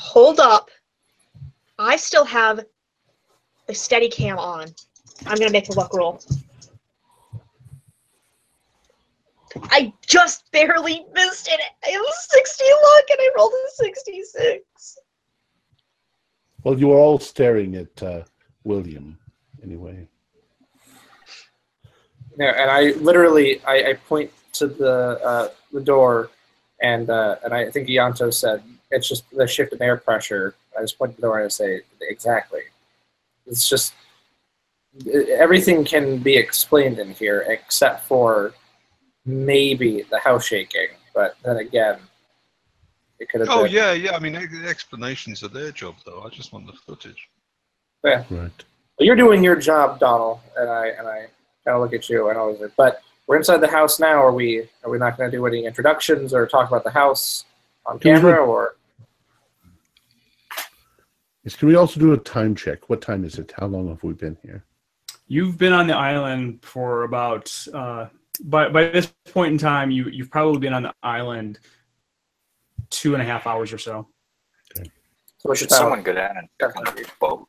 [0.00, 0.68] Hold up.
[1.78, 2.64] I still have
[3.66, 4.66] the steady cam on.
[5.26, 6.20] I'm gonna make a luck roll.
[9.64, 11.60] I just barely missed it.
[11.86, 14.98] It was 60 luck and I rolled a 66.
[16.62, 18.22] Well, you were all staring at uh,
[18.64, 19.18] William,
[19.62, 20.08] anyway.
[22.38, 26.30] Yeah, and I literally I, I point to the uh, the door,
[26.82, 30.54] and uh, and I think Ianto said it's just the shift in air pressure.
[30.76, 32.62] I just point to the door and I say exactly.
[33.46, 33.94] It's just
[35.06, 38.54] everything can be explained in here except for
[39.24, 40.88] maybe the house shaking.
[41.14, 41.98] But then again,
[43.18, 43.50] it could have.
[43.50, 44.16] Oh been, yeah, yeah.
[44.16, 46.22] I mean, the explanations are their job, though.
[46.22, 47.28] I just want the footage.
[48.04, 48.24] Yeah.
[48.30, 48.64] Right.
[48.98, 51.26] Well, you're doing your job, Donald, and I and I
[51.64, 54.22] kind of look at you and I was like, but we're inside the house now.
[54.22, 54.68] Are we?
[54.84, 57.44] Are we not going to do any introductions or talk about the house
[57.86, 58.76] on Can we- camera or?
[61.44, 62.88] Yes, can we also do a time check?
[62.88, 63.52] What time is it?
[63.58, 64.64] How long have we been here?
[65.28, 68.06] You've been on the island for about uh,
[68.42, 71.58] by by this point in time, you you've probably been on the island
[72.90, 74.08] two and a half hours or so.
[74.76, 77.46] So we should Should someone go down and check on the boat?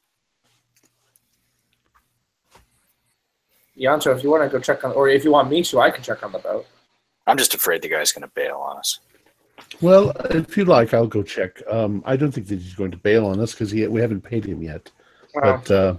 [3.79, 5.91] Ianto, if you want to go check on, or if you want me to, I
[5.91, 6.65] can check on the boat.
[7.27, 8.99] I'm just afraid the guy's going to bail on us.
[9.81, 11.61] Well, if you like, I'll go check.
[11.69, 14.45] Um, I don't think that he's going to bail on us because we haven't paid
[14.45, 14.91] him yet.
[15.33, 15.95] Well, But uh,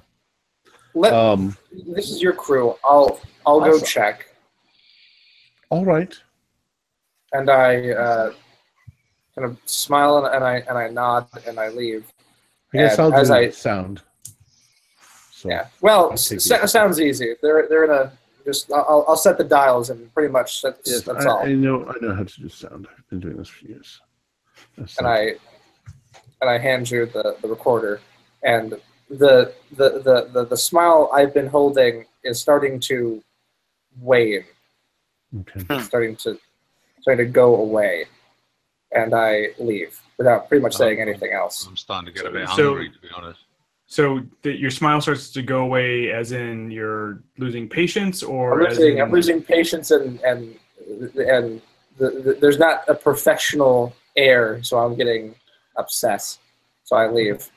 [0.94, 1.56] let, um,
[1.88, 2.76] this is your crew.
[2.84, 4.34] I'll I'll go check,
[5.70, 6.14] all right.
[7.32, 8.32] and I uh,
[9.34, 12.05] kind of smile and, and I and I nod and I leave.
[12.74, 14.02] I guess And I'll as do I- sound.
[15.32, 15.66] So Yeah.
[15.80, 16.68] Well, I'll s- it.
[16.68, 17.34] sounds easy.
[17.43, 18.12] They're they're in a
[18.44, 18.72] just.
[18.72, 21.38] I'll I'll set the dials and pretty much that's yes, that's I, all.
[21.47, 21.84] I know.
[21.86, 22.86] I know how to do sound.
[22.97, 24.01] I've been doing this for years.
[24.78, 25.34] That's and I
[26.40, 28.01] and I hand you the, the recorder,
[28.43, 28.74] and
[29.10, 33.22] the, the the the the smile I've been holding is starting to
[34.01, 34.44] wane,
[35.40, 35.82] okay.
[35.82, 36.38] Starting to
[37.00, 38.06] starting to go away,
[38.92, 41.66] and I leave without pretty much saying oh, anything else.
[41.66, 43.40] I'm starting to get a bit So- hungry, to be honest.
[43.88, 48.66] So that your smile starts to go away, as in you're losing patience, or I'm
[48.66, 50.58] as losing in, I'm losing patience and and
[51.16, 51.62] and
[51.96, 55.36] the, the, there's not a professional air, so I'm getting
[55.76, 56.36] upset.
[56.84, 57.48] So I leave.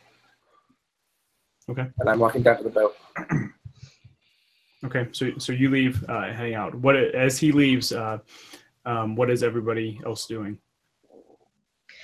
[1.69, 1.87] Okay.
[1.97, 2.95] And I'm walking down to the boat.
[4.85, 6.73] Okay, so so you leave, uh, heading out.
[6.75, 8.19] What as he leaves, uh,
[8.85, 10.57] um, what is everybody else doing?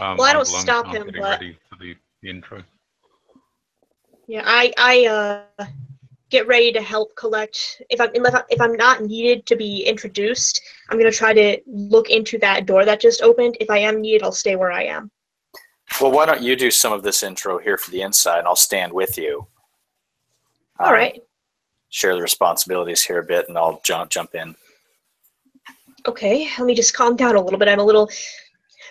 [0.02, 2.64] Um, Well, I don't stop I'm him, getting but- ready for the, the intro.
[4.27, 5.06] Yeah, I I
[5.60, 5.65] uh
[6.31, 7.81] get ready to help collect.
[7.89, 11.61] If I'm if, I, if I'm not needed to be introduced, I'm gonna try to
[11.68, 13.56] look into that door that just opened.
[13.61, 15.11] If I am needed, I'll stay where I am.
[16.02, 18.56] Well, why don't you do some of this intro here for the inside, and I'll
[18.56, 19.47] stand with you.
[20.80, 21.22] All Um, right.
[21.90, 24.56] Share the responsibilities here a bit, and I'll jump jump in.
[26.07, 26.48] Okay.
[26.57, 27.68] Let me just calm down a little bit.
[27.68, 28.10] I'm a little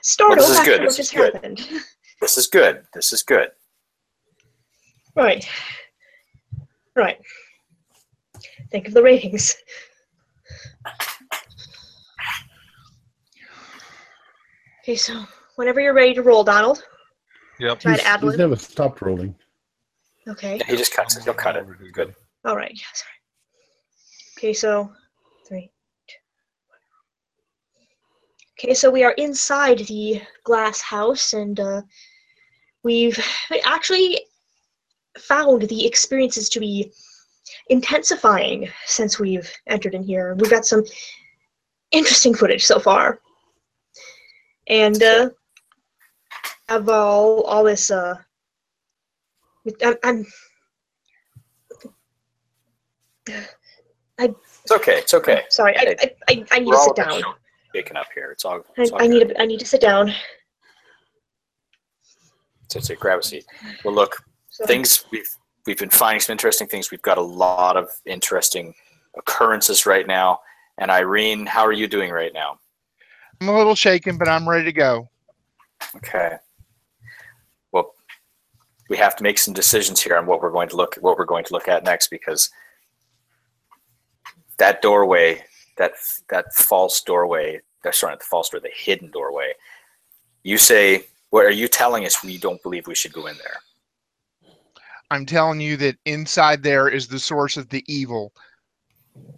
[0.03, 1.35] startled this is after good, what this just is good.
[1.35, 1.69] happened.
[2.21, 2.85] This is good.
[2.95, 3.49] This is good.
[5.15, 5.47] right.
[6.97, 7.19] Right.
[8.71, 9.55] Think of the ratings.
[14.83, 15.25] Okay, so
[15.57, 16.83] whenever you're ready to roll, Donald.
[17.59, 17.81] Yep.
[17.81, 19.35] Try He's, to ad he's never stopped rolling.
[20.27, 20.61] Okay.
[20.67, 21.25] He just cuts it.
[21.25, 21.67] He'll cut it.
[21.93, 22.15] Good.
[22.45, 22.73] All right.
[22.75, 23.11] Yeah, sorry.
[24.37, 24.93] Okay, so
[25.49, 25.71] three.
[28.59, 31.83] Okay, so we are inside the glass house, and uh,
[32.83, 33.19] we've
[33.65, 34.21] actually
[35.19, 36.93] found the experiences to be
[37.69, 40.35] intensifying since we've entered in here.
[40.35, 40.85] We've got some
[41.93, 43.21] interesting footage so far,
[44.67, 45.31] and uh,
[46.69, 47.91] of all all this.
[47.91, 48.17] Uh,
[49.83, 50.27] I'm, I'm
[53.27, 54.99] It's okay.
[54.99, 55.41] It's okay.
[55.43, 57.23] Oh, sorry, I, I, I, I need We're to all sit down.
[57.75, 58.31] shaking up here.
[58.31, 58.61] It's all.
[58.79, 59.35] I, It's all I need good.
[59.35, 60.13] to, I need to sit down.
[62.71, 63.45] So, so grab a seat.
[63.85, 64.17] Well, look,
[64.51, 65.29] So, things we've
[65.67, 66.91] we've been finding some interesting things.
[66.91, 68.75] We've got a lot of interesting
[69.17, 70.41] occurrences right now.
[70.79, 72.59] And Irene, how are you doing right now?
[73.41, 75.09] I'm a little shaken, but I'm ready to go.
[75.97, 76.37] Okay.
[77.73, 77.93] Well,
[78.89, 81.25] we have to make some decisions here on what we're going to look what we're
[81.27, 82.51] going to look at next because
[84.59, 85.45] that doorway,
[85.77, 85.93] that
[86.31, 89.53] that false doorway, that's sorry, not the false door, the hidden doorway.
[90.43, 92.23] You say, what are you telling us?
[92.23, 93.59] We don't believe we should go in there.
[95.11, 98.33] I'm telling you that inside there is the source of the evil.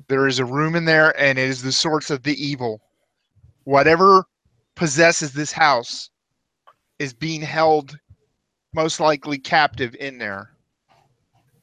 [0.09, 2.80] There is a room in there, and it is the source of the evil.
[3.64, 4.24] Whatever
[4.74, 6.10] possesses this house
[6.98, 7.98] is being held,
[8.74, 10.51] most likely captive in there.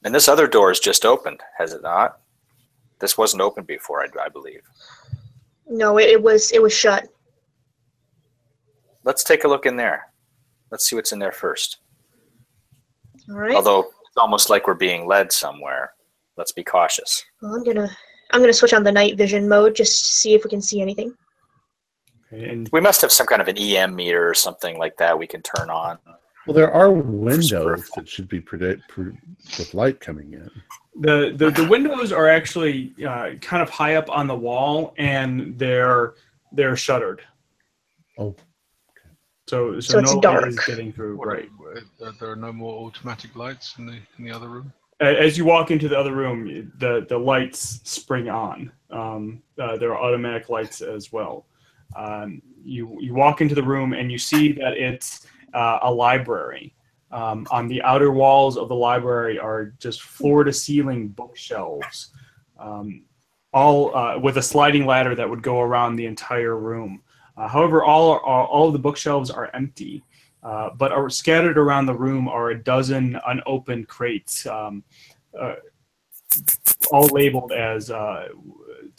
[0.04, 2.20] And this other door is just opened, has it not?
[3.00, 4.62] This wasn't open before, I, I believe.
[5.68, 7.08] no, it, it was it was shut.
[9.04, 10.12] Let's take a look in there.
[10.70, 11.78] Let's see what's in there first.
[13.30, 13.54] All right.
[13.54, 15.92] Although it's almost like we're being led somewhere.
[16.36, 17.24] Let's be cautious.
[17.42, 17.90] Well, I'm gonna
[18.30, 20.80] I'm gonna switch on the night vision mode just to see if we can see
[20.80, 21.14] anything.
[22.30, 25.26] And We must have some kind of an EM meter or something like that we
[25.26, 25.98] can turn on.
[26.46, 29.16] Well, there are windows that should be predict pre-
[29.58, 30.50] with light coming in.
[31.00, 35.58] the, the the windows are actually uh, kind of high up on the wall, and
[35.58, 36.14] they're
[36.52, 37.22] they're shuttered.
[38.18, 38.34] Oh,
[39.48, 41.16] So so, So no light is getting through.
[41.16, 41.48] What- Right.
[42.04, 44.72] uh, there are no more automatic lights in the in the other room.
[45.00, 48.70] As you walk into the other room, the the lights spring on.
[48.90, 51.46] Um, uh, there are automatic lights as well.
[51.96, 56.74] Um, you you walk into the room and you see that it's uh, a library.
[57.10, 62.10] Um, on the outer walls of the library are just floor to ceiling bookshelves,
[62.58, 63.04] um,
[63.52, 67.02] all uh, with a sliding ladder that would go around the entire room.
[67.36, 70.02] Uh, however, all all all of the bookshelves are empty.
[70.42, 74.84] Uh, but are scattered around the room are a dozen unopened crates, um,
[75.40, 75.54] uh,
[76.90, 78.28] all labeled as uh,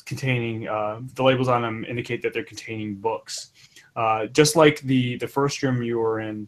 [0.05, 0.61] containing.
[0.63, 3.51] The labels on them indicate that they're containing books.
[3.95, 6.47] Uh, just like the the first room you were in,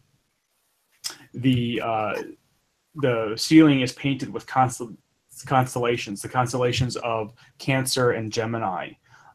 [1.34, 2.22] the uh,
[2.95, 4.98] the ceiling is painted with constel-
[5.45, 8.91] constellations, the constellations of Cancer and Gemini,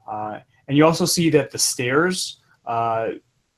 [0.06, 3.10] uh, and you also see that the stairs uh,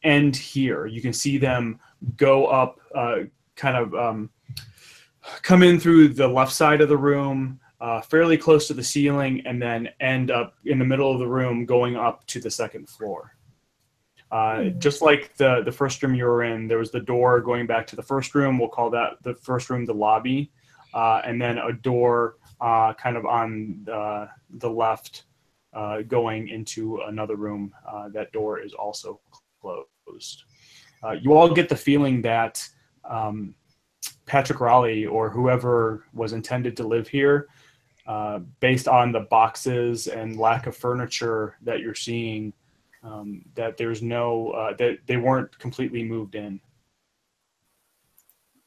[0.02, 0.86] end here.
[0.86, 1.81] You can see them
[2.16, 3.20] go up, uh,
[3.56, 4.31] kind of um,
[5.43, 9.43] come in through the left side of the room, uh, fairly close to the ceiling,
[9.47, 12.89] and then end up in the middle of the room, going up to the second
[12.89, 13.34] floor.
[14.35, 17.69] Uh, just like the the first room you were in, there was the door going
[17.69, 18.59] back to the first room.
[18.59, 20.51] We'll call that the first room the lobby,
[20.93, 25.27] uh, and then a door uh, kind of on uh, the left
[25.73, 27.73] uh, going into another room.
[27.89, 29.20] Uh, that door is also
[29.62, 30.43] closed.
[31.05, 32.66] Uh, you all get the feeling that
[33.09, 33.55] um,
[34.27, 37.47] Patrick Raleigh or whoever was intended to live here,
[38.09, 42.52] uh, based on the boxes and lack of furniture that you're seeing,
[43.05, 46.60] um, that there's no uh, that they weren't completely moved in.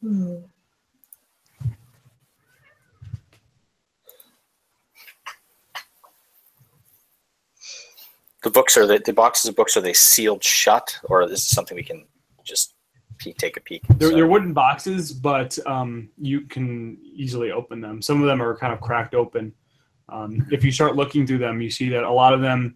[0.02, 0.38] Hmm.
[8.44, 11.44] The books are the, the boxes of books are they sealed shut, or is this
[11.44, 12.06] something we can
[12.44, 12.76] just
[13.18, 13.82] peek, take a peek?
[13.98, 18.02] They're, So- they're wooden boxes, but um, you can easily open them.
[18.02, 19.54] Some of them are kind of cracked open.
[20.10, 22.76] Um, if you start looking through them, you see that a lot of them,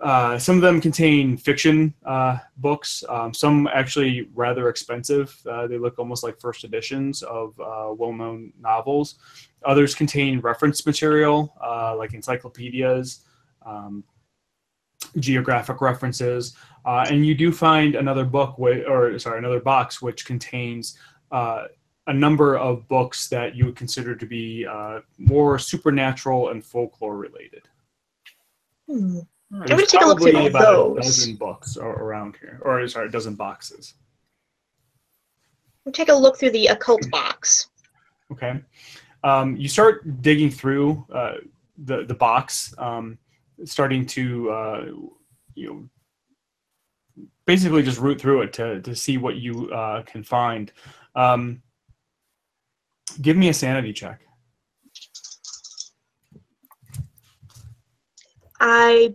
[0.00, 3.04] uh, some of them contain fiction uh, books.
[3.08, 5.36] Um, some actually rather expensive.
[5.46, 9.16] Uh, they look almost like first editions of uh, well-known novels.
[9.64, 13.26] Others contain reference material, uh, like encyclopedias,
[13.66, 14.02] um,
[15.18, 16.56] geographic references,
[16.86, 20.96] and you do find another book, or sorry, another box which contains
[21.30, 21.68] a
[22.12, 24.66] number of books that you would consider to be
[25.18, 27.68] more supernatural and folklore related.
[28.86, 29.20] Hmm.
[29.50, 31.04] There's gonna take a look through probably about a those.
[31.04, 33.94] dozen books around here, or sorry, a dozen boxes.
[35.84, 37.68] We'll take a look through the occult box.
[38.30, 38.60] Okay.
[39.24, 41.34] Um, you start digging through uh,
[41.78, 43.18] the the box, um,
[43.64, 44.84] starting to uh,
[45.54, 45.88] you know
[47.44, 50.72] basically just root through it to to see what you uh, can find.
[51.16, 51.60] Um,
[53.20, 54.20] give me a sanity check.
[58.60, 59.14] I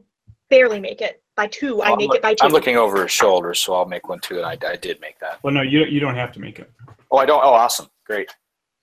[0.49, 1.81] barely make it by two.
[1.81, 3.85] I Oh, I'm make look- it by 2 I'm looking over his shoulder, so I'll
[3.85, 5.39] make one too, and I, I did make that.
[5.43, 6.72] Well, no, you don't- you don't have to make it.
[7.11, 7.43] Oh, I don't.
[7.43, 8.34] Oh, awesome, great.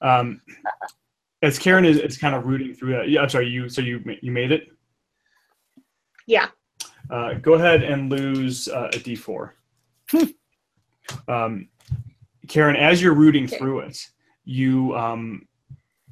[0.01, 0.41] Um,
[1.43, 3.09] as Karen is, is kind of rooting through that.
[3.09, 3.49] Yeah, I'm sorry.
[3.49, 4.69] You so you ma- you made it.
[6.27, 6.49] Yeah.
[7.11, 9.51] Uh, go ahead and lose uh, a d4.
[11.29, 11.69] um,
[12.49, 13.59] Karen, as you're rooting Okay.
[13.59, 13.99] through it,
[14.45, 15.47] you um,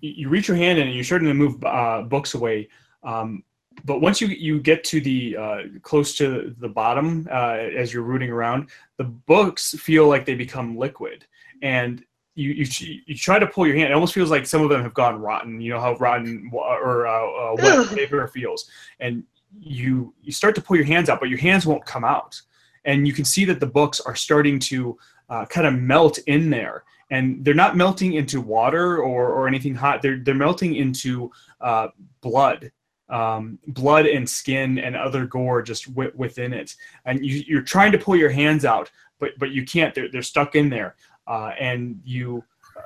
[0.00, 2.68] you you reach your hand in and you're starting to move uh, books away.
[3.02, 3.42] Um,
[3.84, 8.02] but once you you get to the uh, close to the bottom uh, as you're
[8.02, 11.26] rooting around, the books feel like they become liquid,
[11.62, 12.04] and
[12.34, 12.66] you you
[13.06, 13.90] you try to pull your hand.
[13.90, 15.60] It almost feels like some of them have gone rotten.
[15.60, 18.70] You know how rotten or uh, uh, wet paper feels,
[19.00, 19.24] and
[19.58, 22.40] you you start to pull your hands out, but your hands won't come out,
[22.84, 24.98] and you can see that the books are starting to
[25.28, 29.74] uh, kind of melt in there, and they're not melting into water or or anything
[29.74, 30.02] hot.
[30.02, 31.30] They're they're melting into
[31.60, 31.88] uh,
[32.20, 32.70] blood.
[33.10, 37.90] Um, blood and skin and other gore just w- within it, and you, you're trying
[37.90, 38.88] to pull your hands out,
[39.18, 39.92] but but you can't.
[39.92, 40.94] They're, they're stuck in there,
[41.26, 42.44] uh, and you
[42.76, 42.82] uh,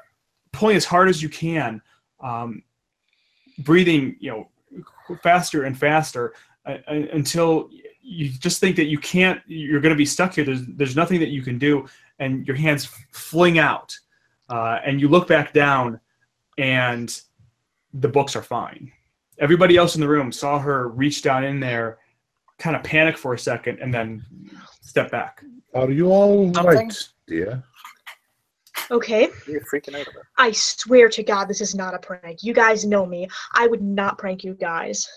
[0.52, 1.82] pulling as hard as you can,
[2.20, 2.62] um,
[3.58, 4.48] breathing, you know,
[5.22, 6.32] faster and faster
[6.64, 7.68] uh, uh, until
[8.00, 9.40] you just think that you can't.
[9.46, 10.44] You're going to be stuck here.
[10.44, 11.86] There's there's nothing that you can do,
[12.18, 13.94] and your hands fling out,
[14.48, 16.00] uh, and you look back down,
[16.56, 17.20] and
[17.92, 18.90] the books are fine.
[19.38, 21.98] Everybody else in the room saw her reach down in there,
[22.58, 24.24] kind of panic for a second, and then
[24.80, 25.42] step back.
[25.74, 26.88] Are you all Something?
[26.88, 27.62] right, dear?
[28.90, 29.28] Okay.
[29.46, 30.26] You're freaking out about it.
[30.38, 32.42] I swear to God, this is not a prank.
[32.42, 33.26] You guys know me.
[33.54, 35.08] I would not prank you guys.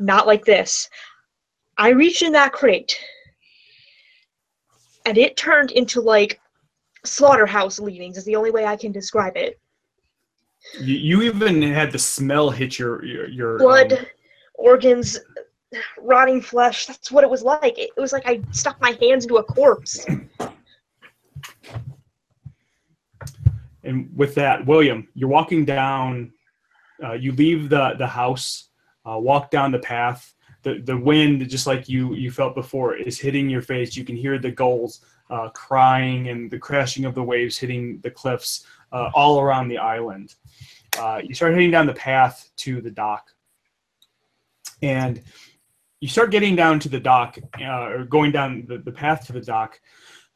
[0.00, 0.88] Not like this.
[1.78, 2.98] I reached in that crate,
[5.06, 6.40] and it turned into like
[7.04, 9.60] slaughterhouse leavings, is the only way I can describe it.
[10.80, 14.06] You, you even had the smell hit your your, your Blood, um,
[14.54, 15.20] organs,
[15.98, 16.86] rotting flesh.
[16.86, 17.78] That's what it was like.
[17.78, 20.04] It, it was like I stuck my hands into a corpse.
[23.84, 26.32] And with that, William, you're walking down.
[27.02, 28.70] Uh, you leave the the house,
[29.04, 30.34] uh, walk down the path.
[30.62, 33.94] The the wind, just like you you felt before, is hitting your face.
[33.94, 38.10] You can hear the gulls uh, crying and the crashing of the waves hitting the
[38.10, 40.34] cliffs uh, all around the island.
[40.98, 43.30] Uh, you start heading down the path to the dock,
[44.82, 45.22] and
[46.00, 49.32] you start getting down to the dock, uh, or going down the, the path to
[49.32, 49.80] the dock.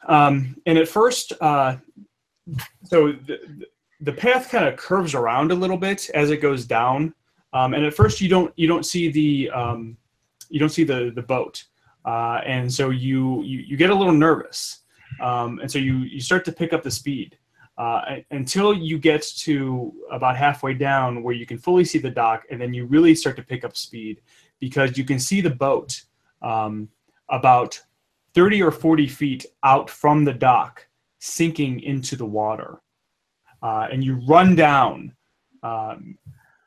[0.06, 1.76] Um, and at first, uh,
[2.84, 3.66] so the,
[4.00, 7.14] the path kind of curves around a little bit as it goes down
[7.52, 9.96] um, and at first you don't you don't see the um,
[10.48, 11.64] you don't see the the boat
[12.08, 14.60] uh, and so you, you you get a little nervous
[15.20, 17.36] um, and so you you start to pick up the speed
[17.76, 22.44] uh, until you get to about halfway down where you can fully see the dock
[22.50, 24.20] and then you really start to pick up speed
[24.58, 26.02] because you can see the boat
[26.42, 26.88] um,
[27.28, 27.80] about
[28.34, 30.86] 30 or 40 feet out from the dock
[31.18, 32.80] sinking into the water.
[33.62, 35.12] Uh, and you run down
[35.62, 36.16] um,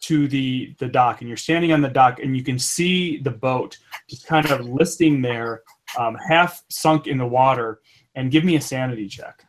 [0.01, 3.31] to the, the dock, and you're standing on the dock, and you can see the
[3.31, 3.77] boat
[4.09, 5.61] just kind of listing there,
[5.97, 7.81] um, half sunk in the water.
[8.15, 9.45] And give me a sanity check.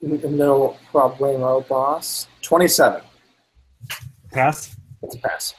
[0.00, 2.28] No problemo, boss.
[2.42, 3.02] 27.
[4.32, 4.76] Pass.
[5.02, 5.54] That's a pass.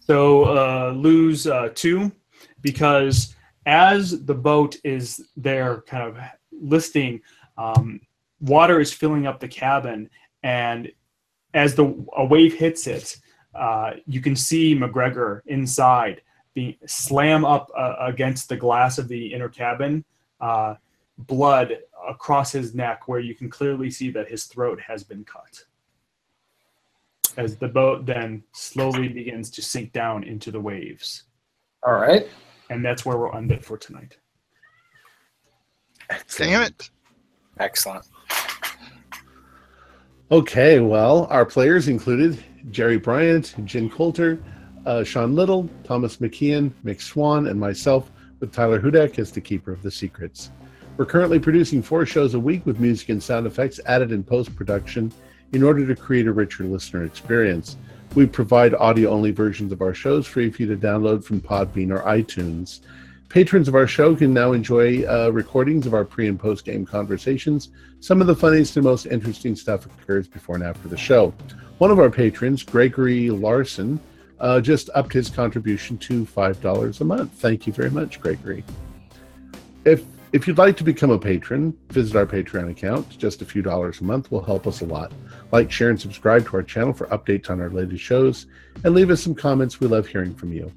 [0.00, 2.12] So uh, lose uh, two
[2.60, 3.34] because
[3.66, 6.18] as the boat is there, kind of
[6.52, 7.20] listing,
[7.58, 8.00] um,
[8.40, 10.08] water is filling up the cabin,
[10.42, 10.90] and
[11.56, 11.84] as the
[12.16, 13.16] a wave hits it,
[13.54, 16.22] uh, you can see McGregor inside
[16.54, 20.04] being slam up uh, against the glass of the inner cabin,
[20.40, 20.74] uh,
[21.18, 21.78] blood
[22.08, 25.64] across his neck, where you can clearly see that his throat has been cut
[27.36, 31.24] as the boat then slowly begins to sink down into the waves.
[31.86, 32.26] All right.
[32.70, 34.16] And that's where we'll end it for tonight.
[36.36, 36.90] Damn it.
[37.58, 38.06] Excellent.
[40.28, 42.42] Okay, well, our players included
[42.72, 44.42] Jerry Bryant, Jen Coulter,
[44.84, 49.70] uh, Sean Little, Thomas McKeon, Mick Swan, and myself, with Tyler Hudak as the keeper
[49.70, 50.50] of the secrets.
[50.96, 54.56] We're currently producing four shows a week with music and sound effects added in post
[54.56, 55.12] production
[55.52, 57.76] in order to create a richer listener experience.
[58.16, 61.96] We provide audio only versions of our shows free for you to download from Podbean
[61.96, 62.80] or iTunes.
[63.28, 66.86] Patrons of our show can now enjoy uh, recordings of our pre and post game
[66.86, 67.70] conversations.
[68.00, 71.34] Some of the funniest and most interesting stuff occurs before and after the show.
[71.78, 74.00] One of our patrons, Gregory Larson,
[74.38, 77.32] uh, just upped his contribution to $5 a month.
[77.32, 78.64] Thank you very much, Gregory.
[79.84, 83.16] If if you'd like to become a patron, visit our Patreon account.
[83.16, 85.12] Just a few dollars a month will help us a lot.
[85.52, 88.46] Like, share, and subscribe to our channel for updates on our latest shows,
[88.84, 89.80] and leave us some comments.
[89.80, 90.72] We love hearing from you.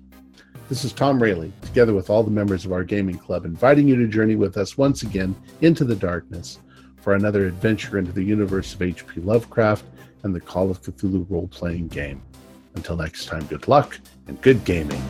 [0.69, 3.95] This is Tom Rayleigh, together with all the members of our gaming club, inviting you
[3.95, 6.59] to journey with us once again into the darkness
[7.01, 9.21] for another adventure into the universe of H.P.
[9.21, 9.83] Lovecraft
[10.21, 12.21] and the Call of Cthulhu role playing game.
[12.75, 15.01] Until next time, good luck and good gaming.